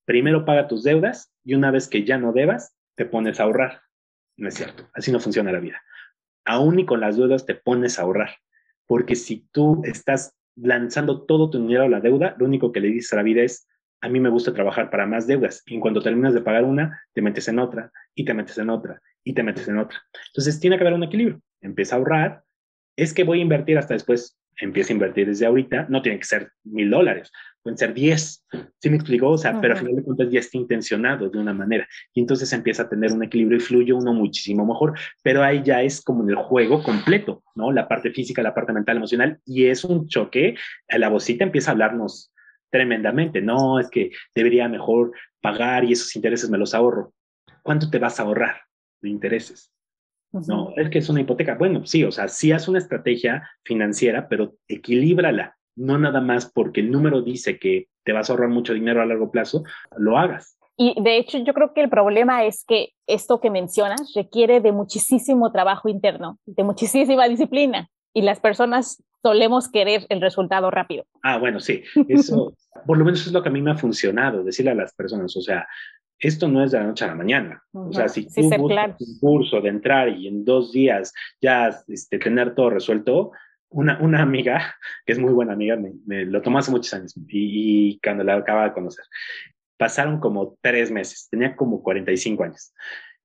Primero 0.05 0.45
paga 0.45 0.69
tus 0.69 0.83
deudas 0.83 1.33
y 1.43 1.53
una 1.53 1.69
vez 1.69 1.89
que 1.89 2.05
ya 2.05 2.17
no 2.17 2.31
debas, 2.31 2.77
te 2.95 3.03
pones 3.03 3.41
a 3.41 3.43
ahorrar. 3.43 3.81
No 4.37 4.47
es 4.47 4.53
cierto, 4.53 4.89
así 4.93 5.11
no 5.11 5.19
funciona 5.19 5.51
la 5.51 5.59
vida. 5.59 5.81
aún 6.45 6.79
y 6.79 6.85
con 6.85 7.01
las 7.01 7.17
deudas 7.17 7.45
te 7.45 7.55
pones 7.55 7.99
a 7.99 8.03
ahorrar. 8.03 8.37
Porque 8.87 9.15
si 9.15 9.49
tú 9.51 9.81
estás 9.83 10.33
lanzando 10.55 11.25
todo 11.25 11.49
tu 11.49 11.59
dinero 11.59 11.83
a 11.83 11.89
la 11.89 11.99
deuda, 11.99 12.37
lo 12.39 12.45
único 12.45 12.71
que 12.71 12.79
le 12.79 12.87
dices 12.87 13.11
a 13.11 13.17
la 13.17 13.23
vida 13.23 13.41
es, 13.41 13.67
a 14.01 14.09
mí 14.09 14.19
me 14.19 14.29
gusta 14.29 14.53
trabajar 14.53 14.89
para 14.89 15.05
más 15.05 15.27
deudas. 15.27 15.63
Y 15.65 15.79
cuando 15.79 16.01
terminas 16.01 16.33
de 16.33 16.41
pagar 16.41 16.63
una, 16.63 17.01
te 17.13 17.21
metes 17.21 17.47
en 17.47 17.59
otra, 17.59 17.91
y 18.15 18.25
te 18.25 18.33
metes 18.33 18.57
en 18.57 18.69
otra, 18.69 19.01
y 19.23 19.33
te 19.33 19.43
metes 19.43 19.67
en 19.67 19.77
otra. 19.77 20.01
Entonces 20.27 20.59
tiene 20.59 20.77
que 20.77 20.83
haber 20.83 20.93
un 20.93 21.03
equilibrio. 21.03 21.41
Empieza 21.61 21.95
a 21.95 21.99
ahorrar. 21.99 22.43
Es 22.95 23.13
que 23.13 23.23
voy 23.23 23.39
a 23.39 23.43
invertir 23.43 23.77
hasta 23.77 23.93
después. 23.93 24.37
Empieza 24.57 24.91
a 24.91 24.95
invertir 24.95 25.27
desde 25.27 25.45
ahorita. 25.45 25.87
No 25.89 26.01
tiene 26.01 26.19
que 26.19 26.25
ser 26.25 26.51
mil 26.63 26.89
dólares 26.89 27.31
pueden 27.61 27.77
ser 27.77 27.93
10. 27.93 28.45
¿Sí 28.79 28.89
me 28.89 28.95
explicó? 28.95 29.29
O 29.29 29.37
sea, 29.37 29.59
pero 29.59 29.73
al 29.73 29.79
final 29.79 29.95
de 29.95 30.03
cuentas 30.03 30.29
ya 30.31 30.39
está 30.39 30.57
intencionado 30.57 31.29
de 31.29 31.37
una 31.37 31.53
manera. 31.53 31.87
Y 32.13 32.21
entonces 32.21 32.51
empieza 32.53 32.83
a 32.83 32.89
tener 32.89 33.11
un 33.11 33.23
equilibrio 33.23 33.57
y 33.57 33.61
fluye 33.61 33.93
uno 33.93 34.13
muchísimo 34.13 34.65
mejor. 34.65 34.97
Pero 35.23 35.43
ahí 35.43 35.61
ya 35.63 35.81
es 35.81 36.01
como 36.01 36.23
en 36.23 36.29
el 36.29 36.35
juego 36.35 36.81
completo, 36.83 37.43
¿no? 37.55 37.71
La 37.71 37.87
parte 37.87 38.11
física, 38.11 38.41
la 38.41 38.55
parte 38.55 38.73
mental, 38.73 38.97
emocional. 38.97 39.39
Y 39.45 39.65
es 39.65 39.83
un 39.83 40.07
choque. 40.07 40.55
La 40.89 41.09
vocita 41.09 41.43
empieza 41.43 41.71
a 41.71 41.73
hablarnos 41.73 42.31
tremendamente. 42.69 43.41
No, 43.41 43.79
es 43.79 43.89
que 43.89 44.11
debería 44.35 44.67
mejor 44.67 45.11
pagar 45.41 45.85
y 45.85 45.93
esos 45.93 46.15
intereses 46.15 46.49
me 46.49 46.57
los 46.57 46.73
ahorro. 46.73 47.13
¿Cuánto 47.63 47.89
te 47.89 47.99
vas 47.99 48.19
a 48.19 48.23
ahorrar 48.23 48.61
de 49.01 49.09
intereses? 49.09 49.71
No, 50.31 50.73
es 50.75 50.89
que 50.89 50.99
es 50.99 51.09
una 51.09 51.21
hipoteca. 51.21 51.55
Bueno, 51.55 51.85
sí, 51.85 52.03
o 52.03 52.11
sea, 52.11 52.27
sí 52.27 52.51
haz 52.51 52.67
una 52.67 52.77
estrategia 52.77 53.49
financiera, 53.63 54.27
pero 54.27 54.55
equilíbrala 54.67 55.57
no 55.79 55.97
nada 55.97 56.19
más 56.21 56.51
porque 56.51 56.81
el 56.81 56.91
número 56.91 57.21
dice 57.21 57.57
que 57.57 57.87
te 58.03 58.11
vas 58.11 58.29
a 58.29 58.33
ahorrar 58.33 58.49
mucho 58.49 58.73
dinero 58.73 59.01
a 59.01 59.05
largo 59.05 59.31
plazo, 59.31 59.63
lo 59.97 60.17
hagas. 60.17 60.57
Y 60.75 60.95
de 61.01 61.17
hecho 61.17 61.37
yo 61.39 61.53
creo 61.53 61.73
que 61.73 61.81
el 61.81 61.89
problema 61.89 62.45
es 62.45 62.63
que 62.65 62.89
esto 63.07 63.39
que 63.39 63.49
mencionas 63.49 64.13
requiere 64.13 64.61
de 64.61 64.71
muchísimo 64.71 65.51
trabajo 65.51 65.89
interno, 65.89 66.37
de 66.45 66.63
muchísima 66.63 67.27
disciplina 67.27 67.89
y 68.13 68.21
las 68.21 68.39
personas 68.39 69.03
solemos 69.21 69.69
querer 69.69 70.05
el 70.09 70.21
resultado 70.21 70.71
rápido. 70.71 71.05
Ah, 71.23 71.37
bueno, 71.37 71.59
sí, 71.59 71.83
eso 72.07 72.53
por 72.85 72.97
lo 72.97 73.05
menos 73.05 73.25
es 73.25 73.33
lo 73.33 73.41
que 73.41 73.49
a 73.49 73.51
mí 73.51 73.61
me 73.61 73.71
ha 73.71 73.75
funcionado, 73.75 74.43
decirle 74.43 74.71
a 74.71 74.75
las 74.75 74.93
personas, 74.93 75.35
o 75.35 75.41
sea, 75.41 75.67
esto 76.19 76.47
no 76.47 76.63
es 76.63 76.71
de 76.71 76.79
la 76.79 76.85
noche 76.85 77.05
a 77.05 77.09
la 77.09 77.15
mañana. 77.15 77.63
O 77.71 77.93
sea, 77.93 78.09
si 78.09 78.27
tú 78.27 78.49
buscas 78.57 78.95
un 78.99 79.19
curso 79.19 79.61
de 79.61 79.69
entrar 79.69 80.09
y 80.09 80.27
en 80.27 80.43
dos 80.43 80.73
días 80.73 81.13
ya 81.41 81.73
este, 81.87 82.19
tener 82.19 82.55
todo 82.55 82.71
resuelto, 82.71 83.31
una, 83.69 83.99
una 84.01 84.21
amiga, 84.21 84.75
que 85.05 85.13
es 85.13 85.19
muy 85.19 85.31
buena 85.31 85.53
amiga, 85.53 85.77
me, 85.77 86.25
lo 86.25 86.41
tomó 86.41 86.59
hace 86.59 86.71
muchos 86.71 86.93
años 86.93 87.13
y, 87.27 87.99
cuando 88.03 88.23
la 88.23 88.35
acaba 88.35 88.65
de 88.65 88.73
conocer, 88.73 89.05
pasaron 89.77 90.19
como 90.19 90.57
tres 90.61 90.91
meses, 90.91 91.27
tenía 91.29 91.55
como 91.55 91.81
45 91.81 92.43
años 92.43 92.73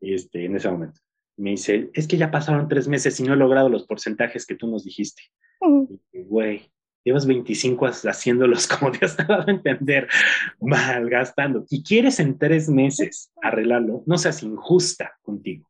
este, 0.01 0.45
en 0.45 0.57
ese 0.57 0.71
momento. 0.71 1.01
Me 1.37 1.51
dice, 1.51 1.91
es 1.95 2.07
que 2.07 2.17
ya 2.17 2.31
pasaron 2.31 2.69
tres 2.69 2.87
meses 2.87 3.19
y 3.19 3.25
no 3.25 3.35
he 3.35 3.37
logrado 3.37 3.69
los 3.69 3.87
porcentajes 3.87 4.47
que 4.47 4.55
tú 4.55 4.69
nos 4.69 4.85
dijiste. 4.85 5.23
Güey, 6.13 6.71
llevas 7.05 7.27
25 7.27 7.87
haciéndolos 7.87 8.67
como 8.79 8.91
Dios 8.91 9.17
te 9.17 9.23
ha 9.23 9.27
dado 9.27 9.45
a 9.47 9.51
entender, 9.51 10.09
malgastando. 10.61 11.65
Y 11.71 11.83
quieres 11.83 12.19
en 12.21 12.39
tres 12.39 12.69
meses 12.69 13.31
arreglarlo, 13.43 14.03
no 14.07 14.19
seas 14.19 14.43
injusta 14.43 15.13
contigo. 15.23 15.69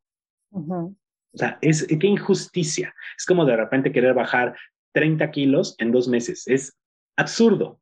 O 0.51 1.37
sea, 1.37 1.59
es 1.61 1.87
qué 1.87 2.07
injusticia. 2.07 2.95
Es 3.19 3.27
como 3.27 3.45
de 3.45 3.57
repente 3.57 3.91
querer 3.91 4.15
bajar 4.15 4.55
30 4.93 5.31
kilos 5.33 5.75
en 5.79 5.91
dos 5.91 6.07
meses. 6.07 6.47
Es 6.47 6.77
absurdo, 7.17 7.81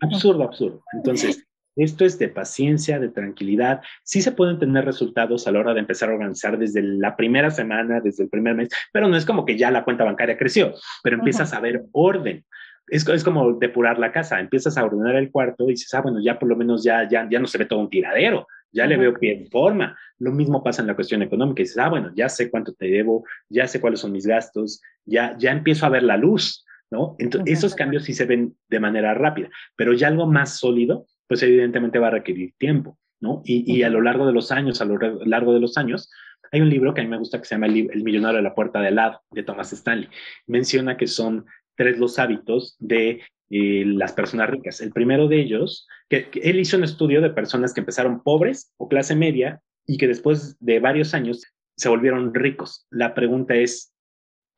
absurdo, 0.00 0.44
absurdo. 0.44 0.82
Entonces, 0.94 1.46
esto 1.78 2.04
es 2.04 2.18
de 2.18 2.28
paciencia, 2.28 2.98
de 2.98 3.08
tranquilidad. 3.08 3.80
Sí 4.02 4.22
se 4.22 4.32
pueden 4.32 4.58
tener 4.58 4.84
resultados 4.84 5.46
a 5.46 5.52
la 5.52 5.60
hora 5.60 5.74
de 5.74 5.80
empezar 5.80 6.10
a 6.10 6.14
organizar 6.14 6.58
desde 6.58 6.82
la 6.82 7.16
primera 7.16 7.50
semana, 7.50 8.00
desde 8.00 8.24
el 8.24 8.30
primer 8.30 8.54
mes, 8.54 8.68
pero 8.92 9.08
no 9.08 9.16
es 9.16 9.24
como 9.24 9.44
que 9.44 9.56
ya 9.56 9.70
la 9.70 9.84
cuenta 9.84 10.04
bancaria 10.04 10.36
creció, 10.36 10.74
pero 11.02 11.16
empiezas 11.16 11.52
a 11.54 11.60
ver 11.60 11.84
orden. 11.92 12.44
Es, 12.88 13.06
es, 13.06 13.22
como 13.22 13.52
depurar 13.52 13.98
la 13.98 14.12
casa, 14.12 14.40
empiezas 14.40 14.78
a 14.78 14.84
ordenar 14.84 15.16
el 15.16 15.30
cuarto 15.30 15.64
y 15.64 15.72
dices, 15.72 15.92
ah, 15.94 16.00
bueno, 16.00 16.20
ya 16.22 16.38
por 16.38 16.48
lo 16.48 16.56
menos 16.56 16.82
ya, 16.82 17.06
ya, 17.08 17.28
ya 17.30 17.38
no 17.38 17.46
se 17.46 17.58
ve 17.58 17.66
todo 17.66 17.80
un 17.80 17.90
tiradero, 17.90 18.46
ya 18.72 18.86
le 18.86 18.96
veo 18.96 19.14
pie 19.14 19.32
en 19.32 19.50
forma. 19.50 19.96
Lo 20.18 20.32
mismo 20.32 20.62
pasa 20.62 20.82
en 20.82 20.88
la 20.88 20.94
cuestión 20.94 21.22
económica. 21.22 21.60
Y 21.60 21.64
dices, 21.64 21.78
ah, 21.78 21.90
bueno, 21.90 22.12
ya 22.14 22.28
sé 22.28 22.50
cuánto 22.50 22.72
te 22.72 22.86
debo, 22.86 23.24
ya 23.48 23.66
sé 23.66 23.80
cuáles 23.80 24.00
son 24.00 24.12
mis 24.12 24.26
gastos, 24.26 24.80
ya, 25.04 25.36
ya 25.38 25.52
empiezo 25.52 25.84
a 25.86 25.90
ver 25.90 26.02
la 26.02 26.16
luz, 26.16 26.64
¿no? 26.90 27.14
Entonces, 27.18 27.58
esos 27.58 27.74
cambios 27.74 28.04
sí 28.04 28.14
se 28.14 28.24
ven 28.24 28.56
de 28.68 28.80
manera 28.80 29.14
rápida, 29.14 29.50
pero 29.76 29.92
ya 29.92 30.08
algo 30.08 30.26
más 30.26 30.58
sólido, 30.58 31.06
pues 31.28 31.42
evidentemente 31.42 31.98
va 31.98 32.08
a 32.08 32.12
requerir 32.12 32.54
tiempo, 32.58 32.98
¿no? 33.20 33.42
Y, 33.44 33.70
y 33.72 33.82
a 33.84 33.90
lo 33.90 34.00
largo 34.00 34.26
de 34.26 34.32
los 34.32 34.50
años, 34.50 34.80
a 34.80 34.84
lo 34.84 34.98
largo 34.98 35.54
de 35.54 35.60
los 35.60 35.76
años, 35.76 36.10
hay 36.50 36.60
un 36.60 36.70
libro 36.70 36.94
que 36.94 37.02
a 37.02 37.04
mí 37.04 37.10
me 37.10 37.18
gusta 37.18 37.38
que 37.38 37.44
se 37.44 37.54
llama 37.54 37.66
El, 37.66 37.90
el 37.92 38.02
millonario 38.02 38.38
de 38.38 38.42
la 38.42 38.54
puerta 38.54 38.80
de 38.80 38.90
lado, 38.90 39.20
de 39.30 39.42
Thomas 39.42 39.72
Stanley. 39.72 40.08
Menciona 40.46 40.96
que 40.96 41.06
son 41.06 41.46
tres 41.76 41.98
los 41.98 42.18
hábitos 42.18 42.76
de 42.78 43.22
las 43.50 44.12
personas 44.12 44.50
ricas. 44.50 44.80
El 44.80 44.92
primero 44.92 45.28
de 45.28 45.40
ellos, 45.40 45.86
que, 46.08 46.28
él 46.42 46.60
hizo 46.60 46.76
un 46.76 46.84
estudio 46.84 47.20
de 47.20 47.30
personas 47.30 47.72
que 47.72 47.80
empezaron 47.80 48.22
pobres 48.22 48.72
o 48.76 48.88
clase 48.88 49.16
media 49.16 49.62
y 49.86 49.96
que 49.96 50.06
después 50.06 50.58
de 50.60 50.80
varios 50.80 51.14
años 51.14 51.42
se 51.76 51.88
volvieron 51.88 52.34
ricos. 52.34 52.86
La 52.90 53.14
pregunta 53.14 53.54
es, 53.54 53.94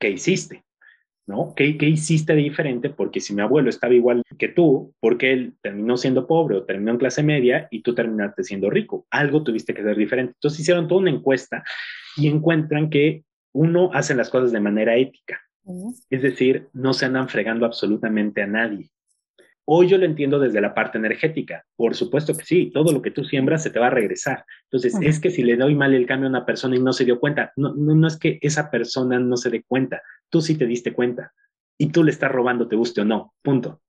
¿qué 0.00 0.10
hiciste? 0.10 0.64
¿No? 1.26 1.54
¿Qué, 1.54 1.78
¿Qué 1.78 1.86
hiciste 1.86 2.34
de 2.34 2.42
diferente? 2.42 2.90
Porque 2.90 3.20
si 3.20 3.34
mi 3.34 3.42
abuelo 3.42 3.70
estaba 3.70 3.94
igual 3.94 4.22
que 4.36 4.48
tú, 4.48 4.94
porque 5.00 5.32
él 5.32 5.54
terminó 5.62 5.96
siendo 5.96 6.26
pobre 6.26 6.56
o 6.56 6.64
terminó 6.64 6.90
en 6.92 6.98
clase 6.98 7.22
media 7.22 7.68
y 7.70 7.82
tú 7.82 7.94
terminaste 7.94 8.42
siendo 8.42 8.68
rico? 8.68 9.06
Algo 9.10 9.44
tuviste 9.44 9.72
que 9.72 9.82
hacer 9.82 9.96
diferente. 9.96 10.32
Entonces 10.36 10.60
hicieron 10.60 10.88
toda 10.88 11.02
una 11.02 11.10
encuesta 11.10 11.62
y 12.16 12.26
encuentran 12.26 12.90
que 12.90 13.24
uno 13.52 13.90
hace 13.92 14.14
las 14.14 14.30
cosas 14.30 14.50
de 14.50 14.60
manera 14.60 14.96
ética 14.96 15.40
es 16.08 16.22
decir, 16.22 16.68
no 16.72 16.92
se 16.92 17.06
andan 17.06 17.28
fregando 17.28 17.66
absolutamente 17.66 18.42
a 18.42 18.46
nadie. 18.46 18.90
Hoy 19.66 19.88
yo 19.88 19.98
lo 19.98 20.04
entiendo 20.04 20.38
desde 20.38 20.60
la 20.60 20.74
parte 20.74 20.98
energética. 20.98 21.64
Por 21.76 21.94
supuesto 21.94 22.36
que 22.36 22.44
sí, 22.44 22.70
todo 22.72 22.92
lo 22.92 23.02
que 23.02 23.10
tú 23.10 23.24
siembras 23.24 23.62
se 23.62 23.70
te 23.70 23.78
va 23.78 23.86
a 23.86 23.90
regresar. 23.90 24.44
Entonces, 24.64 24.94
es 25.00 25.20
que 25.20 25.30
si 25.30 25.42
le 25.42 25.56
doy 25.56 25.74
mal 25.74 25.94
el 25.94 26.06
cambio 26.06 26.26
a 26.26 26.30
una 26.30 26.46
persona 26.46 26.76
y 26.76 26.80
no 26.80 26.92
se 26.92 27.04
dio 27.04 27.20
cuenta, 27.20 27.52
no, 27.56 27.74
no, 27.74 28.06
es 28.06 28.16
que 28.16 28.38
esa 28.42 28.70
persona 28.70 29.18
no 29.18 29.36
se 29.36 29.50
dé 29.50 29.62
cuenta, 29.62 30.02
tú 30.28 30.40
sí 30.40 30.56
te 30.56 30.66
diste 30.66 30.92
cuenta 30.92 31.32
y 31.78 31.92
tú 31.92 32.02
le 32.02 32.10
estás 32.10 32.32
robando, 32.32 32.68
te 32.68 32.76
guste 32.76 33.02
o 33.02 33.04
no, 33.04 33.34
punto. 33.42 33.80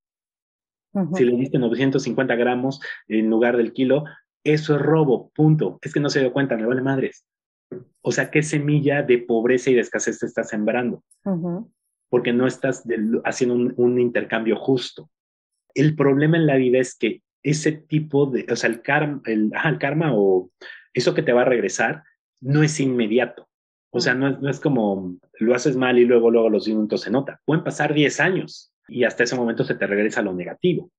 Si 1.15 1.23
le 1.23 1.37
diste 1.37 1.57
950 1.57 2.35
gramos 2.35 2.81
en 3.07 3.29
lugar 3.29 3.55
del 3.55 3.71
kilo, 3.71 4.03
eso 4.43 4.75
es 4.75 4.81
robo, 4.81 5.31
punto. 5.33 5.79
Es 5.81 5.93
que 5.93 5.99
no 5.99 6.09
se 6.09 6.19
dio 6.19 6.33
cuenta, 6.33 6.57
me 6.57 6.65
vale 6.65 6.81
madres. 6.81 7.25
O 8.01 8.11
sea, 8.11 8.29
¿qué 8.31 8.43
semilla 8.43 9.03
de 9.03 9.19
pobreza 9.19 9.69
y 9.69 9.75
de 9.75 9.81
escasez 9.81 10.19
te 10.19 10.25
estás 10.25 10.49
sembrando? 10.49 11.03
Porque 12.09 12.33
no 12.33 12.47
estás 12.47 12.83
haciendo 13.23 13.73
un, 13.75 13.99
intercambio 13.99 14.57
justo. 14.57 15.09
El 15.75 15.95
problema 15.95 16.37
en 16.37 16.45
la 16.45 16.55
vida 16.55 16.79
es 16.79 16.95
que 16.95 17.21
ese 17.43 17.71
tipo 17.71 18.27
de, 18.27 18.45
o 18.51 18.55
sea, 18.55 18.69
el 18.69 18.81
karma, 18.81 19.21
el, 19.25 19.51
karma 19.79 20.11
o 20.13 20.51
eso 20.93 21.13
que 21.13 21.23
te 21.23 21.33
va 21.33 21.41
a 21.41 21.45
regresar 21.45 22.03
no 22.39 22.63
es 22.63 22.79
inmediato. 22.79 23.47
O 23.89 23.99
sea, 23.99 24.13
no 24.13 24.29
es, 24.29 24.39
no 24.39 24.49
es 24.49 24.59
como 24.59 25.17
lo 25.39 25.55
haces 25.55 25.75
mal 25.75 25.99
y 25.99 26.05
luego, 26.05 26.31
luego 26.31 26.49
los 26.49 26.67
minutos 26.67 27.01
se 27.01 27.11
nota. 27.11 27.41
Pueden 27.45 27.63
pasar 27.63 27.93
10 27.93 28.19
años 28.19 28.73
y 28.87 29.03
hasta 29.03 29.23
ese 29.23 29.35
momento 29.35 29.63
se 29.63 29.75
te 29.75 29.87
regresa 29.87 30.21
lo 30.21 30.33
negativo 30.33 30.91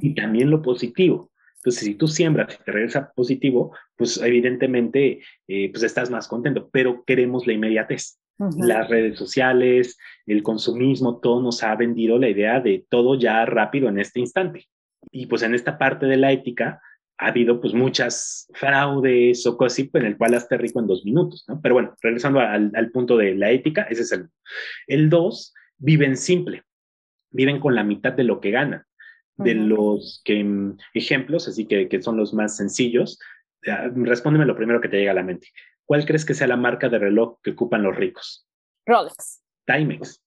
y 0.00 0.14
también 0.14 0.50
lo 0.50 0.62
positivo. 0.62 1.30
Entonces, 1.56 1.84
si 1.84 1.94
tú 1.94 2.08
siembras 2.08 2.58
y 2.60 2.62
te 2.62 2.72
regresa 2.72 3.10
positivo, 3.12 3.74
pues 3.96 4.20
evidentemente 4.22 5.20
eh, 5.48 5.70
pues 5.72 5.82
estás 5.82 6.10
más 6.10 6.28
contento, 6.28 6.68
pero 6.70 7.04
queremos 7.04 7.46
la 7.46 7.54
inmediatez. 7.54 8.18
Las 8.38 8.88
redes 8.88 9.18
sociales, 9.18 9.96
el 10.26 10.42
consumismo, 10.42 11.20
todo 11.20 11.40
nos 11.40 11.62
ha 11.62 11.74
vendido 11.76 12.18
la 12.18 12.28
idea 12.28 12.60
de 12.60 12.84
todo 12.88 13.18
ya 13.18 13.44
rápido 13.46 13.88
en 13.88 13.98
este 13.98 14.20
instante. 14.20 14.66
Y 15.10 15.26
pues 15.26 15.42
en 15.42 15.54
esta 15.54 15.78
parte 15.78 16.06
de 16.06 16.16
la 16.16 16.32
ética 16.32 16.80
ha 17.18 17.26
habido 17.28 17.60
pues 17.60 17.74
muchas 17.74 18.48
fraudes 18.54 19.46
o 19.46 19.56
cosas 19.56 19.74
así, 19.74 19.90
en 19.94 20.06
el 20.06 20.16
cual 20.16 20.34
hazte 20.34 20.58
rico 20.58 20.80
en 20.80 20.88
dos 20.88 21.04
minutos, 21.04 21.44
¿no? 21.46 21.60
Pero 21.62 21.74
bueno, 21.74 21.94
regresando 22.02 22.40
al, 22.40 22.72
al 22.74 22.90
punto 22.90 23.16
de 23.16 23.34
la 23.36 23.50
ética, 23.50 23.82
ese 23.82 24.02
es 24.02 24.12
el. 24.12 24.28
El 24.88 25.10
dos, 25.10 25.54
viven 25.78 26.16
simple, 26.16 26.64
viven 27.30 27.60
con 27.60 27.74
la 27.74 27.84
mitad 27.84 28.12
de 28.12 28.24
lo 28.24 28.40
que 28.40 28.50
ganan 28.50 28.84
de 29.36 29.54
los 29.54 30.22
que, 30.24 30.44
mm, 30.44 30.78
ejemplos, 30.94 31.48
así 31.48 31.66
que, 31.66 31.88
que 31.88 32.02
son 32.02 32.16
los 32.16 32.34
más 32.34 32.56
sencillos, 32.56 33.18
respóndeme 33.62 34.46
lo 34.46 34.56
primero 34.56 34.80
que 34.80 34.88
te 34.88 34.98
llega 34.98 35.12
a 35.12 35.14
la 35.14 35.22
mente. 35.22 35.48
¿Cuál 35.86 36.06
crees 36.06 36.24
que 36.24 36.34
sea 36.34 36.46
la 36.46 36.56
marca 36.56 36.88
de 36.88 36.98
reloj 36.98 37.38
que 37.42 37.50
ocupan 37.50 37.82
los 37.82 37.96
ricos? 37.96 38.46
Rolex. 38.86 39.42
Timex. 39.66 40.22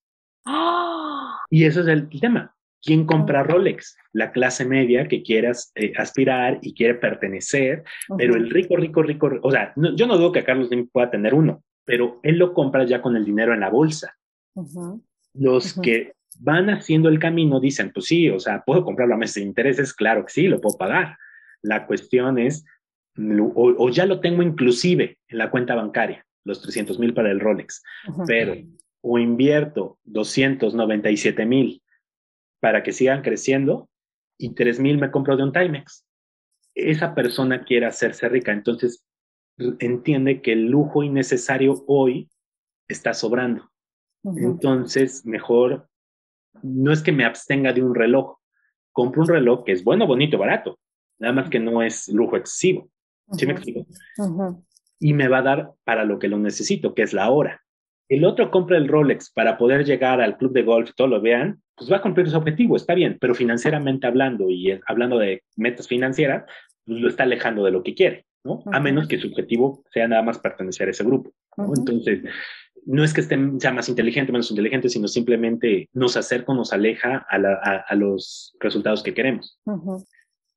¡Ah! 0.45 1.39
Y 1.49 1.65
eso 1.65 1.81
es 1.81 1.87
el 1.87 2.09
tema. 2.09 2.55
¿Quién 2.81 3.05
compra 3.05 3.43
Rolex? 3.43 3.97
La 4.13 4.31
clase 4.31 4.63
media 4.65 5.07
que 5.07 5.23
quieras 5.23 5.71
eh, 5.75 5.93
aspirar 5.97 6.59
y 6.61 6.73
quiere 6.73 6.95
pertenecer, 6.95 7.83
pero 8.17 8.35
el 8.35 8.49
rico, 8.49 8.75
rico, 8.75 9.01
rico, 9.01 9.31
o 9.41 9.51
sea, 9.51 9.73
yo 9.75 10.07
no 10.07 10.17
dudo 10.17 10.31
que 10.31 10.43
Carlos 10.43 10.67
Slim 10.67 10.87
pueda 10.87 11.09
tener 11.09 11.33
uno, 11.33 11.63
pero 11.85 12.19
él 12.23 12.37
lo 12.37 12.53
compra 12.53 12.85
ya 12.85 13.01
con 13.01 13.15
el 13.17 13.25
dinero 13.25 13.53
en 13.53 13.61
la 13.61 13.69
bolsa. 13.69 14.15
Los 15.33 15.73
que 15.81 16.13
van 16.39 16.69
haciendo 16.69 17.09
el 17.09 17.19
camino, 17.19 17.59
dicen, 17.59 17.91
pues 17.91 18.05
sí, 18.05 18.29
o 18.29 18.39
sea, 18.39 18.63
puedo 18.63 18.85
comprarlo 18.85 19.15
a 19.15 19.17
meses 19.17 19.35
de 19.35 19.41
intereses, 19.41 19.93
claro 19.93 20.25
que 20.25 20.31
sí, 20.31 20.47
lo 20.47 20.61
puedo 20.61 20.77
pagar. 20.77 21.17
La 21.61 21.87
cuestión 21.87 22.37
es, 22.37 22.63
o, 23.55 23.89
ya 23.89 24.05
lo 24.05 24.19
tengo 24.19 24.43
inclusive 24.43 25.17
en 25.27 25.37
la 25.37 25.49
cuenta 25.49 25.75
bancaria. 25.75 26.25
los 26.43 26.61
300 26.61 26.99
mil 26.99 27.13
para 27.13 27.31
el 27.31 27.39
Rolex, 27.39 27.83
pero 28.25 28.55
o 29.01 29.19
invierto 29.19 29.99
297 30.05 31.45
mil 31.45 31.81
para 32.59 32.83
que 32.83 32.91
sigan 32.91 33.21
creciendo 33.21 33.89
y 34.37 34.53
3 34.53 34.79
mil 34.79 34.97
me 34.97 35.11
compro 35.11 35.35
de 35.35 35.43
un 35.43 35.51
Timex. 35.51 36.05
Esa 36.75 37.15
persona 37.15 37.63
quiere 37.63 37.85
hacerse 37.85 38.29
rica, 38.29 38.51
entonces 38.51 39.03
entiende 39.79 40.41
que 40.41 40.53
el 40.53 40.67
lujo 40.67 41.03
innecesario 41.03 41.83
hoy 41.87 42.29
está 42.87 43.13
sobrando. 43.13 43.71
Entonces, 44.23 45.25
mejor 45.25 45.89
no 46.61 46.91
es 46.91 47.01
que 47.01 47.11
me 47.11 47.25
abstenga 47.25 47.73
de 47.73 47.81
un 47.81 47.95
reloj, 47.95 48.37
compro 48.91 49.21
un 49.21 49.27
reloj 49.27 49.63
que 49.63 49.71
es 49.71 49.83
bueno, 49.83 50.05
bonito, 50.05 50.37
barato, 50.37 50.79
nada 51.19 51.33
más 51.33 51.49
que 51.49 51.59
no 51.59 51.81
es 51.81 52.07
lujo 52.09 52.35
excesivo. 52.35 52.89
¿Sí 53.33 53.45
me 53.45 53.53
explico? 53.53 53.85
Y 54.99 55.13
me 55.13 55.27
va 55.27 55.39
a 55.39 55.43
dar 55.43 55.71
para 55.83 56.05
lo 56.05 56.19
que 56.19 56.27
lo 56.27 56.37
necesito, 56.37 56.93
que 56.93 57.03
es 57.03 57.13
la 57.13 57.29
hora. 57.29 57.61
El 58.09 58.23
otro 58.23 58.51
compra 58.51 58.77
el 58.77 58.87
Rolex 58.87 59.31
para 59.31 59.57
poder 59.57 59.85
llegar 59.85 60.21
al 60.21 60.37
club 60.37 60.53
de 60.53 60.63
golf, 60.63 60.91
todo 60.95 61.07
lo 61.07 61.21
vean, 61.21 61.61
pues 61.75 61.91
va 61.91 61.97
a 61.97 62.01
cumplir 62.01 62.29
su 62.29 62.37
objetivo, 62.37 62.77
está 62.77 62.93
bien, 62.95 63.17
pero 63.19 63.35
financieramente 63.35 64.07
hablando 64.07 64.49
y 64.49 64.79
hablando 64.87 65.19
de 65.19 65.43
metas 65.57 65.87
financieras, 65.87 66.45
pues 66.85 67.01
lo 67.01 67.09
está 67.09 67.23
alejando 67.23 67.65
de 67.65 67.71
lo 67.71 67.83
que 67.83 67.93
quiere, 67.93 68.25
¿no? 68.45 68.63
A 68.71 68.79
menos 68.79 69.07
que 69.07 69.19
su 69.19 69.27
objetivo 69.27 69.83
sea 69.91 70.07
nada 70.07 70.23
más 70.23 70.39
pertenecer 70.39 70.87
a 70.87 70.91
ese 70.91 71.03
grupo, 71.03 71.33
¿no? 71.57 71.73
Entonces, 71.75 72.23
no 72.85 73.03
es 73.03 73.13
que 73.13 73.19
esté, 73.19 73.37
sea 73.59 73.73
más 73.73 73.89
inteligente, 73.89 74.31
menos 74.31 74.49
inteligente, 74.49 74.87
sino 74.87 75.09
simplemente 75.09 75.89
nos 75.91 76.15
acerca 76.15 76.53
o 76.53 76.55
nos 76.55 76.71
aleja 76.71 77.27
a, 77.29 77.95
los 77.95 78.55
resultados 78.61 79.03
que 79.03 79.13
queremos. 79.13 79.59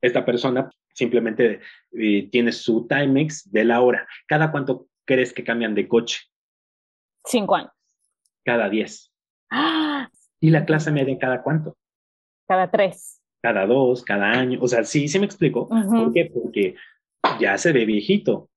Esta 0.00 0.24
persona 0.24 0.70
simplemente 1.00 1.60
eh, 1.92 2.28
tiene 2.30 2.52
su 2.52 2.86
Timex 2.86 3.50
de 3.50 3.64
la 3.64 3.80
hora. 3.80 4.06
¿Cada 4.28 4.52
cuánto 4.52 4.86
crees 5.06 5.32
que 5.32 5.42
cambian 5.42 5.74
de 5.74 5.88
coche? 5.88 6.20
Cinco 7.24 7.56
años. 7.56 7.72
Cada 8.44 8.68
diez. 8.68 9.10
¡Ah! 9.50 10.08
¿Y 10.40 10.50
la 10.50 10.64
clase 10.66 10.92
media 10.92 11.16
cada 11.18 11.42
cuánto? 11.42 11.76
Cada 12.46 12.70
tres. 12.70 13.22
Cada 13.42 13.66
dos, 13.66 14.04
cada 14.04 14.30
año. 14.30 14.58
O 14.60 14.68
sea, 14.68 14.84
sí, 14.84 15.08
sí 15.08 15.18
me 15.18 15.24
explico. 15.24 15.68
¿Por 15.68 16.12
qué? 16.12 16.30
Porque 16.32 16.74
ya 17.40 17.56
se 17.56 17.72
ve 17.72 17.86
viejito. 17.86 18.50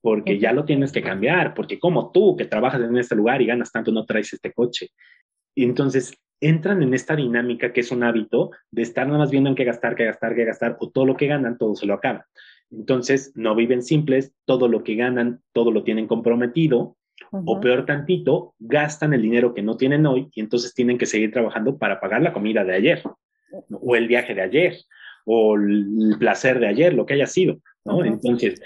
Porque 0.00 0.38
ya 0.38 0.52
lo 0.52 0.64
tienes 0.64 0.92
que 0.92 1.02
cambiar. 1.02 1.52
Porque 1.52 1.78
como 1.78 2.10
tú, 2.10 2.36
que 2.36 2.46
trabajas 2.46 2.80
en 2.80 2.96
este 2.96 3.14
lugar 3.14 3.42
y 3.42 3.46
ganas 3.46 3.70
tanto, 3.70 3.92
no 3.92 4.06
traes 4.06 4.32
este 4.32 4.52
coche. 4.52 4.88
Y 5.54 5.64
entonces 5.64 6.14
entran 6.40 6.82
en 6.82 6.94
esta 6.94 7.16
dinámica 7.16 7.72
que 7.72 7.80
es 7.80 7.90
un 7.90 8.02
hábito 8.02 8.50
de 8.70 8.82
estar 8.82 9.06
nada 9.06 9.18
más 9.18 9.30
viendo 9.30 9.50
en 9.50 9.56
qué 9.56 9.64
gastar, 9.64 9.94
qué 9.94 10.04
gastar, 10.04 10.34
qué 10.34 10.44
gastar, 10.44 10.76
o 10.80 10.90
todo 10.90 11.06
lo 11.06 11.16
que 11.16 11.26
ganan, 11.26 11.58
todo 11.58 11.74
se 11.74 11.86
lo 11.86 11.94
acaban. 11.94 12.22
Entonces, 12.70 13.32
no 13.34 13.54
viven 13.54 13.82
simples, 13.82 14.32
todo 14.44 14.68
lo 14.68 14.82
que 14.82 14.96
ganan, 14.96 15.40
todo 15.52 15.70
lo 15.70 15.84
tienen 15.84 16.06
comprometido, 16.06 16.96
o 17.32 17.60
peor 17.60 17.86
tantito, 17.86 18.54
gastan 18.58 19.14
el 19.14 19.22
dinero 19.22 19.54
que 19.54 19.62
no 19.62 19.76
tienen 19.76 20.06
hoy 20.06 20.28
y 20.34 20.40
entonces 20.40 20.74
tienen 20.74 20.98
que 20.98 21.06
seguir 21.06 21.32
trabajando 21.32 21.78
para 21.78 21.98
pagar 22.00 22.22
la 22.22 22.32
comida 22.32 22.64
de 22.64 22.74
ayer, 22.74 23.02
o 23.70 23.96
el 23.96 24.06
viaje 24.06 24.34
de 24.34 24.42
ayer, 24.42 24.76
o 25.24 25.56
el 25.56 26.16
placer 26.18 26.60
de 26.60 26.68
ayer, 26.68 26.94
lo 26.94 27.06
que 27.06 27.14
haya 27.14 27.26
sido, 27.26 27.58
¿no? 27.84 28.04
Entonces, 28.04 28.60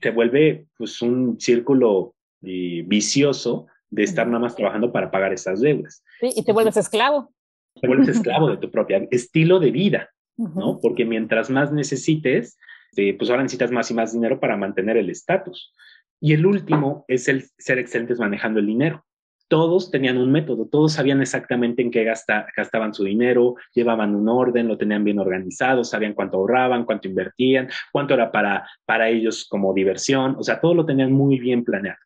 se 0.00 0.10
vuelve 0.10 0.66
pues 0.76 1.00
un 1.00 1.40
círculo 1.40 2.14
eh, 2.42 2.82
vicioso 2.86 3.66
de 3.92 4.02
estar 4.02 4.26
nada 4.26 4.40
más 4.40 4.56
trabajando 4.56 4.90
para 4.90 5.10
pagar 5.10 5.32
esas 5.32 5.60
deudas. 5.60 6.02
Sí, 6.18 6.30
y 6.34 6.42
te 6.42 6.52
vuelves 6.52 6.76
esclavo. 6.76 7.32
Te 7.80 7.86
vuelves 7.86 8.08
esclavo 8.16 8.50
de 8.50 8.56
tu 8.56 8.70
propio 8.70 9.06
estilo 9.10 9.60
de 9.60 9.70
vida, 9.70 10.10
¿no? 10.36 10.80
Porque 10.80 11.04
mientras 11.04 11.50
más 11.50 11.72
necesites, 11.72 12.58
eh, 12.96 13.16
pues 13.16 13.30
ahora 13.30 13.42
necesitas 13.42 13.70
más 13.70 13.90
y 13.90 13.94
más 13.94 14.14
dinero 14.14 14.40
para 14.40 14.56
mantener 14.56 14.96
el 14.96 15.10
estatus. 15.10 15.72
Y 16.20 16.32
el 16.32 16.46
último 16.46 17.04
es 17.06 17.28
el 17.28 17.44
ser 17.58 17.78
excelentes 17.78 18.18
manejando 18.18 18.60
el 18.60 18.66
dinero. 18.66 19.04
Todos 19.48 19.90
tenían 19.90 20.16
un 20.16 20.32
método, 20.32 20.66
todos 20.66 20.94
sabían 20.94 21.20
exactamente 21.20 21.82
en 21.82 21.90
qué 21.90 22.04
gastaban 22.04 22.94
su 22.94 23.04
dinero, 23.04 23.56
llevaban 23.74 24.14
un 24.14 24.26
orden, 24.26 24.68
lo 24.68 24.78
tenían 24.78 25.04
bien 25.04 25.18
organizado, 25.18 25.84
sabían 25.84 26.14
cuánto 26.14 26.38
ahorraban, 26.38 26.86
cuánto 26.86 27.08
invertían, 27.08 27.68
cuánto 27.92 28.14
era 28.14 28.32
para, 28.32 28.66
para 28.86 29.10
ellos 29.10 29.46
como 29.50 29.74
diversión, 29.74 30.36
o 30.38 30.42
sea, 30.42 30.58
todo 30.58 30.72
lo 30.72 30.86
tenían 30.86 31.12
muy 31.12 31.38
bien 31.38 31.64
planeado. 31.64 31.98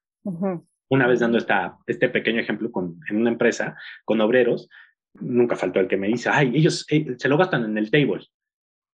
Una 0.89 1.07
vez 1.07 1.21
dando 1.21 1.39
esta, 1.39 1.79
este 1.87 2.09
pequeño 2.09 2.41
ejemplo 2.41 2.71
con, 2.71 3.01
en 3.09 3.17
una 3.17 3.31
empresa 3.31 3.77
con 4.05 4.21
obreros, 4.21 4.69
nunca 5.15 5.57
faltó 5.57 5.81
el 5.81 5.89
que 5.89 5.97
me 5.97 6.09
dice, 6.09 6.29
ay, 6.31 6.53
ellos 6.55 6.87
eh, 6.91 7.17
se 7.19 7.29
lo 7.29 7.37
gastan 7.37 7.65
en 7.65 7.79
el 7.79 7.91
table. 7.91 8.27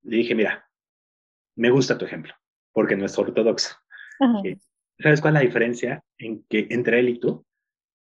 Le 0.04 0.18
dije, 0.18 0.36
mira, 0.36 0.68
me 1.56 1.70
gusta 1.70 1.98
tu 1.98 2.06
ejemplo, 2.06 2.34
porque 2.74 2.96
no 2.96 3.06
es 3.06 3.18
ortodoxo. 3.18 3.76
¿Sabes 5.00 5.22
cuál 5.22 5.36
es 5.36 5.42
la 5.42 5.46
diferencia 5.46 6.04
en 6.18 6.44
que, 6.50 6.68
entre 6.72 7.00
él 7.00 7.10
y 7.10 7.20
tú? 7.20 7.46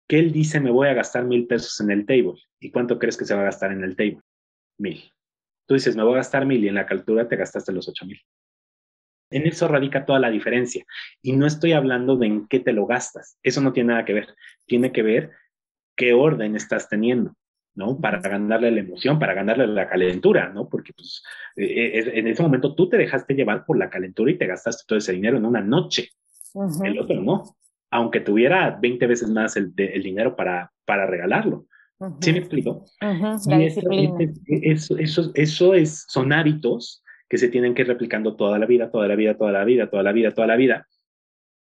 Que 0.08 0.20
él 0.20 0.32
dice, 0.32 0.60
me 0.60 0.72
voy 0.72 0.90
a 0.90 0.94
gastar 0.94 1.24
mil 1.26 1.48
pesos 1.48 1.80
en 1.80 1.90
el 1.92 2.06
table. 2.06 2.36
¿Y 2.60 2.70
cuánto 2.72 3.00
crees 3.00 3.18
que 3.18 3.26
se 3.26 3.34
va 3.34 3.42
a 3.42 3.46
gastar 3.46 3.72
en 3.72 3.84
el 3.84 3.96
table? 3.96 4.22
Mil. 4.78 5.12
Tú 5.68 5.76
dices, 5.76 5.96
me 5.96 6.04
voy 6.04 6.14
a 6.14 6.18
gastar 6.18 6.46
mil 6.46 6.64
y 6.64 6.68
en 6.68 6.76
la 6.76 6.86
captura 6.86 7.28
te 7.28 7.38
gastaste 7.38 7.72
los 7.72 7.88
ocho 7.88 8.06
mil. 8.06 8.20
En 9.32 9.48
eso 9.48 9.68
radica 9.68 10.06
toda 10.06 10.20
la 10.20 10.30
diferencia. 10.30 10.86
Y 11.22 11.34
no 11.34 11.48
estoy 11.48 11.72
hablando 11.72 12.18
de 12.18 12.28
en 12.28 12.48
qué 12.48 12.60
te 12.60 12.74
lo 12.74 12.86
gastas. 12.86 13.38
Eso 13.42 13.62
no 13.62 13.74
tiene 13.74 13.94
nada 13.94 14.06
que 14.06 14.14
ver. 14.14 14.36
Tiene 14.68 14.92
que 14.92 15.02
ver 15.02 15.32
qué 15.96 16.14
orden 16.14 16.56
estás 16.56 16.90
teniendo, 16.90 17.36
¿no? 17.74 18.00
Para 18.00 18.20
ganarle 18.20 18.72
la 18.72 18.82
emoción, 18.82 19.20
para 19.20 19.34
ganarle 19.34 19.68
la 19.68 19.88
calentura, 19.88 20.50
¿no? 20.50 20.68
Porque 20.68 20.94
pues, 20.94 21.24
eh, 21.56 21.66
eh, 21.66 22.12
en 22.16 22.28
ese 22.28 22.44
momento 22.44 22.76
tú 22.76 22.90
te 22.90 22.98
dejaste 22.98 23.34
llevar 23.34 23.66
por 23.66 23.78
la 23.78 23.90
calentura 23.90 24.32
y 24.32 24.38
te 24.38 24.48
gastaste 24.48 24.84
todo 24.88 25.00
ese 25.00 25.14
dinero 25.14 25.38
en 25.38 25.46
una 25.46 25.62
noche. 25.62 26.10
El 26.84 27.00
otro 27.00 27.22
no. 27.22 27.56
Aunque 27.90 28.20
tuviera 28.20 28.78
20 28.82 29.08
veces 29.08 29.30
más 29.30 29.56
el, 29.58 29.74
dinero 29.76 30.36
para, 30.36 30.72
para 30.86 31.06
regalarlo. 31.06 31.66
¿Sí 32.20 32.34
me 32.34 32.40
explico? 32.40 32.84
eso, 34.48 34.98
eso, 34.98 35.32
eso 35.36 35.74
es, 35.76 36.06
son 36.08 36.34
hábitos 36.34 37.04
que 37.32 37.38
se 37.38 37.48
tienen 37.48 37.74
que 37.74 37.84
ir 37.84 37.88
replicando 37.88 38.36
toda 38.36 38.60
la 38.60 38.66
vida, 38.66 38.92
toda 38.92 39.08
la 39.08 39.16
vida, 39.16 39.38
toda 39.38 39.54
la 39.54 39.64
vida, 39.64 39.90
toda 39.90 40.04
la 40.04 40.12
vida, 40.12 40.32
toda 40.32 40.48
la 40.48 40.58
vida, 40.58 40.86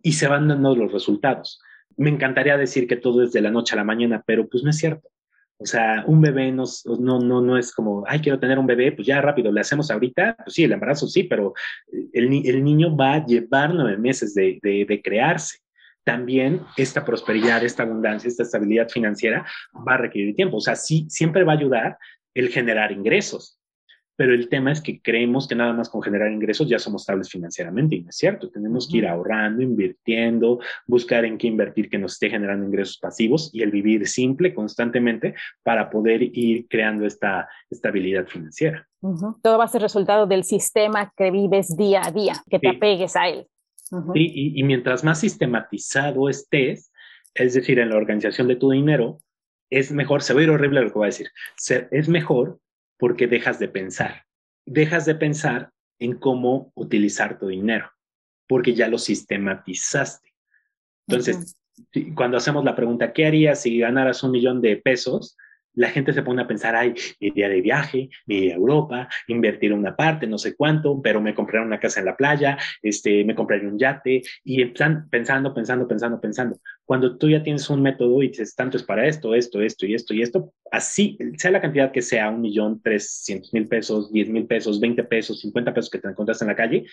y 0.04 0.12
se 0.12 0.28
van 0.28 0.48
dando 0.48 0.76
los 0.76 0.92
resultados. 0.92 1.60
Me 1.98 2.12
encantaría 2.12 2.56
decir 2.56 2.88
que 2.88 2.98
todo 2.98 3.24
es 3.24 3.32
de 3.32 3.42
la 3.42 3.50
noche 3.50 3.74
a 3.74 3.78
la 3.78 3.84
mañana, 3.84 4.24
pero 4.28 4.48
pues 4.48 4.64
no 4.64 4.70
es 4.70 4.78
cierto. 4.78 5.10
O 5.58 5.66
sea, 5.66 6.04
un 6.06 6.22
bebé 6.22 6.52
no, 6.52 6.66
no, 7.00 7.20
no, 7.20 7.42
no 7.42 7.58
es 7.58 7.74
como, 7.74 8.04
ay, 8.06 8.20
quiero 8.20 8.38
tener 8.38 8.60
un 8.60 8.68
bebé, 8.68 8.92
pues 8.92 9.08
ya 9.08 9.20
rápido, 9.22 9.52
le 9.52 9.62
hacemos 9.62 9.90
ahorita, 9.90 10.36
pues 10.44 10.54
sí, 10.54 10.66
el 10.66 10.74
embarazo 10.74 11.08
sí, 11.08 11.24
pero 11.24 11.56
el, 12.14 12.26
el 12.46 12.64
niño 12.64 12.96
va 12.96 13.16
a 13.16 13.26
llevar 13.26 13.74
nueve 13.74 13.98
meses 13.98 14.36
de, 14.36 14.60
de, 14.62 14.86
de 14.88 15.02
crearse 15.02 15.58
también 16.04 16.62
esta 16.78 17.04
prosperidad, 17.04 17.64
esta 17.64 17.82
abundancia, 17.82 18.28
esta 18.28 18.44
estabilidad 18.44 18.88
financiera 18.90 19.48
va 19.76 19.96
a 19.96 19.98
requerir 19.98 20.36
tiempo. 20.36 20.58
O 20.58 20.62
sea, 20.62 20.76
sí, 20.76 21.08
siempre 21.10 21.44
va 21.44 21.54
a 21.54 21.58
ayudar 21.58 21.98
el 22.36 22.50
generar 22.50 22.92
ingresos, 22.92 23.60
pero 24.16 24.34
el 24.34 24.50
tema 24.50 24.72
es 24.72 24.82
que 24.82 25.02
creemos 25.02 25.48
que 25.48 25.56
nada 25.56 25.74
más 25.74 25.90
con 25.90 26.02
generar 26.02 26.32
ingresos 26.32 26.70
ya 26.70 26.80
somos 26.80 27.04
estables 27.04 27.30
financieramente 27.30 27.96
y 27.96 28.02
no 28.02 28.10
es 28.10 28.16
cierto. 28.16 28.50
Tenemos 28.50 28.88
que 28.90 28.98
ir 28.98 29.08
ahorrando, 29.08 29.62
invirtiendo, 29.62 30.60
buscar 30.88 31.26
en 31.26 31.38
qué 31.38 31.48
invertir 31.48 31.90
que 31.90 31.98
nos 31.98 32.14
esté 32.14 32.30
generando 32.30 32.66
ingresos 32.66 32.98
pasivos 32.98 33.50
y 33.54 33.62
el 33.62 33.72
vivir 33.72 34.08
simple 34.08 34.54
constantemente 34.54 35.36
para 35.64 35.90
poder 35.90 36.22
ir 36.24 36.68
creando 36.68 37.06
esta 37.06 37.48
estabilidad 37.70 38.28
financiera. 38.28 38.88
Todo 39.42 39.58
va 39.58 39.66
a 39.66 39.70
ser 39.70 39.82
resultado 39.82 40.26
del 40.28 40.44
sistema 40.44 41.12
que 41.16 41.30
vives 41.32 41.76
día 41.76 42.02
a 42.06 42.12
día, 42.12 42.34
que 42.50 42.60
te 42.60 42.70
apegues 42.70 43.16
a 43.16 43.28
él. 43.28 43.48
Sí, 43.78 44.32
y, 44.34 44.60
y 44.60 44.64
mientras 44.64 45.04
más 45.04 45.20
sistematizado 45.20 46.28
estés, 46.28 46.92
es 47.36 47.54
decir, 47.54 47.80
en 47.80 47.90
la 47.90 47.98
organización 47.98 48.48
de 48.48 48.56
tu 48.56 48.72
dinero, 48.72 49.20
es 49.70 49.92
mejor, 49.92 50.24
se 50.24 50.34
va 50.34 50.40
a 50.40 50.44
ir 50.44 50.50
horrible 50.50 50.82
lo 50.82 50.88
que 50.88 50.94
voy 50.94 51.06
a 51.06 51.08
decir, 51.08 51.28
es 51.92 52.08
mejor 52.08 52.60
porque 52.98 53.28
dejas 53.28 53.60
de 53.60 53.68
pensar. 53.68 54.26
Dejas 54.66 55.06
de 55.06 55.16
pensar 55.16 55.72
en 56.00 56.18
cómo 56.18 56.72
utilizar 56.76 57.38
tu 57.40 57.48
dinero, 57.48 57.92
porque 58.48 58.74
ya 58.74 58.88
lo 58.88 58.98
sistematizaste. 58.98 60.34
Entonces, 61.08 61.58
cuando 62.16 62.38
hacemos 62.38 62.64
la 62.64 62.76
pregunta, 62.76 63.14
¿qué 63.14 63.26
harías 63.26 63.62
si 63.62 63.80
ganaras 63.80 64.24
un 64.24 64.32
millón 64.32 64.62
de 64.62 64.78
pesos? 64.78 65.38
La 65.76 65.90
gente 65.90 66.14
se 66.14 66.24
pone 66.24 66.42
a 66.42 66.48
pensar, 66.48 66.76
ay, 66.76 66.94
iría 67.20 67.50
de 67.50 67.62
viaje, 67.62 68.10
me 68.26 68.36
iría 68.36 68.54
a 68.54 68.58
Europa, 68.58 69.08
invertir 69.28 69.74
una 69.74 69.96
parte, 69.96 70.28
no 70.28 70.38
sé 70.38 70.56
cuánto, 70.56 71.02
pero 71.02 71.22
me 71.22 71.36
compraré 71.36 71.66
una 71.66 71.80
casa 71.80 72.00
en 72.00 72.06
la 72.06 72.16
playa, 72.16 72.58
este, 72.82 73.24
me 73.24 73.36
compraré 73.36 73.68
un 73.68 73.78
yate, 73.78 74.24
y 74.44 74.62
están 74.62 75.10
pensando, 75.10 75.54
pensando, 75.54 75.88
pensando, 75.88 76.20
pensando. 76.20 76.60
Cuando 76.86 77.18
tú 77.18 77.30
ya 77.30 77.44
tienes 77.44 77.70
un 77.70 77.82
método 77.82 78.22
y 78.24 78.30
dices, 78.30 78.56
tanto 78.56 78.78
es 78.78 78.84
para 78.84 79.08
esto, 79.08 79.36
esto, 79.36 79.62
esto 79.62 79.86
y 79.86 79.94
esto 79.94 80.14
y 80.14 80.22
esto, 80.22 80.54
así, 80.72 81.18
sea 81.38 81.52
la 81.52 81.62
cantidad 81.62 81.92
que 81.92 82.02
sea, 82.02 82.30
un 82.30 82.42
millón, 82.42 82.82
trescientos 82.82 83.54
mil 83.54 83.68
pesos, 83.68 84.12
diez 84.12 84.30
mil 84.30 84.46
pesos, 84.46 84.80
veinte 84.80 85.04
pesos, 85.04 85.42
cincuenta 85.42 85.74
pesos 85.74 85.90
que 85.90 86.00
te 86.00 86.08
encuentras 86.08 86.42
en 86.42 86.48
la 86.48 86.56
calle, 86.56 86.86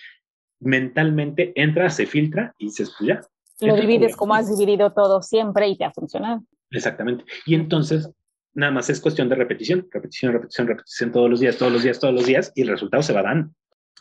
mentalmente 0.59 1.51
entra, 1.55 1.89
se 1.89 2.05
filtra 2.05 2.53
y 2.57 2.65
dices, 2.65 2.93
pues 2.97 3.07
ya. 3.07 3.21
Lo 3.59 3.75
divides 3.75 4.15
como 4.15 4.33
has 4.33 4.49
dividido 4.49 4.91
todo 4.91 5.21
siempre 5.21 5.67
y 5.67 5.77
te 5.77 5.85
ha 5.85 5.91
funcionado. 5.91 6.43
Exactamente. 6.71 7.23
Y 7.45 7.55
entonces 7.55 8.09
Nada 8.55 8.71
más 8.71 8.89
es 8.89 8.99
cuestión 8.99 9.29
de 9.29 9.35
repetición, 9.35 9.87
repetición, 9.91 10.33
repetición, 10.33 10.67
repetición 10.67 11.11
todos 11.11 11.29
los 11.29 11.39
días, 11.39 11.57
todos 11.57 11.71
los 11.71 11.83
días, 11.83 11.99
todos 11.99 12.13
los 12.13 12.25
días, 12.25 12.51
y 12.55 12.61
el 12.61 12.67
resultado 12.67 13.01
se 13.01 13.13
va 13.13 13.23
dando. 13.23 13.51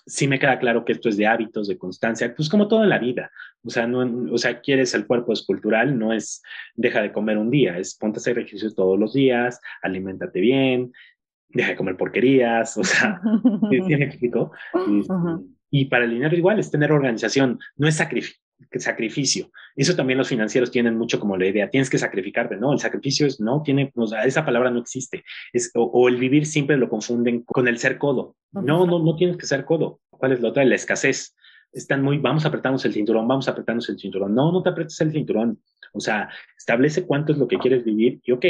sí 0.04 0.26
me 0.28 0.38
queda 0.38 0.58
claro 0.58 0.84
que 0.84 0.92
esto 0.92 1.08
es 1.08 1.16
de 1.16 1.26
hábitos, 1.26 1.68
de 1.68 1.78
constancia, 1.78 2.34
pues 2.34 2.48
como 2.48 2.68
todo 2.68 2.82
en 2.82 2.90
la 2.90 2.98
vida. 2.98 3.30
O 3.64 3.70
sea, 3.70 3.86
no, 3.86 4.32
o 4.32 4.38
sea, 4.38 4.60
quieres 4.60 4.94
el 4.94 5.06
cuerpo 5.06 5.32
escultural, 5.32 5.98
no 5.98 6.12
es 6.12 6.42
deja 6.74 7.00
de 7.00 7.12
comer 7.12 7.38
un 7.38 7.50
día, 7.50 7.78
es 7.78 7.96
ponte 7.96 8.18
a 8.18 8.20
hacer 8.20 8.38
ejercicio 8.38 8.74
todos 8.74 8.98
los 8.98 9.14
días, 9.14 9.60
aliméntate 9.82 10.40
bien, 10.40 10.92
deja 11.48 11.70
de 11.70 11.76
comer 11.76 11.96
porquerías, 11.96 12.76
o 12.76 12.84
sea, 12.84 13.20
¿sí 13.70 13.80
me 13.80 14.04
explico? 14.04 14.52
Y, 15.70 15.86
para 15.86 16.04
el 16.04 16.10
dinero 16.10 16.36
igual 16.36 16.58
es 16.58 16.70
tener 16.70 16.92
organización, 16.92 17.58
no 17.76 17.88
es 17.88 17.96
sacrificio. 17.96 18.40
Eso 18.70 19.96
también 19.96 20.18
los 20.18 20.28
financieros 20.28 20.70
tienen 20.70 20.96
mucho 20.96 21.18
como 21.18 21.36
la 21.36 21.46
idea, 21.46 21.70
tienes 21.70 21.90
que 21.90 21.98
sacrificarte, 21.98 22.56
¿no? 22.56 22.72
El 22.72 22.78
sacrificio 22.78 23.26
es, 23.26 23.40
no, 23.40 23.62
tiene, 23.62 23.92
o 23.94 24.06
sea, 24.06 24.24
esa 24.24 24.44
palabra 24.44 24.70
no 24.70 24.80
existe. 24.80 25.24
Es, 25.52 25.70
o, 25.74 26.08
el 26.08 26.16
vivir 26.16 26.46
siempre 26.46 26.76
lo 26.76 26.88
confunden 26.88 27.42
con 27.42 27.68
el 27.68 27.78
ser 27.78 27.98
codo. 27.98 28.36
No, 28.52 28.86
no, 28.86 28.98
no 28.98 29.16
tienes 29.16 29.36
que 29.36 29.46
ser 29.46 29.64
codo. 29.64 30.00
¿Cuál 30.10 30.32
es 30.32 30.40
la 30.40 30.50
otra? 30.50 30.64
La 30.64 30.74
escasez. 30.74 31.34
Están 31.72 32.02
muy, 32.02 32.18
vamos 32.18 32.44
a 32.44 32.48
apretarnos 32.48 32.84
el 32.84 32.92
cinturón, 32.92 33.26
vamos 33.26 33.48
a 33.48 33.52
apretarnos 33.52 33.88
el 33.88 33.98
cinturón. 33.98 34.34
No, 34.34 34.52
no 34.52 34.62
te 34.62 34.70
apretes 34.70 35.00
el 35.00 35.10
cinturón. 35.10 35.58
O 35.94 36.00
sea, 36.00 36.28
establece 36.56 37.06
cuánto 37.06 37.32
es 37.32 37.38
lo 37.38 37.48
que 37.48 37.58
quieres 37.58 37.84
vivir 37.84 38.20
y, 38.24 38.32
ok, 38.32 38.44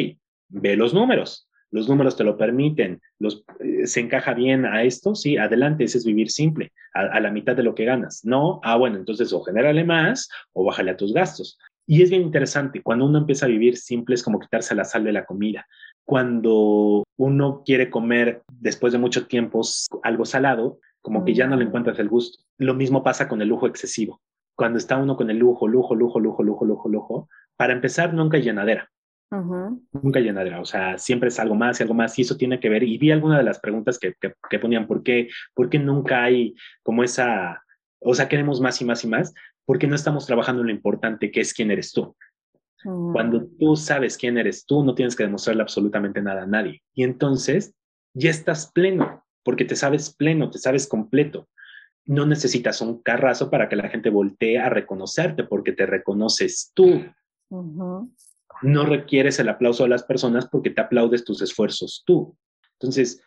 ve 0.49 0.77
los 0.77 0.93
números 0.93 1.49
los 1.73 1.89
números 1.89 2.17
te 2.17 2.23
lo 2.23 2.37
permiten, 2.37 3.01
los, 3.19 3.45
eh, 3.59 3.87
se 3.87 4.01
encaja 4.01 4.35
bien 4.35 4.67
a 4.67 4.85
esto, 4.85 5.15
sí, 5.15 5.39
adelante, 5.39 5.85
ese 5.85 5.99
es 5.99 6.05
vivir 6.05 6.31
simple, 6.31 6.73
a, 6.93 7.19
la 7.19 7.31
mitad 7.31 7.57
de 7.57 7.63
lo 7.63 7.75
que 7.75 7.87
ganas. 7.87 8.25
No, 8.25 8.61
ah, 8.63 8.77
bueno, 8.77 8.99
entonces 8.99 9.33
o 9.33 9.43
genérale 9.43 9.83
más 9.83 10.29
o 10.53 10.65
bájale 10.65 10.93
a 10.93 10.97
tus 10.97 11.13
gastos. 11.13 11.59
Y 11.87 12.03
es 12.03 12.11
bien 12.11 12.23
interesante, 12.23 12.83
cuando 12.83 13.07
uno 13.07 13.19
empieza 13.19 13.47
a 13.47 13.49
vivir 13.49 13.77
simple 13.77 14.15
es 14.15 14.23
como 14.23 14.39
quitarse 14.39 14.75
la 14.75 14.85
sal 14.85 15.03
de 15.03 15.13
la 15.13 15.25
comida. 15.25 15.67
Cuando 16.05 17.05
uno 17.17 17.63
quiere 17.65 17.91
comer 17.91 18.43
después 18.53 18.93
de 18.93 18.99
mucho 18.99 19.27
tiempo 19.27 19.63
algo 20.03 20.25
salado, 20.25 20.79
como 21.01 21.25
que 21.25 21.35
ya 21.35 21.47
no 21.47 21.57
le 21.57 21.65
encuentras 21.65 21.99
el 21.99 22.09
gusto. 22.09 22.45
Lo 22.59 22.75
mismo 22.75 23.03
pasa 23.03 23.29
con 23.29 23.43
el 23.43 23.49
lujo 23.49 23.67
excesivo. 23.67 24.21
Cuando 24.55 24.79
está 24.79 24.99
uno 24.99 25.17
con 25.17 25.31
el 25.31 25.39
lujo, 25.39 25.67
lujo, 25.67 25.95
lujo, 25.95 26.21
lujo, 26.21 26.43
lujo, 26.43 26.65
lujo, 26.65 26.89
lujo, 26.89 27.29
para 27.57 27.73
empezar 27.73 28.15
nunca 28.15 28.37
hay 28.37 28.43
llenadera. 28.43 28.91
Nunca 30.03 30.21
llenadera, 30.21 30.61
o 30.61 30.65
sea, 30.67 30.99
siempre 30.99 31.29
es 31.29 31.39
algo 31.39 31.55
más 31.55 31.81
y 31.81 31.83
algo 31.83 31.95
más, 31.95 32.19
y 32.19 32.23
eso 32.23 32.37
tiene 32.37 32.61
que 32.61 32.69
ver, 32.69 32.83
y 32.83 32.99
vi 32.99 33.11
alguna 33.11 33.39
de 33.39 33.45
las 33.45 33.61
preguntas 33.61 33.99
que, 33.99 34.15
que, 34.21 34.59
ponían, 34.59 34.87
¿por 34.87 35.03
qué, 35.03 35.29
¿por 35.55 35.71
qué 35.71 35.79
nunca 35.79 36.25
hay 36.25 36.55
como 36.83 37.03
esa, 37.03 37.63
o 38.01 38.15
sea, 38.15 38.29
queremos 38.29 38.61
más 38.61 38.81
y 38.83 38.85
más 38.85 39.03
y 39.05 39.09
más? 39.09 39.33
Porque 39.65 39.87
no 39.87 39.95
estamos 39.95 40.27
trabajando 40.27 40.61
en 40.61 40.69
lo 40.69 40.75
importante 40.75 41.31
que 41.31 41.41
es 41.41 41.55
quién 41.55 41.71
eres 41.71 41.93
tú. 41.93 42.15
Cuando 42.83 43.41
mm. 43.41 43.59
tú 43.59 43.77
sabes 43.77 44.19
quién 44.19 44.37
eres 44.37 44.67
tú, 44.67 44.85
no 44.85 44.95
tienes 44.95 45.17
que 45.17 45.23
demostrarle 45.23 45.63
absolutamente 45.63 46.21
nada 46.21 46.43
a 46.43 46.47
nadie. 46.47 46.83
Y 46.95 47.05
entonces 47.05 47.75
ya 48.13 48.29
estás 48.29 48.71
pleno, 48.73 49.25
porque 49.45 49.65
te 49.65 49.77
sabes 49.77 50.15
pleno, 50.15 50.51
te 50.51 50.59
sabes 50.59 50.87
completo. 50.89 51.49
No 52.05 52.27
necesitas 52.27 52.81
un 52.81 53.01
carrazo 53.01 53.51
para 53.51 53.69
que 53.69 53.77
la 53.77 53.89
gente 53.89 54.11
voltee 54.11 54.59
a 54.59 54.69
reconocerte, 54.69 55.45
porque 55.45 55.73
te 55.73 55.87
reconoces 55.87 56.73
tú 56.75 57.05
no 58.63 58.85
requieres 58.87 59.39
el 59.39 59.49
aplauso 59.49 59.83
de 59.83 59.91
las 59.91 60.03
personas 60.05 60.47
porque 60.47 60.71
te 60.71 60.81
aplaudes 60.81 61.25
tus 61.25 61.43
esfuerzos 61.43 62.03
tú. 62.07 62.37
Entonces, 62.75 63.23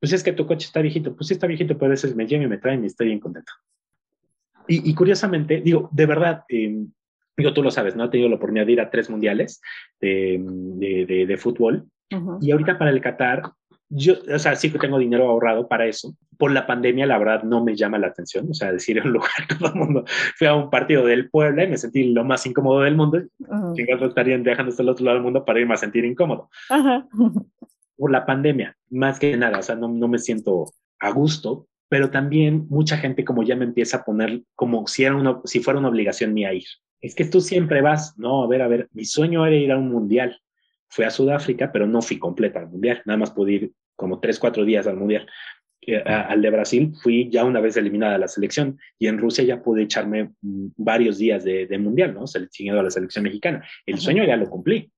pues 0.00 0.12
es 0.12 0.22
que 0.22 0.32
tu 0.32 0.46
coche 0.46 0.66
está 0.66 0.80
viejito, 0.80 1.14
pues 1.14 1.28
sí 1.28 1.34
está 1.34 1.46
viejito, 1.46 1.76
pero 1.76 1.86
a 1.86 1.90
veces 1.90 2.14
me 2.14 2.26
lleva 2.26 2.44
y 2.44 2.48
me 2.48 2.58
trae 2.58 2.80
y 2.80 2.86
estoy 2.86 3.08
bien 3.08 3.20
contento. 3.20 3.52
Y, 4.72 4.94
curiosamente, 4.94 5.60
digo, 5.60 5.88
de 5.90 6.06
verdad, 6.06 6.44
eh, 6.48 6.86
digo, 7.36 7.52
tú 7.52 7.60
lo 7.60 7.72
sabes, 7.72 7.96
¿no? 7.96 8.04
He 8.04 8.08
tenido 8.08 8.28
la 8.28 8.36
oportunidad 8.36 8.66
de 8.66 8.72
ir 8.72 8.80
a 8.80 8.88
tres 8.88 9.10
mundiales 9.10 9.60
de, 10.00 11.36
fútbol. 11.40 11.88
Y 12.40 12.52
ahorita 12.52 12.78
para 12.78 12.90
el 12.90 13.00
Qatar, 13.00 13.42
yo, 13.90 14.14
o 14.32 14.38
sea, 14.38 14.54
sí 14.54 14.70
que 14.70 14.78
tengo 14.78 14.98
dinero 14.98 15.28
ahorrado 15.28 15.68
para 15.68 15.86
eso. 15.86 16.14
Por 16.38 16.52
la 16.52 16.66
pandemia, 16.66 17.06
la 17.06 17.18
verdad, 17.18 17.42
no 17.42 17.62
me 17.62 17.74
llama 17.74 17.98
la 17.98 18.06
atención. 18.06 18.48
O 18.48 18.54
sea, 18.54 18.72
decir 18.72 19.02
un 19.04 19.12
lugar, 19.12 19.30
todo 19.58 19.68
el 19.68 19.74
mundo. 19.74 20.04
Fui 20.36 20.46
a 20.46 20.54
un 20.54 20.70
partido 20.70 21.04
del 21.04 21.28
Puebla 21.28 21.64
y 21.64 21.68
me 21.68 21.76
sentí 21.76 22.04
lo 22.12 22.24
más 22.24 22.46
incómodo 22.46 22.80
del 22.80 22.96
mundo. 22.96 23.20
Uh 23.38 23.74
estarían 24.06 24.42
dejando 24.42 24.70
hasta 24.70 24.82
el 24.82 24.88
otro 24.88 25.04
lado 25.04 25.16
del 25.16 25.24
mundo 25.24 25.44
para 25.44 25.60
irme 25.60 25.74
a 25.74 25.76
sentir 25.76 26.04
incómodo. 26.04 26.48
Por 27.96 28.10
la 28.10 28.24
pandemia, 28.24 28.76
más 28.90 29.18
que 29.18 29.36
nada. 29.36 29.58
O 29.58 29.62
sea, 29.62 29.74
no, 29.74 29.88
no 29.88 30.08
me 30.08 30.18
siento 30.18 30.72
a 31.00 31.10
gusto, 31.10 31.66
pero 31.88 32.10
también 32.10 32.66
mucha 32.68 32.96
gente 32.96 33.24
como 33.24 33.42
ya 33.42 33.56
me 33.56 33.64
empieza 33.64 33.98
a 33.98 34.04
poner 34.04 34.42
como 34.54 34.86
si, 34.86 35.04
era 35.04 35.16
una, 35.16 35.40
si 35.44 35.60
fuera 35.60 35.80
una 35.80 35.88
obligación 35.88 36.32
mía 36.32 36.54
ir. 36.54 36.64
Es 37.00 37.14
que 37.14 37.24
tú 37.24 37.40
siempre 37.40 37.82
vas, 37.82 38.16
no, 38.18 38.44
a 38.44 38.46
ver, 38.46 38.62
a 38.62 38.68
ver, 38.68 38.88
mi 38.92 39.04
sueño 39.04 39.44
era 39.44 39.56
ir 39.56 39.72
a 39.72 39.78
un 39.78 39.90
mundial. 39.90 40.40
Fui 40.88 41.04
a 41.04 41.10
Sudáfrica, 41.10 41.72
pero 41.72 41.86
no 41.86 42.02
fui 42.02 42.18
completa 42.18 42.60
al 42.60 42.68
mundial. 42.68 43.02
Nada 43.06 43.18
más 43.18 43.30
pude 43.30 43.52
ir 43.52 43.72
como 44.00 44.18
tres, 44.18 44.38
cuatro 44.38 44.64
días 44.64 44.86
al 44.86 44.96
mundial. 44.96 45.26
al 46.06 46.40
de 46.40 46.50
Brasil 46.50 46.92
fui 47.02 47.28
ya 47.30 47.44
una 47.44 47.60
vez 47.60 47.76
eliminada 47.76 48.16
la 48.16 48.28
selección 48.28 48.78
y 48.98 49.08
en 49.08 49.18
Rusia 49.18 49.44
ya 49.44 49.62
pude 49.62 49.82
echarme 49.82 50.30
mm, 50.40 50.68
varios 50.76 51.18
días 51.18 51.44
de, 51.44 51.78
mundial, 51.78 52.14
¿no? 52.14 52.26
Seleccionado 52.26 52.80
a 52.80 52.84
la 52.84 52.90
selección 52.90 53.24
mexicana. 53.24 53.62
El 53.84 53.98
sueño 53.98 54.24
ya 54.24 54.36
lo 54.36 54.48
cumplí. 54.48 54.90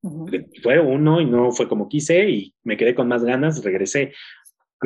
Fue 0.62 0.78
uno 0.78 1.20
y 1.20 1.24
no 1.24 1.50
fue 1.50 1.66
como 1.68 1.88
quise 1.88 2.30
y 2.30 2.55
me 2.62 2.76
quedé 2.76 2.94
con 2.94 3.09
más 3.09 3.24
ganas, 3.24 3.64
regresé 3.64 4.12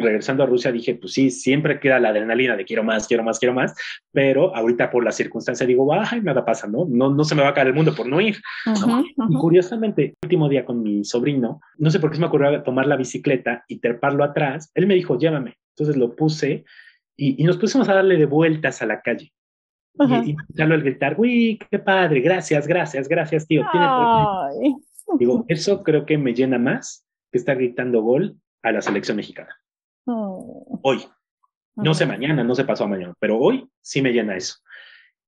regresando 0.02 0.42
a 0.42 0.46
Rusia 0.46 0.72
dije, 0.72 0.94
pues 0.94 1.12
sí, 1.12 1.30
siempre 1.30 1.80
queda 1.80 1.98
la 1.98 2.10
adrenalina 2.10 2.56
de 2.56 2.64
quiero 2.64 2.84
más, 2.84 3.06
quiero 3.06 3.22
más, 3.22 3.38
quiero 3.38 3.54
más, 3.54 3.74
pero 4.12 4.54
ahorita 4.54 4.90
por 4.90 5.04
la 5.04 5.12
circunstancia 5.12 5.66
digo, 5.66 5.92
ay, 5.92 6.20
nada 6.22 6.44
pasa, 6.44 6.66
¿no? 6.66 6.86
No, 6.88 7.10
no 7.10 7.24
se 7.24 7.34
me 7.34 7.42
va 7.42 7.48
a 7.48 7.54
caer 7.54 7.68
el 7.68 7.74
mundo 7.74 7.94
por 7.94 8.06
no 8.06 8.20
ir. 8.20 8.36
Y 9.28 9.34
curiosamente, 9.36 10.04
el 10.04 10.14
último 10.22 10.48
día 10.48 10.64
con 10.64 10.82
mi 10.82 11.04
sobrino, 11.04 11.60
no 11.78 11.90
sé 11.90 12.00
por 12.00 12.10
qué 12.10 12.16
se 12.16 12.20
me 12.20 12.26
ocurrió 12.26 12.62
tomar 12.62 12.86
la 12.86 12.96
bicicleta 12.96 13.64
y 13.68 13.78
treparlo 13.78 14.24
atrás, 14.24 14.70
él 14.74 14.86
me 14.86 14.94
dijo, 14.94 15.18
llévame. 15.18 15.56
Entonces 15.70 15.96
lo 15.96 16.14
puse 16.16 16.64
y, 17.16 17.42
nos 17.44 17.56
pusimos 17.56 17.88
a 17.88 17.94
darle 17.94 18.16
de 18.16 18.26
vueltas 18.26 18.82
a 18.82 18.86
la 18.86 19.00
calle. 19.00 19.32
Y, 19.98 20.30
y 20.32 20.62
el 20.62 20.82
gritar, 20.82 21.14
uy, 21.18 21.58
qué 21.70 21.78
padre, 21.78 22.20
gracias, 22.20 22.66
gracias, 22.66 23.08
gracias, 23.08 23.46
tío. 23.46 23.64
Digo, 25.18 25.44
eso 25.48 25.82
creo 25.82 26.04
que 26.04 26.18
me 26.18 26.34
llena 26.34 26.58
más 26.58 27.06
que 27.30 27.38
estar 27.38 27.56
gritando 27.56 28.02
gol 28.02 28.36
a 28.62 28.72
la 28.72 28.82
selección 28.82 29.16
mexicana. 29.16 29.56
Oh. 30.06 30.80
Hoy. 30.82 31.04
No 31.76 31.92
sé 31.92 32.06
mañana, 32.06 32.42
no 32.42 32.54
se 32.54 32.64
pasó 32.64 32.88
mañana, 32.88 33.12
pero 33.20 33.38
hoy 33.38 33.68
sí 33.82 34.00
me 34.00 34.12
llena 34.12 34.36
eso. 34.36 34.56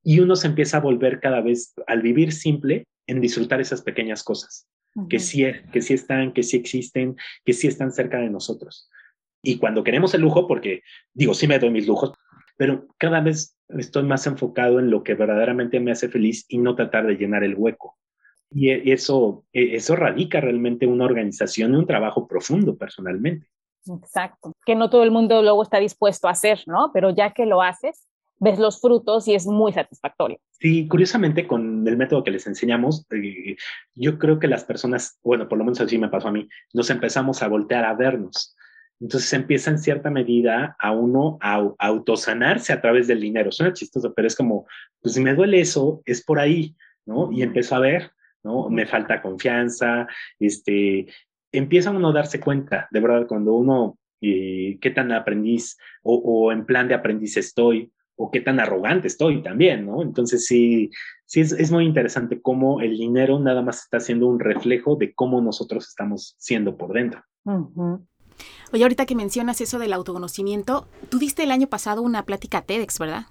Y 0.02 0.20
uno 0.20 0.34
se 0.34 0.46
empieza 0.46 0.78
a 0.78 0.80
volver 0.80 1.20
cada 1.20 1.42
vez, 1.42 1.74
al 1.86 2.00
vivir 2.00 2.32
simple, 2.32 2.86
en 3.06 3.20
disfrutar 3.20 3.60
esas 3.60 3.82
pequeñas 3.82 4.22
cosas, 4.22 4.66
que, 5.10 5.18
sí, 5.18 5.44
que 5.72 5.82
sí 5.82 5.92
están, 5.92 6.32
que 6.32 6.42
sí 6.42 6.56
existen, 6.56 7.16
que 7.44 7.52
sí 7.52 7.66
están 7.66 7.92
cerca 7.92 8.18
de 8.18 8.30
nosotros. 8.30 8.88
Y 9.42 9.58
cuando 9.58 9.84
queremos 9.84 10.14
el 10.14 10.22
lujo, 10.22 10.46
porque 10.48 10.82
digo, 11.12 11.34
sí 11.34 11.46
me 11.46 11.58
doy 11.58 11.70
mis 11.70 11.86
lujos, 11.86 12.14
pero 12.56 12.86
cada 12.96 13.20
vez 13.20 13.56
estoy 13.68 14.04
más 14.04 14.26
enfocado 14.26 14.78
en 14.78 14.90
lo 14.90 15.02
que 15.02 15.14
verdaderamente 15.14 15.80
me 15.80 15.90
hace 15.90 16.08
feliz 16.08 16.46
y 16.48 16.58
no 16.58 16.74
tratar 16.74 17.06
de 17.06 17.16
llenar 17.16 17.44
el 17.44 17.54
hueco. 17.54 17.98
Y 18.50 18.70
e, 18.70 18.92
eso, 18.92 19.44
e, 19.52 19.76
eso 19.76 19.96
radica 19.96 20.40
realmente 20.40 20.86
una 20.86 21.04
organización 21.04 21.74
y 21.74 21.76
un 21.76 21.86
trabajo 21.86 22.26
profundo 22.26 22.76
personalmente. 22.76 23.48
Exacto, 23.86 24.52
que 24.66 24.74
no 24.74 24.90
todo 24.90 25.02
el 25.02 25.10
mundo 25.10 25.42
luego 25.42 25.62
está 25.62 25.78
dispuesto 25.78 26.28
a 26.28 26.32
hacer, 26.32 26.62
¿no? 26.66 26.90
Pero 26.92 27.10
ya 27.10 27.32
que 27.32 27.46
lo 27.46 27.62
haces, 27.62 28.06
ves 28.40 28.58
los 28.58 28.80
frutos 28.80 29.26
y 29.28 29.34
es 29.34 29.46
muy 29.46 29.72
satisfactorio. 29.72 30.38
Sí, 30.52 30.88
curiosamente 30.88 31.46
con 31.46 31.86
el 31.86 31.96
método 31.96 32.24
que 32.24 32.30
les 32.30 32.46
enseñamos, 32.46 33.06
eh, 33.10 33.56
yo 33.94 34.18
creo 34.18 34.38
que 34.38 34.48
las 34.48 34.64
personas, 34.64 35.18
bueno, 35.22 35.48
por 35.48 35.58
lo 35.58 35.64
menos 35.64 35.80
así 35.80 35.98
me 35.98 36.08
pasó 36.08 36.28
a 36.28 36.32
mí, 36.32 36.48
nos 36.72 36.90
empezamos 36.90 37.42
a 37.42 37.48
voltear 37.48 37.84
a 37.84 37.94
vernos. 37.94 38.54
Entonces 39.00 39.32
empieza 39.32 39.70
en 39.70 39.78
cierta 39.78 40.10
medida 40.10 40.76
a 40.78 40.90
uno 40.90 41.38
a, 41.40 41.70
autosanarse 41.78 42.72
a 42.72 42.80
través 42.80 43.06
del 43.06 43.20
dinero. 43.20 43.52
Suena 43.52 43.72
chistoso, 43.72 44.12
pero 44.12 44.26
es 44.26 44.34
como, 44.34 44.66
pues 45.00 45.14
si 45.14 45.20
me 45.20 45.34
duele 45.34 45.60
eso, 45.60 46.02
es 46.04 46.24
por 46.24 46.40
ahí, 46.40 46.74
¿no? 47.06 47.30
Y 47.30 47.42
empezó 47.42 47.76
a 47.76 47.80
ver, 47.80 48.10
¿no? 48.42 48.68
Me 48.70 48.86
falta 48.86 49.22
confianza, 49.22 50.08
este, 50.40 51.06
empieza 51.52 51.90
uno 51.90 52.08
a 52.08 52.12
darse 52.12 52.40
cuenta, 52.40 52.88
de 52.90 53.00
verdad, 53.00 53.26
cuando 53.26 53.54
uno, 53.54 53.98
eh, 54.20 54.78
qué 54.80 54.90
tan 54.90 55.12
aprendiz 55.12 55.76
o, 56.02 56.52
en 56.52 56.66
plan 56.66 56.88
de 56.88 56.94
aprendiz 56.94 57.36
estoy, 57.36 57.92
o 58.16 58.30
qué 58.30 58.40
tan 58.40 58.58
arrogante 58.58 59.06
estoy 59.06 59.42
también, 59.42 59.86
¿no? 59.86 60.02
Entonces 60.02 60.46
sí, 60.46 60.90
sí 61.24 61.40
es, 61.40 61.70
muy 61.70 61.84
interesante 61.84 62.40
cómo 62.42 62.80
el 62.80 62.96
dinero 62.96 63.38
nada 63.38 63.62
más 63.62 63.82
está 63.82 64.00
siendo 64.00 64.26
un 64.26 64.40
reflejo 64.40 64.96
de 64.96 65.14
cómo 65.14 65.40
nosotros 65.40 65.86
estamos 65.86 66.34
siendo 66.38 66.76
por 66.76 66.92
dentro. 66.92 67.22
Oye, 68.72 68.82
ahorita 68.82 69.06
que 69.06 69.14
mencionas 69.14 69.60
eso 69.60 69.78
del 69.78 69.92
autoconocimiento, 69.92 70.88
tú 71.08 71.18
diste 71.18 71.44
el 71.44 71.52
año 71.52 71.68
pasado 71.68 72.02
una 72.02 72.24
plática 72.24 72.62
TEDx, 72.62 72.98
¿verdad? 72.98 73.26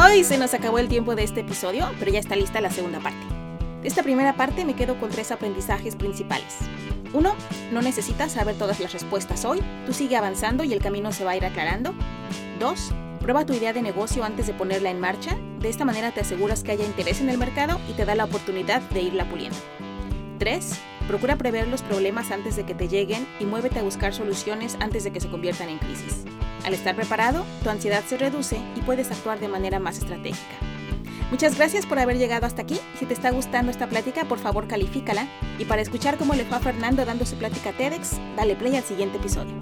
Hoy 0.00 0.22
se 0.22 0.38
nos 0.38 0.54
acabó 0.54 0.78
el 0.78 0.86
tiempo 0.86 1.16
de 1.16 1.24
este 1.24 1.40
episodio, 1.40 1.90
pero 1.98 2.12
ya 2.12 2.20
está 2.20 2.36
lista 2.36 2.60
la 2.60 2.70
segunda 2.70 3.00
parte. 3.00 3.18
De 3.82 3.88
esta 3.88 4.04
primera 4.04 4.36
parte 4.36 4.64
me 4.64 4.76
quedo 4.76 5.00
con 5.00 5.10
tres 5.10 5.32
aprendizajes 5.32 5.96
principales. 5.96 6.56
Uno, 7.12 7.34
no 7.72 7.82
necesitas 7.82 8.30
saber 8.30 8.54
todas 8.56 8.78
las 8.78 8.92
respuestas 8.92 9.44
hoy, 9.44 9.60
tú 9.86 9.92
sigue 9.92 10.16
avanzando 10.16 10.62
y 10.62 10.72
el 10.72 10.80
camino 10.80 11.10
se 11.10 11.24
va 11.24 11.32
a 11.32 11.36
ir 11.36 11.44
aclarando. 11.44 11.94
Dos, 12.60 12.92
prueba 13.20 13.44
tu 13.44 13.54
idea 13.54 13.72
de 13.72 13.82
negocio 13.82 14.22
antes 14.22 14.46
de 14.46 14.54
ponerla 14.54 14.90
en 14.90 15.00
marcha, 15.00 15.36
de 15.58 15.68
esta 15.68 15.84
manera 15.84 16.12
te 16.12 16.20
aseguras 16.20 16.62
que 16.62 16.70
haya 16.70 16.84
interés 16.84 17.20
en 17.20 17.30
el 17.30 17.38
mercado 17.38 17.80
y 17.88 17.94
te 17.94 18.04
da 18.04 18.14
la 18.14 18.26
oportunidad 18.26 18.80
de 18.90 19.02
irla 19.02 19.28
puliendo. 19.28 19.58
Tres, 20.38 20.78
Procura 21.08 21.36
prever 21.36 21.66
los 21.68 21.80
problemas 21.80 22.30
antes 22.30 22.54
de 22.56 22.66
que 22.66 22.74
te 22.74 22.86
lleguen 22.86 23.26
y 23.40 23.46
muévete 23.46 23.78
a 23.78 23.82
buscar 23.82 24.12
soluciones 24.12 24.76
antes 24.78 25.04
de 25.04 25.10
que 25.10 25.20
se 25.20 25.30
conviertan 25.30 25.70
en 25.70 25.78
crisis. 25.78 26.26
Al 26.64 26.74
estar 26.74 26.94
preparado, 26.94 27.44
tu 27.62 27.70
ansiedad 27.70 28.04
se 28.06 28.18
reduce 28.18 28.60
y 28.76 28.80
puedes 28.80 29.10
actuar 29.10 29.40
de 29.40 29.48
manera 29.48 29.78
más 29.78 29.98
estratégica. 29.98 30.56
Muchas 31.30 31.56
gracias 31.56 31.84
por 31.84 31.98
haber 31.98 32.16
llegado 32.16 32.46
hasta 32.46 32.62
aquí. 32.62 32.80
Si 32.98 33.04
te 33.04 33.12
está 33.12 33.30
gustando 33.30 33.70
esta 33.70 33.86
plática, 33.86 34.24
por 34.24 34.38
favor 34.38 34.66
califícala. 34.66 35.28
Y 35.58 35.66
para 35.66 35.82
escuchar 35.82 36.16
cómo 36.16 36.34
le 36.34 36.44
fue 36.44 36.56
a 36.56 36.60
Fernando 36.60 37.04
dando 37.04 37.26
su 37.26 37.36
plática 37.36 37.72
TEDx, 37.72 38.18
dale 38.36 38.56
play 38.56 38.76
al 38.76 38.84
siguiente 38.84 39.18
episodio. 39.18 39.54